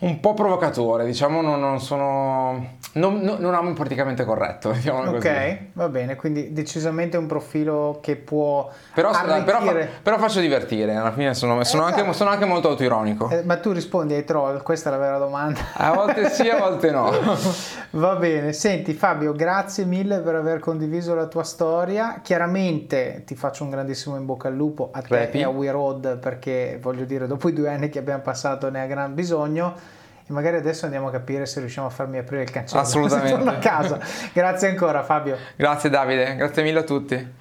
un 0.00 0.18
po' 0.18 0.32
provocatore, 0.32 1.04
diciamo, 1.04 1.42
non, 1.42 1.60
non 1.60 1.78
sono. 1.80 2.78
Non, 2.92 3.20
non, 3.20 3.54
amo 3.54 3.68
il 3.68 3.74
politicamente 3.74 4.24
corretto, 4.24 4.70
diciamo 4.72 5.00
Ok, 5.00 5.16
così. 5.16 5.70
va 5.74 5.88
bene, 5.88 6.16
quindi 6.16 6.52
decisamente 6.52 7.18
un 7.18 7.26
profilo 7.26 7.98
che 8.00 8.16
può. 8.16 8.70
Però, 8.94 9.10
però, 9.44 9.62
però 10.02 10.18
faccio 10.18 10.40
divertire, 10.40 10.94
alla 10.96 11.12
fine 11.12 11.34
sono, 11.34 11.62
sono, 11.64 11.86
eh, 11.86 11.92
anche, 11.92 12.12
sono 12.14 12.30
anche, 12.30 12.46
molto 12.46 12.70
autoironico. 12.70 13.28
Eh, 13.28 13.42
ma 13.42 13.58
tu 13.58 13.72
rispondi 13.72 14.14
ai 14.14 14.24
troll, 14.24 14.62
questa 14.62 14.88
è 14.88 14.92
la 14.92 14.98
vera 14.98 15.18
domanda. 15.18 15.60
A 15.74 15.92
volte 15.92 16.30
sì, 16.30 16.48
a 16.48 16.56
volte 16.56 16.90
no. 16.90 17.12
va 17.90 18.16
bene, 18.16 18.54
senti 18.54 18.94
Fabio, 18.94 19.32
grazie 19.32 19.84
mille 19.84 20.20
per 20.20 20.34
aver 20.34 20.60
condiviso 20.60 21.14
la 21.14 21.26
tua 21.26 21.44
storia. 21.44 22.20
Chiaramente 22.22 23.22
ti 23.26 23.34
faccio 23.34 23.64
un 23.64 23.70
grandissimo 23.70 24.16
in 24.16 24.24
bocca 24.24 24.48
al 24.48 24.54
lupo 24.54 24.88
a 24.92 25.02
te 25.02 25.18
Repi. 25.18 25.40
e 25.40 25.42
a 25.44 25.50
We 25.50 25.70
Road 25.70 26.16
perché 26.16 26.78
voglio 26.80 27.04
dire, 27.04 27.26
dopo 27.26 27.50
i 27.50 27.52
due 27.52 27.68
anni 27.68 27.90
che 27.90 27.98
abbiamo 27.98 28.22
passato 28.22 28.70
ne 28.70 28.80
ha 28.80 28.86
gran 28.86 29.14
bisogno 29.14 29.89
e 30.30 30.32
magari 30.32 30.56
adesso 30.56 30.84
andiamo 30.84 31.08
a 31.08 31.10
capire 31.10 31.44
se 31.44 31.58
riusciamo 31.58 31.88
a 31.88 31.90
farmi 31.90 32.16
aprire 32.16 32.44
il 32.44 32.50
cancello. 32.50 32.82
Assolutamente. 32.82 33.30
torno 33.34 33.50
a 33.50 33.58
casa. 33.58 33.98
Grazie 34.32 34.68
ancora 34.68 35.02
Fabio. 35.02 35.36
Grazie 35.56 35.90
Davide, 35.90 36.36
grazie 36.36 36.62
mille 36.62 36.78
a 36.78 36.84
tutti. 36.84 37.32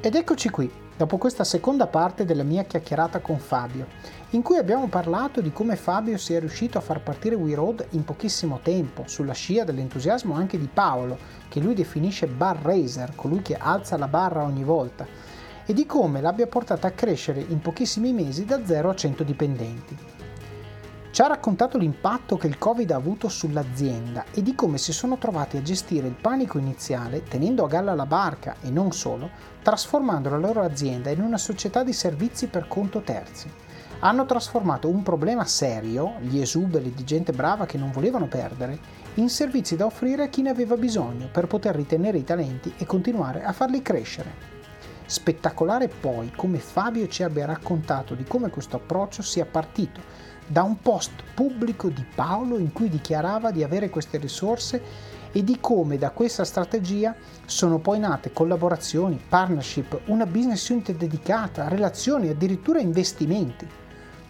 Ed 0.00 0.14
eccoci 0.14 0.48
qui, 0.48 0.70
dopo 0.96 1.18
questa 1.18 1.42
seconda 1.42 1.88
parte 1.88 2.24
della 2.24 2.44
mia 2.44 2.62
chiacchierata 2.62 3.18
con 3.18 3.38
Fabio, 3.38 3.86
in 4.30 4.42
cui 4.42 4.58
abbiamo 4.58 4.86
parlato 4.86 5.40
di 5.40 5.52
come 5.52 5.74
Fabio 5.74 6.16
sia 6.18 6.38
riuscito 6.38 6.78
a 6.78 6.82
far 6.82 7.00
partire 7.00 7.34
We 7.34 7.54
Road 7.56 7.84
in 7.90 8.04
pochissimo 8.04 8.60
tempo, 8.62 9.02
sulla 9.06 9.32
scia 9.32 9.64
dell'entusiasmo 9.64 10.34
anche 10.34 10.56
di 10.56 10.68
Paolo, 10.72 11.18
che 11.48 11.58
lui 11.58 11.74
definisce 11.74 12.28
bar 12.28 12.58
raiser, 12.62 13.12
colui 13.16 13.42
che 13.42 13.56
alza 13.58 13.96
la 13.96 14.06
barra 14.06 14.44
ogni 14.44 14.62
volta, 14.62 15.04
e 15.66 15.72
di 15.72 15.84
come 15.84 16.20
l'abbia 16.20 16.46
portata 16.46 16.86
a 16.86 16.92
crescere 16.92 17.40
in 17.40 17.58
pochissimi 17.58 18.12
mesi 18.12 18.44
da 18.44 18.64
0 18.64 18.90
a 18.90 18.94
100 18.94 19.24
dipendenti. 19.24 20.15
Ci 21.16 21.22
ha 21.22 21.28
raccontato 21.28 21.78
l'impatto 21.78 22.36
che 22.36 22.46
il 22.46 22.58
Covid 22.58 22.90
ha 22.90 22.96
avuto 22.96 23.30
sull'azienda 23.30 24.26
e 24.34 24.42
di 24.42 24.54
come 24.54 24.76
si 24.76 24.92
sono 24.92 25.16
trovati 25.16 25.56
a 25.56 25.62
gestire 25.62 26.06
il 26.06 26.12
panico 26.12 26.58
iniziale 26.58 27.22
tenendo 27.22 27.64
a 27.64 27.68
galla 27.68 27.94
la 27.94 28.04
barca 28.04 28.56
e 28.60 28.68
non 28.68 28.92
solo, 28.92 29.30
trasformando 29.62 30.28
la 30.28 30.36
loro 30.36 30.60
azienda 30.60 31.08
in 31.08 31.22
una 31.22 31.38
società 31.38 31.82
di 31.82 31.94
servizi 31.94 32.48
per 32.48 32.68
conto 32.68 33.00
terzi. 33.00 33.50
Hanno 34.00 34.26
trasformato 34.26 34.90
un 34.90 35.02
problema 35.02 35.46
serio, 35.46 36.16
gli 36.20 36.38
esuberi 36.38 36.92
di 36.92 37.04
gente 37.04 37.32
brava 37.32 37.64
che 37.64 37.78
non 37.78 37.92
volevano 37.92 38.26
perdere, 38.26 38.78
in 39.14 39.30
servizi 39.30 39.74
da 39.74 39.86
offrire 39.86 40.24
a 40.24 40.28
chi 40.28 40.42
ne 40.42 40.50
aveva 40.50 40.76
bisogno 40.76 41.30
per 41.32 41.46
poter 41.46 41.76
ritenere 41.76 42.18
i 42.18 42.24
talenti 42.24 42.74
e 42.76 42.84
continuare 42.84 43.42
a 43.42 43.54
farli 43.54 43.80
crescere. 43.80 44.52
Spettacolare 45.06 45.88
poi 45.88 46.30
come 46.36 46.58
Fabio 46.58 47.06
ci 47.06 47.22
abbia 47.22 47.46
raccontato 47.46 48.14
di 48.14 48.24
come 48.24 48.50
questo 48.50 48.76
approccio 48.76 49.22
sia 49.22 49.46
partito 49.46 50.15
da 50.46 50.62
un 50.62 50.80
post 50.80 51.12
pubblico 51.34 51.88
di 51.88 52.04
Paolo 52.14 52.58
in 52.58 52.72
cui 52.72 52.88
dichiarava 52.88 53.50
di 53.50 53.62
avere 53.62 53.90
queste 53.90 54.18
risorse 54.18 54.82
e 55.32 55.44
di 55.44 55.58
come 55.60 55.98
da 55.98 56.10
questa 56.10 56.44
strategia 56.44 57.14
sono 57.44 57.78
poi 57.78 57.98
nate 57.98 58.32
collaborazioni, 58.32 59.20
partnership, 59.28 60.00
una 60.06 60.24
business 60.24 60.68
unit 60.68 60.92
dedicata, 60.92 61.68
relazioni, 61.68 62.28
addirittura 62.28 62.80
investimenti. 62.80 63.68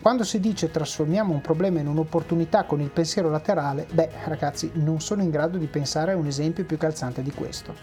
Quando 0.01 0.25
si 0.25 0.41
dice 0.41 0.71
trasformiamo 0.71 1.33
un 1.33 1.41
problema 1.41 1.81
in 1.81 1.89
un'opportunità 1.89 2.65
con 2.65 2.81
il 2.81 2.91
pensiero 2.91 3.29
laterale, 3.29 3.87
beh 3.93 4.11
ragazzi 4.25 4.71
non 4.75 5.01
sono 5.01 5.23
in 5.23 5.31
grado 5.31 5.59
di 5.59 5.67
pensare 5.67 6.13
a 6.13 6.17
un 6.17 6.27
esempio 6.27 6.65
più 6.65 6.77
calzante 6.77 7.23
di 7.23 7.33
questo. 7.33 7.75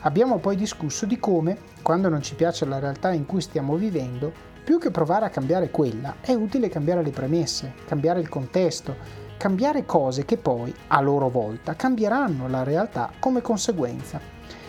Abbiamo 0.00 0.38
poi 0.38 0.56
discusso 0.56 1.06
di 1.06 1.18
come, 1.18 1.58
quando 1.82 2.08
non 2.08 2.22
ci 2.22 2.34
piace 2.34 2.64
la 2.64 2.78
realtà 2.78 3.12
in 3.12 3.26
cui 3.26 3.40
stiamo 3.40 3.76
vivendo, 3.76 4.49
più 4.62 4.78
che 4.78 4.90
provare 4.90 5.26
a 5.26 5.30
cambiare 5.30 5.70
quella, 5.70 6.16
è 6.20 6.32
utile 6.32 6.68
cambiare 6.68 7.02
le 7.02 7.10
premesse, 7.10 7.74
cambiare 7.86 8.20
il 8.20 8.28
contesto, 8.28 8.94
cambiare 9.36 9.86
cose 9.86 10.24
che 10.24 10.36
poi, 10.36 10.74
a 10.88 11.00
loro 11.00 11.28
volta, 11.30 11.74
cambieranno 11.74 12.48
la 12.48 12.62
realtà 12.62 13.10
come 13.18 13.40
conseguenza. 13.40 14.20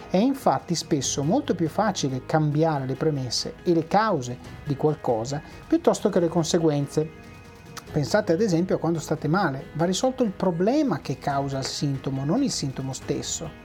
È 0.10 0.18
infatti 0.18 0.76
spesso 0.76 1.24
molto 1.24 1.56
più 1.56 1.70
facile 1.70 2.26
cambiare 2.26 2.86
le 2.86 2.96
premesse 2.96 3.56
e 3.64 3.74
le 3.74 3.88
cause 3.88 4.38
di 4.66 4.76
qualcosa 4.76 5.42
piuttosto 5.68 6.10
che 6.10 6.20
le 6.20 6.28
conseguenze. 6.28 7.10
Pensate 7.92 8.32
ad 8.32 8.42
esempio 8.42 8.76
a 8.76 8.80
quando 8.80 9.00
state 9.00 9.28
male, 9.28 9.68
va 9.74 9.86
risolto 9.86 10.24
il 10.24 10.32
problema 10.32 11.00
che 11.00 11.18
causa 11.18 11.60
il 11.60 11.66
sintomo, 11.66 12.24
non 12.24 12.44
il 12.44 12.52
sintomo 12.52 12.94
stesso. 12.94 13.61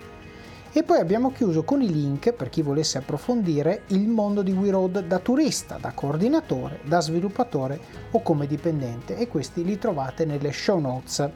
E 0.77 0.83
poi 0.83 0.99
abbiamo 0.99 1.33
chiuso 1.33 1.65
con 1.65 1.81
i 1.81 1.91
link 1.91 2.35
per 2.35 2.51
chi 2.51 2.61
volesse 2.61 2.99
approfondire 2.99 3.85
il 3.87 4.09
mondo 4.09 4.43
di 4.43 4.53
WeRoad 4.53 5.07
da 5.07 5.19
turista, 5.21 5.79
da 5.79 5.93
coordinatore, 5.93 6.81
da 6.85 7.01
sviluppatore 7.01 7.81
o 8.11 8.21
come 8.21 8.47
dipendente 8.47 9.17
e 9.17 9.27
questi 9.27 9.65
li 9.65 9.79
trovate 9.79 10.27
nelle 10.27 10.53
show 10.53 10.79
notes 10.79 11.31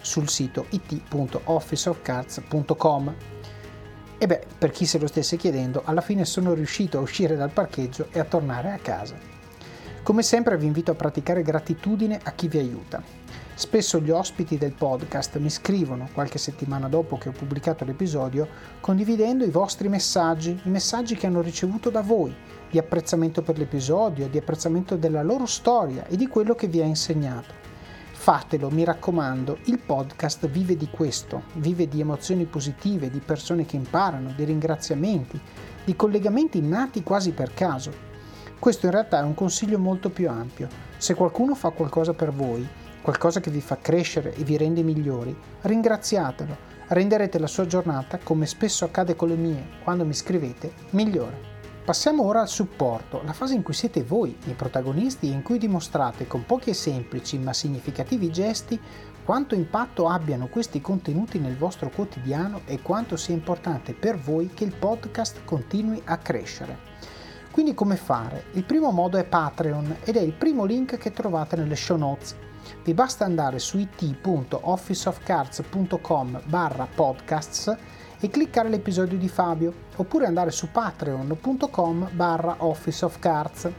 sul 0.00 0.30
sito 0.30 0.64
it.officeofcards.com. 0.70 3.14
E 4.16 4.26
beh, 4.26 4.46
per 4.56 4.70
chi 4.70 4.86
se 4.86 4.98
lo 4.98 5.08
stesse 5.08 5.36
chiedendo, 5.36 5.82
alla 5.84 6.00
fine 6.00 6.24
sono 6.24 6.54
riuscito 6.54 6.96
a 6.96 7.02
uscire 7.02 7.36
dal 7.36 7.50
parcheggio 7.50 8.08
e 8.12 8.18
a 8.18 8.24
tornare 8.24 8.72
a 8.72 8.78
casa. 8.78 9.14
Come 10.02 10.22
sempre 10.22 10.56
vi 10.56 10.64
invito 10.64 10.92
a 10.92 10.94
praticare 10.94 11.42
gratitudine 11.42 12.18
a 12.22 12.32
chi 12.32 12.48
vi 12.48 12.60
aiuta. 12.60 13.02
Spesso 13.58 14.00
gli 14.00 14.10
ospiti 14.10 14.58
del 14.58 14.74
podcast 14.74 15.38
mi 15.38 15.48
scrivono 15.48 16.10
qualche 16.12 16.36
settimana 16.36 16.88
dopo 16.88 17.16
che 17.16 17.30
ho 17.30 17.32
pubblicato 17.32 17.86
l'episodio 17.86 18.46
condividendo 18.80 19.46
i 19.46 19.50
vostri 19.50 19.88
messaggi, 19.88 20.60
i 20.64 20.68
messaggi 20.68 21.14
che 21.14 21.26
hanno 21.26 21.40
ricevuto 21.40 21.88
da 21.88 22.02
voi, 22.02 22.36
di 22.70 22.76
apprezzamento 22.76 23.40
per 23.40 23.56
l'episodio, 23.56 24.28
di 24.28 24.36
apprezzamento 24.36 24.96
della 24.96 25.22
loro 25.22 25.46
storia 25.46 26.06
e 26.06 26.16
di 26.16 26.26
quello 26.26 26.54
che 26.54 26.66
vi 26.66 26.82
ha 26.82 26.84
insegnato. 26.84 27.54
Fatelo, 28.12 28.68
mi 28.68 28.84
raccomando, 28.84 29.60
il 29.64 29.78
podcast 29.78 30.46
vive 30.48 30.76
di 30.76 30.90
questo, 30.90 31.44
vive 31.54 31.88
di 31.88 32.00
emozioni 32.00 32.44
positive, 32.44 33.08
di 33.08 33.20
persone 33.20 33.64
che 33.64 33.76
imparano, 33.76 34.34
di 34.36 34.44
ringraziamenti, 34.44 35.40
di 35.82 35.96
collegamenti 35.96 36.60
nati 36.60 37.02
quasi 37.02 37.32
per 37.32 37.54
caso. 37.54 37.90
Questo 38.58 38.84
in 38.84 38.92
realtà 38.92 39.20
è 39.20 39.24
un 39.24 39.34
consiglio 39.34 39.78
molto 39.78 40.10
più 40.10 40.28
ampio. 40.28 40.68
Se 40.98 41.14
qualcuno 41.14 41.54
fa 41.54 41.70
qualcosa 41.70 42.12
per 42.12 42.32
voi, 42.32 42.84
qualcosa 43.06 43.38
che 43.38 43.52
vi 43.52 43.60
fa 43.60 43.78
crescere 43.80 44.34
e 44.34 44.42
vi 44.42 44.56
rende 44.56 44.82
migliori, 44.82 45.32
ringraziatelo. 45.60 46.56
Renderete 46.88 47.38
la 47.38 47.46
sua 47.46 47.64
giornata, 47.64 48.18
come 48.18 48.46
spesso 48.46 48.84
accade 48.84 49.14
con 49.14 49.28
le 49.28 49.36
mie, 49.36 49.64
quando 49.84 50.04
mi 50.04 50.12
scrivete, 50.12 50.72
migliore. 50.90 51.38
Passiamo 51.84 52.24
ora 52.24 52.40
al 52.40 52.48
supporto, 52.48 53.22
la 53.24 53.32
fase 53.32 53.54
in 53.54 53.62
cui 53.62 53.74
siete 53.74 54.02
voi 54.02 54.36
i 54.46 54.54
protagonisti 54.54 55.28
e 55.28 55.34
in 55.34 55.42
cui 55.44 55.58
dimostrate 55.58 56.26
con 56.26 56.44
pochi 56.44 56.70
e 56.70 56.74
semplici 56.74 57.38
ma 57.38 57.52
significativi 57.52 58.28
gesti 58.32 58.80
quanto 59.24 59.54
impatto 59.54 60.08
abbiano 60.08 60.48
questi 60.48 60.80
contenuti 60.80 61.38
nel 61.38 61.56
vostro 61.56 61.90
quotidiano 61.90 62.62
e 62.64 62.82
quanto 62.82 63.16
sia 63.16 63.34
importante 63.34 63.94
per 63.94 64.18
voi 64.18 64.50
che 64.52 64.64
il 64.64 64.74
podcast 64.76 65.44
continui 65.44 66.02
a 66.06 66.16
crescere. 66.16 66.76
Quindi 67.52 67.72
come 67.72 67.94
fare? 67.94 68.46
Il 68.54 68.64
primo 68.64 68.90
modo 68.90 69.16
è 69.16 69.22
Patreon 69.22 69.98
ed 70.02 70.16
è 70.16 70.20
il 70.20 70.32
primo 70.32 70.64
link 70.64 70.98
che 70.98 71.12
trovate 71.12 71.54
nelle 71.54 71.76
show 71.76 71.96
notes. 71.96 72.45
Vi 72.82 72.94
basta 72.94 73.24
andare 73.24 73.58
su 73.58 73.78
it.officeofcards.com 73.78 76.42
barra 76.46 76.86
podcasts 76.94 77.74
e 78.18 78.30
cliccare 78.30 78.68
l'episodio 78.68 79.18
di 79.18 79.28
Fabio, 79.28 79.72
oppure 79.96 80.26
andare 80.26 80.50
su 80.50 80.70
patreon.com 80.70 82.10
barra 82.12 82.56
Office 82.58 83.04
of 83.04 83.18
Cards. 83.18 83.70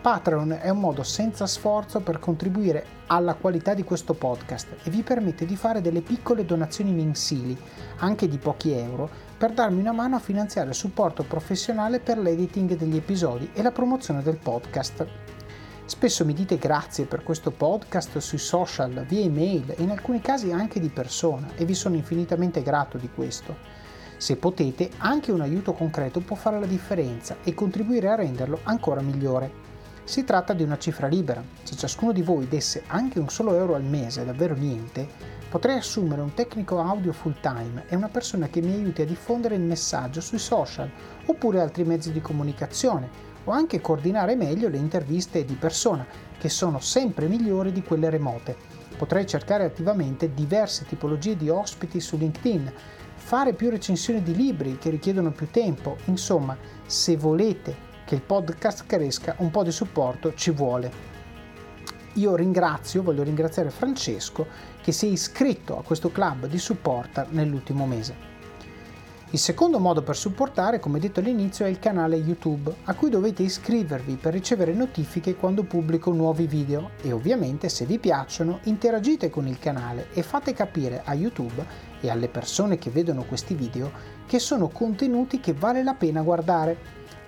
Patreon 0.00 0.58
è 0.62 0.70
un 0.70 0.80
modo 0.80 1.02
senza 1.02 1.46
sforzo 1.46 2.00
per 2.00 2.18
contribuire 2.18 2.98
alla 3.08 3.34
qualità 3.34 3.74
di 3.74 3.84
questo 3.84 4.14
podcast 4.14 4.68
e 4.82 4.90
vi 4.90 5.02
permette 5.02 5.44
di 5.44 5.56
fare 5.56 5.82
delle 5.82 6.00
piccole 6.00 6.46
donazioni 6.46 6.92
mensili, 6.92 7.56
anche 7.98 8.26
di 8.26 8.38
pochi 8.38 8.72
euro, 8.72 9.10
per 9.36 9.52
darmi 9.52 9.80
una 9.80 9.92
mano 9.92 10.16
a 10.16 10.20
finanziare 10.20 10.70
il 10.70 10.74
supporto 10.74 11.22
professionale 11.22 12.00
per 12.00 12.18
l'editing 12.18 12.76
degli 12.76 12.96
episodi 12.96 13.50
e 13.52 13.62
la 13.62 13.72
promozione 13.72 14.22
del 14.22 14.38
podcast. 14.38 15.06
Spesso 15.90 16.24
mi 16.24 16.34
dite 16.34 16.56
grazie 16.56 17.04
per 17.04 17.24
questo 17.24 17.50
podcast 17.50 18.18
sui 18.18 18.38
social, 18.38 19.04
via 19.08 19.24
email 19.24 19.74
e 19.76 19.82
in 19.82 19.90
alcuni 19.90 20.20
casi 20.20 20.52
anche 20.52 20.78
di 20.78 20.88
persona 20.88 21.48
e 21.56 21.64
vi 21.64 21.74
sono 21.74 21.96
infinitamente 21.96 22.62
grato 22.62 22.96
di 22.96 23.10
questo. 23.12 23.56
Se 24.16 24.36
potete, 24.36 24.88
anche 24.98 25.32
un 25.32 25.40
aiuto 25.40 25.72
concreto 25.72 26.20
può 26.20 26.36
fare 26.36 26.60
la 26.60 26.66
differenza 26.66 27.38
e 27.42 27.54
contribuire 27.54 28.08
a 28.08 28.14
renderlo 28.14 28.60
ancora 28.62 29.00
migliore. 29.00 29.50
Si 30.04 30.22
tratta 30.22 30.52
di 30.52 30.62
una 30.62 30.78
cifra 30.78 31.08
libera. 31.08 31.42
Se 31.64 31.74
ciascuno 31.74 32.12
di 32.12 32.22
voi 32.22 32.46
desse 32.46 32.84
anche 32.86 33.18
un 33.18 33.28
solo 33.28 33.56
euro 33.56 33.74
al 33.74 33.82
mese, 33.82 34.24
davvero 34.24 34.54
niente, 34.54 35.08
potrei 35.50 35.78
assumere 35.78 36.20
un 36.20 36.34
tecnico 36.34 36.78
audio 36.78 37.12
full 37.12 37.34
time 37.40 37.86
e 37.88 37.96
una 37.96 38.08
persona 38.08 38.46
che 38.46 38.60
mi 38.60 38.72
aiuti 38.72 39.02
a 39.02 39.06
diffondere 39.06 39.56
il 39.56 39.62
messaggio 39.62 40.20
sui 40.20 40.38
social 40.38 40.88
oppure 41.26 41.60
altri 41.60 41.82
mezzi 41.82 42.12
di 42.12 42.20
comunicazione 42.20 43.29
o 43.44 43.50
anche 43.50 43.80
coordinare 43.80 44.34
meglio 44.34 44.68
le 44.68 44.76
interviste 44.76 45.44
di 45.44 45.54
persona, 45.54 46.06
che 46.38 46.48
sono 46.48 46.80
sempre 46.80 47.28
migliori 47.28 47.72
di 47.72 47.82
quelle 47.82 48.10
remote. 48.10 48.56
Potrei 48.96 49.26
cercare 49.26 49.64
attivamente 49.64 50.34
diverse 50.34 50.84
tipologie 50.86 51.36
di 51.36 51.48
ospiti 51.48 52.00
su 52.00 52.16
LinkedIn, 52.16 52.72
fare 53.14 53.52
più 53.54 53.70
recensioni 53.70 54.22
di 54.22 54.34
libri 54.34 54.78
che 54.78 54.90
richiedono 54.90 55.30
più 55.30 55.50
tempo, 55.50 55.96
insomma, 56.06 56.56
se 56.86 57.16
volete 57.16 57.88
che 58.04 58.14
il 58.14 58.22
podcast 58.22 58.86
cresca, 58.86 59.34
un 59.38 59.50
po' 59.50 59.62
di 59.62 59.70
supporto 59.70 60.34
ci 60.34 60.50
vuole. 60.50 60.90
Io 62.14 62.34
ringrazio, 62.34 63.02
voglio 63.02 63.22
ringraziare 63.22 63.70
Francesco 63.70 64.46
che 64.82 64.90
si 64.90 65.06
è 65.06 65.10
iscritto 65.10 65.78
a 65.78 65.82
questo 65.82 66.10
club 66.10 66.46
di 66.46 66.58
supporter 66.58 67.30
nell'ultimo 67.30 67.86
mese. 67.86 68.29
Il 69.32 69.38
secondo 69.38 69.78
modo 69.78 70.02
per 70.02 70.16
supportare, 70.16 70.80
come 70.80 70.98
detto 70.98 71.20
all'inizio, 71.20 71.64
è 71.64 71.68
il 71.68 71.78
canale 71.78 72.16
YouTube, 72.16 72.74
a 72.82 72.94
cui 72.94 73.10
dovete 73.10 73.44
iscrivervi 73.44 74.16
per 74.16 74.32
ricevere 74.32 74.72
notifiche 74.72 75.36
quando 75.36 75.62
pubblico 75.62 76.10
nuovi 76.10 76.48
video 76.48 76.90
e 77.00 77.12
ovviamente 77.12 77.68
se 77.68 77.86
vi 77.86 78.00
piacciono 78.00 78.58
interagite 78.64 79.30
con 79.30 79.46
il 79.46 79.60
canale 79.60 80.08
e 80.14 80.24
fate 80.24 80.52
capire 80.52 81.02
a 81.04 81.14
YouTube 81.14 81.64
e 82.00 82.10
alle 82.10 82.26
persone 82.26 82.76
che 82.76 82.90
vedono 82.90 83.22
questi 83.22 83.54
video 83.54 83.92
che 84.26 84.40
sono 84.40 84.66
contenuti 84.66 85.38
che 85.38 85.52
vale 85.52 85.84
la 85.84 85.94
pena 85.94 86.22
guardare. 86.22 86.76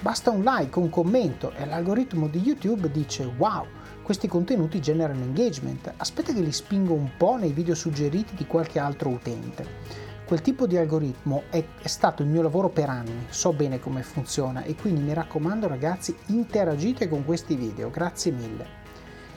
Basta 0.01 0.33
un 0.33 0.43
like, 0.43 0.81
un 0.81 0.91
commento 0.91 1.53
e 1.53 1.65
l'algoritmo 1.67 2.27
di 2.27 2.41
YouTube 2.41 2.91
dice 2.91 3.33
wow, 3.39 3.65
questi 4.03 4.27
contenuti 4.27 4.81
generano 4.81 5.23
engagement, 5.23 5.93
aspetta 5.99 6.33
che 6.33 6.41
li 6.41 6.51
spingo 6.51 6.95
un 6.95 7.13
po' 7.17 7.37
nei 7.37 7.53
video 7.53 7.77
suggeriti 7.77 8.35
di 8.35 8.47
qualche 8.49 8.81
altro 8.81 9.09
utente. 9.09 10.11
Quel 10.25 10.41
tipo 10.41 10.67
di 10.67 10.77
algoritmo 10.77 11.43
è, 11.51 11.63
è, 11.81 11.89
stato 11.89 12.23
il 12.23 12.29
mio 12.29 12.43
lavoro 12.43 12.69
per 12.69 12.89
anni, 12.89 13.27
so 13.29 13.53
bene 13.53 13.81
come 13.81 14.03
funziona 14.03 14.63
e 14.63 14.75
quindi 14.75 15.01
mi 15.01 15.13
raccomando 15.13 15.67
ragazzi 15.67 16.17
interagite 16.27 17.09
con 17.09 17.25
questi 17.25 17.55
video, 17.55 17.91
grazie 17.91 18.31
mille. 18.31 18.81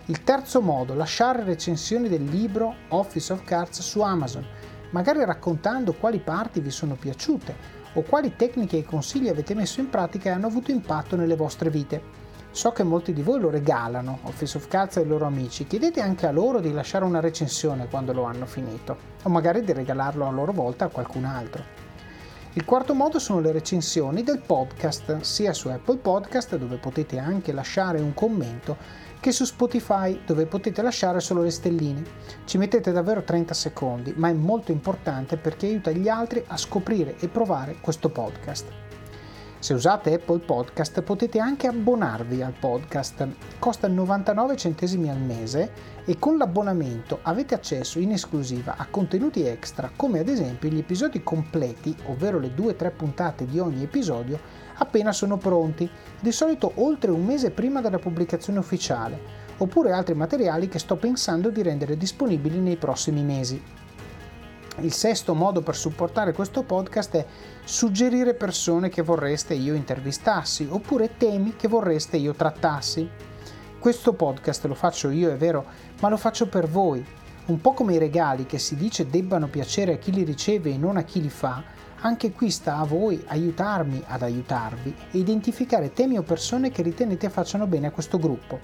Il 0.06 0.24
terzo 0.24 0.62
modo, 0.62 0.94
lasciare 0.94 1.44
recensioni 1.44 2.08
del 2.08 2.24
libro 2.24 2.76
Office 2.90 3.34
of 3.34 3.44
Cards 3.44 3.82
su 3.82 4.02
Amazon, 4.02 4.46
magari 4.92 5.26
raccontando 5.26 5.94
quali 5.94 6.20
parti 6.20 6.60
vi 6.60 6.70
sono 6.70 6.94
piaciute 6.94 7.84
o 7.94 8.02
quali 8.04 8.36
tecniche 8.36 8.78
e 8.78 8.84
consigli 8.84 9.28
avete 9.28 9.56
messo 9.56 9.80
in 9.80 9.90
pratica 9.90 10.30
e 10.30 10.34
hanno 10.34 10.48
avuto 10.48 10.72
impatto 10.72 11.16
nelle 11.16 11.36
vostre 11.36 11.70
vite. 11.70 12.25
So 12.56 12.72
che 12.72 12.84
molti 12.84 13.12
di 13.12 13.22
voi 13.22 13.42
lo 13.42 13.50
regalano, 13.50 14.20
Office 14.22 14.56
of 14.56 14.70
Cards 14.70 14.96
ai 14.96 15.06
loro 15.06 15.26
amici, 15.26 15.68
chiedete 15.68 16.00
anche 16.00 16.26
a 16.26 16.32
loro 16.32 16.62
di 16.62 16.72
lasciare 16.72 17.04
una 17.04 17.20
recensione 17.20 17.90
quando 17.90 18.14
lo 18.14 18.24
hanno 18.24 18.46
finito, 18.46 18.96
o 19.24 19.30
magari 19.30 19.62
di 19.62 19.74
regalarlo 19.74 20.26
a 20.26 20.32
loro 20.32 20.54
volta 20.54 20.86
a 20.86 20.88
qualcun 20.88 21.26
altro. 21.26 21.62
Il 22.54 22.64
quarto 22.64 22.94
modo 22.94 23.20
sono 23.20 23.42
le 23.42 23.52
recensioni 23.52 24.24
del 24.24 24.40
podcast, 24.40 25.20
sia 25.20 25.52
su 25.52 25.68
Apple 25.68 25.98
Podcast 25.98 26.56
dove 26.56 26.78
potete 26.78 27.18
anche 27.18 27.52
lasciare 27.52 28.00
un 28.00 28.14
commento, 28.14 28.78
che 29.20 29.34
su 29.34 29.44
Spotify 29.44 30.22
dove 30.26 30.46
potete 30.46 30.82
lasciare 30.82 31.20
solo 31.20 31.42
le 31.42 31.52
stelline. 31.52 32.04
Ci 32.46 32.58
mettete 32.58 32.94
davvero 32.94 33.24
30 33.24 33.54
secondi, 33.54 34.14
ma 34.16 34.30
è 34.30 34.34
molto 34.34 34.72
importante 34.72 35.36
perché 35.36 35.66
aiuta 35.66 35.92
gli 35.92 36.08
altri 36.08 36.42
a 36.48 36.56
scoprire 36.56 37.18
e 37.20 37.28
provare 37.28 37.76
questo 37.82 38.08
podcast. 38.08 38.85
Se 39.60 39.74
usate 39.74 40.14
Apple 40.14 40.40
Podcast 40.40 41.02
potete 41.02 41.40
anche 41.40 41.66
abbonarvi 41.66 42.44
al 42.44 42.54
podcast, 42.54 43.28
costa 43.58 43.88
99 43.88 44.56
centesimi 44.58 45.10
al 45.10 45.20
mese 45.20 45.72
e 46.06 46.20
con 46.20 46.38
l'abbonamento 46.38 47.20
avete 47.24 47.56
accesso 47.56 47.98
in 47.98 48.12
esclusiva 48.12 48.76
a 48.78 48.86
contenuti 48.88 49.42
extra 49.42 49.90
come 49.96 50.20
ad 50.20 50.28
esempio 50.28 50.70
gli 50.70 50.78
episodi 50.78 51.24
completi, 51.24 51.96
ovvero 52.06 52.38
le 52.38 52.50
2-3 52.50 52.92
puntate 52.96 53.48
di 53.48 53.58
ogni 53.58 53.82
episodio, 53.82 54.40
appena 54.76 55.12
sono 55.12 55.38
pronti, 55.38 55.90
di 56.20 56.32
solito 56.32 56.74
oltre 56.76 57.10
un 57.10 57.26
mese 57.26 57.50
prima 57.50 57.82
della 57.82 57.98
pubblicazione 57.98 58.60
ufficiale, 58.60 59.20
oppure 59.58 59.94
altri 59.94 60.14
materiali 60.14 60.68
che 60.68 60.78
sto 60.78 60.96
pensando 60.98 61.50
di 61.50 61.64
rendere 61.64 61.98
disponibili 61.98 62.60
nei 62.60 62.78
prossimi 62.78 63.24
mesi. 63.24 63.60
Il 64.80 64.92
sesto 64.92 65.34
modo 65.34 65.62
per 65.62 65.76
supportare 65.76 66.34
questo 66.34 66.64
podcast 66.64 67.16
è 67.16 67.26
suggerire 67.64 68.34
persone 68.34 68.90
che 68.90 69.02
vorreste 69.02 69.54
io 69.54 69.74
intervistassi 69.74 70.68
oppure 70.70 71.16
temi 71.16 71.56
che 71.56 71.70
vorreste 71.70 72.18
io 72.18 72.34
trattassi. 72.34 73.10
Questo 73.80 74.14
podcast 74.14 74.66
lo 74.66 74.74
faccio 74.74 75.10
io, 75.10 75.32
è 75.32 75.38
vero, 75.38 75.66
ma 76.02 76.10
lo 76.10 76.18
faccio 76.18 76.50
per 76.50 76.68
voi. 76.68 77.06
Un 77.46 77.62
po' 77.62 77.72
come 77.72 77.94
i 77.94 78.00
regali 78.00 78.46
che 78.46 78.60
si 78.60 78.76
dice 78.76 79.08
debbano 79.08 79.48
piacere 79.48 79.94
a 79.94 79.98
chi 79.98 80.12
li 80.12 80.24
riceve 80.24 80.72
e 80.72 80.78
non 80.78 80.98
a 80.98 81.04
chi 81.04 81.22
li 81.22 81.30
fa, 81.30 81.64
anche 82.02 82.34
qui 82.34 82.52
sta 82.52 82.76
a 82.78 82.84
voi 82.84 83.24
aiutarmi 83.28 84.04
ad 84.08 84.24
aiutarvi 84.24 84.94
e 85.12 85.18
identificare 85.18 85.94
temi 85.94 86.18
o 86.18 86.24
persone 86.24 86.70
che 86.70 86.82
ritenete 86.82 87.30
facciano 87.30 87.66
bene 87.66 87.88
a 87.88 87.92
questo 87.92 88.18
gruppo. 88.18 88.60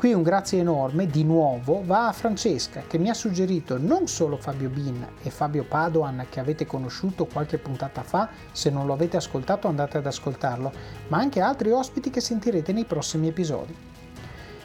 Qui 0.00 0.14
un 0.14 0.22
grazie 0.22 0.60
enorme 0.60 1.04
di 1.08 1.24
nuovo 1.24 1.82
va 1.84 2.08
a 2.08 2.12
Francesca 2.12 2.84
che 2.86 2.96
mi 2.96 3.10
ha 3.10 3.12
suggerito 3.12 3.76
non 3.76 4.06
solo 4.06 4.38
Fabio 4.38 4.70
Bin 4.70 5.06
e 5.22 5.28
Fabio 5.28 5.62
Padoan 5.64 6.24
che 6.30 6.40
avete 6.40 6.64
conosciuto 6.64 7.26
qualche 7.26 7.58
puntata 7.58 8.02
fa, 8.02 8.30
se 8.50 8.70
non 8.70 8.86
lo 8.86 8.94
avete 8.94 9.18
ascoltato 9.18 9.68
andate 9.68 9.98
ad 9.98 10.06
ascoltarlo, 10.06 10.72
ma 11.08 11.18
anche 11.18 11.42
altri 11.42 11.70
ospiti 11.70 12.08
che 12.08 12.22
sentirete 12.22 12.72
nei 12.72 12.86
prossimi 12.86 13.28
episodi. 13.28 13.76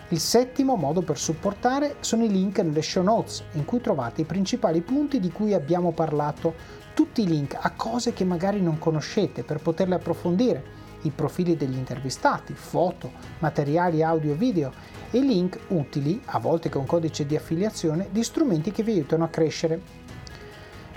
Il 0.07 0.19
settimo 0.21 0.77
modo 0.77 1.01
per 1.01 1.17
supportare 1.17 1.97
sono 1.99 2.23
i 2.23 2.31
link 2.31 2.59
nelle 2.59 2.81
show 2.81 3.03
notes 3.03 3.43
in 3.55 3.65
cui 3.65 3.81
trovate 3.81 4.21
i 4.21 4.25
principali 4.25 4.79
punti 4.79 5.19
di 5.19 5.33
cui 5.33 5.53
abbiamo 5.53 5.91
parlato, 5.91 6.53
tutti 6.93 7.23
i 7.23 7.27
link 7.27 7.57
a 7.59 7.71
cose 7.71 8.13
che 8.13 8.23
magari 8.23 8.61
non 8.61 8.79
conoscete 8.79 9.43
per 9.43 9.59
poterle 9.59 9.95
approfondire 9.95 10.84
i 11.05 11.11
profili 11.11 11.55
degli 11.55 11.77
intervistati, 11.77 12.53
foto, 12.53 13.11
materiali 13.39 14.03
audio 14.03 14.33
e 14.33 14.35
video 14.35 14.71
e 15.11 15.19
link 15.19 15.57
utili, 15.67 16.21
a 16.25 16.39
volte 16.39 16.69
con 16.69 16.85
codice 16.85 17.25
di 17.25 17.35
affiliazione, 17.35 18.07
di 18.11 18.23
strumenti 18.23 18.71
che 18.71 18.83
vi 18.83 18.91
aiutano 18.93 19.23
a 19.23 19.29
crescere. 19.29 20.03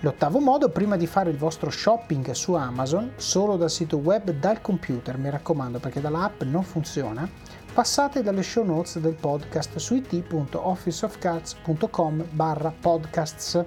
L'ottavo 0.00 0.38
modo, 0.38 0.68
prima 0.68 0.96
di 0.96 1.08
fare 1.08 1.30
il 1.30 1.36
vostro 1.36 1.70
shopping 1.70 2.30
su 2.30 2.54
Amazon, 2.54 3.14
solo 3.16 3.56
dal 3.56 3.70
sito 3.70 3.96
web, 3.96 4.30
dal 4.30 4.60
computer, 4.60 5.18
mi 5.18 5.28
raccomando 5.28 5.80
perché 5.80 6.00
dall'app 6.00 6.42
non 6.42 6.62
funziona, 6.62 7.28
passate 7.72 8.22
dalle 8.22 8.44
show 8.44 8.64
notes 8.64 8.98
del 8.98 9.14
podcast 9.14 9.76
su 9.78 9.96
it.officeofcards.com 9.96 12.26
barra 12.30 12.72
podcasts 12.80 13.64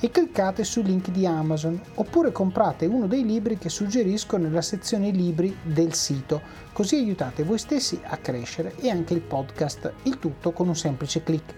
e 0.00 0.10
cliccate 0.10 0.62
sul 0.62 0.84
link 0.84 1.10
di 1.10 1.26
Amazon 1.26 1.80
oppure 1.94 2.30
comprate 2.30 2.86
uno 2.86 3.06
dei 3.06 3.24
libri 3.24 3.58
che 3.58 3.68
suggerisco 3.68 4.36
nella 4.36 4.62
sezione 4.62 5.10
libri 5.10 5.56
del 5.62 5.92
sito, 5.94 6.40
così 6.72 6.96
aiutate 6.96 7.42
voi 7.42 7.58
stessi 7.58 8.00
a 8.04 8.16
crescere 8.16 8.74
e 8.76 8.90
anche 8.90 9.14
il 9.14 9.20
podcast, 9.20 9.92
il 10.04 10.18
tutto 10.18 10.52
con 10.52 10.68
un 10.68 10.76
semplice 10.76 11.22
clic. 11.22 11.54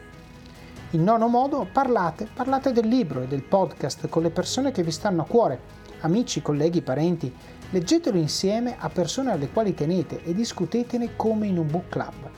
In 0.93 1.05
nono 1.05 1.29
modo, 1.29 1.69
parlate, 1.71 2.27
parlate 2.33 2.73
del 2.73 2.89
libro 2.89 3.23
e 3.23 3.27
del 3.27 3.43
podcast 3.43 4.09
con 4.09 4.23
le 4.23 4.31
persone 4.31 4.73
che 4.73 4.83
vi 4.83 4.91
stanno 4.91 5.23
a 5.23 5.27
cuore, 5.27 5.61
amici, 6.01 6.41
colleghi, 6.43 6.81
parenti, 6.81 7.33
leggetelo 7.71 8.19
insieme 8.19 8.77
a 8.79 8.89
persone 8.89 9.31
alle 9.31 9.51
quali 9.51 9.75
tenete 9.75 10.25
e 10.25 10.35
discutetene 10.35 11.15
come 11.15 11.47
in 11.47 11.59
un 11.59 11.71
book 11.71 11.89
club 11.89 12.31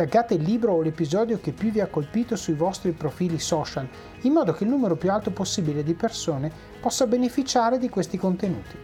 taggate 0.00 0.32
il 0.32 0.42
libro 0.44 0.72
o 0.72 0.80
l'episodio 0.80 1.40
che 1.42 1.52
più 1.52 1.70
vi 1.70 1.78
ha 1.80 1.86
colpito 1.86 2.34
sui 2.34 2.54
vostri 2.54 2.92
profili 2.92 3.38
social, 3.38 3.86
in 4.22 4.32
modo 4.32 4.54
che 4.54 4.64
il 4.64 4.70
numero 4.70 4.96
più 4.96 5.10
alto 5.10 5.30
possibile 5.30 5.82
di 5.82 5.92
persone 5.92 6.50
possa 6.80 7.06
beneficiare 7.06 7.76
di 7.76 7.90
questi 7.90 8.16
contenuti. 8.16 8.78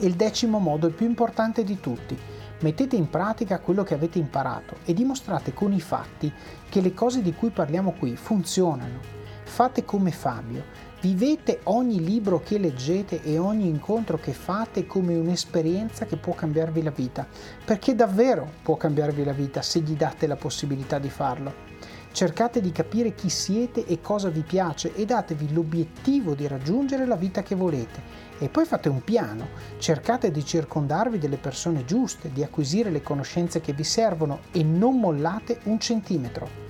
E 0.00 0.04
il 0.04 0.14
decimo 0.14 0.58
modo, 0.58 0.88
il 0.88 0.94
più 0.94 1.06
importante 1.06 1.62
di 1.62 1.78
tutti, 1.78 2.18
mettete 2.62 2.96
in 2.96 3.08
pratica 3.08 3.60
quello 3.60 3.84
che 3.84 3.94
avete 3.94 4.18
imparato 4.18 4.78
e 4.84 4.94
dimostrate 4.94 5.54
con 5.54 5.72
i 5.72 5.80
fatti 5.80 6.32
che 6.68 6.80
le 6.80 6.92
cose 6.92 7.22
di 7.22 7.32
cui 7.32 7.50
parliamo 7.50 7.92
qui 7.92 8.16
funzionano. 8.16 8.98
Fate 9.44 9.84
come 9.84 10.10
Fabio, 10.10 10.64
Vivete 11.02 11.60
ogni 11.64 12.04
libro 12.04 12.42
che 12.42 12.58
leggete 12.58 13.22
e 13.22 13.38
ogni 13.38 13.66
incontro 13.66 14.18
che 14.18 14.34
fate 14.34 14.84
come 14.84 15.16
un'esperienza 15.16 16.04
che 16.04 16.18
può 16.18 16.34
cambiarvi 16.34 16.82
la 16.82 16.90
vita, 16.90 17.26
perché 17.64 17.94
davvero 17.94 18.46
può 18.62 18.76
cambiarvi 18.76 19.24
la 19.24 19.32
vita 19.32 19.62
se 19.62 19.80
gli 19.80 19.96
date 19.96 20.26
la 20.26 20.36
possibilità 20.36 20.98
di 20.98 21.08
farlo. 21.08 21.68
Cercate 22.12 22.60
di 22.60 22.70
capire 22.70 23.14
chi 23.14 23.30
siete 23.30 23.86
e 23.86 24.02
cosa 24.02 24.28
vi 24.28 24.42
piace 24.42 24.94
e 24.94 25.06
datevi 25.06 25.54
l'obiettivo 25.54 26.34
di 26.34 26.46
raggiungere 26.46 27.06
la 27.06 27.16
vita 27.16 27.42
che 27.42 27.54
volete. 27.54 28.02
E 28.38 28.50
poi 28.50 28.66
fate 28.66 28.90
un 28.90 29.02
piano, 29.02 29.48
cercate 29.78 30.30
di 30.30 30.44
circondarvi 30.44 31.16
delle 31.16 31.38
persone 31.38 31.86
giuste, 31.86 32.30
di 32.30 32.42
acquisire 32.42 32.90
le 32.90 33.00
conoscenze 33.00 33.62
che 33.62 33.72
vi 33.72 33.84
servono 33.84 34.40
e 34.52 34.62
non 34.62 35.00
mollate 35.00 35.60
un 35.64 35.80
centimetro. 35.80 36.69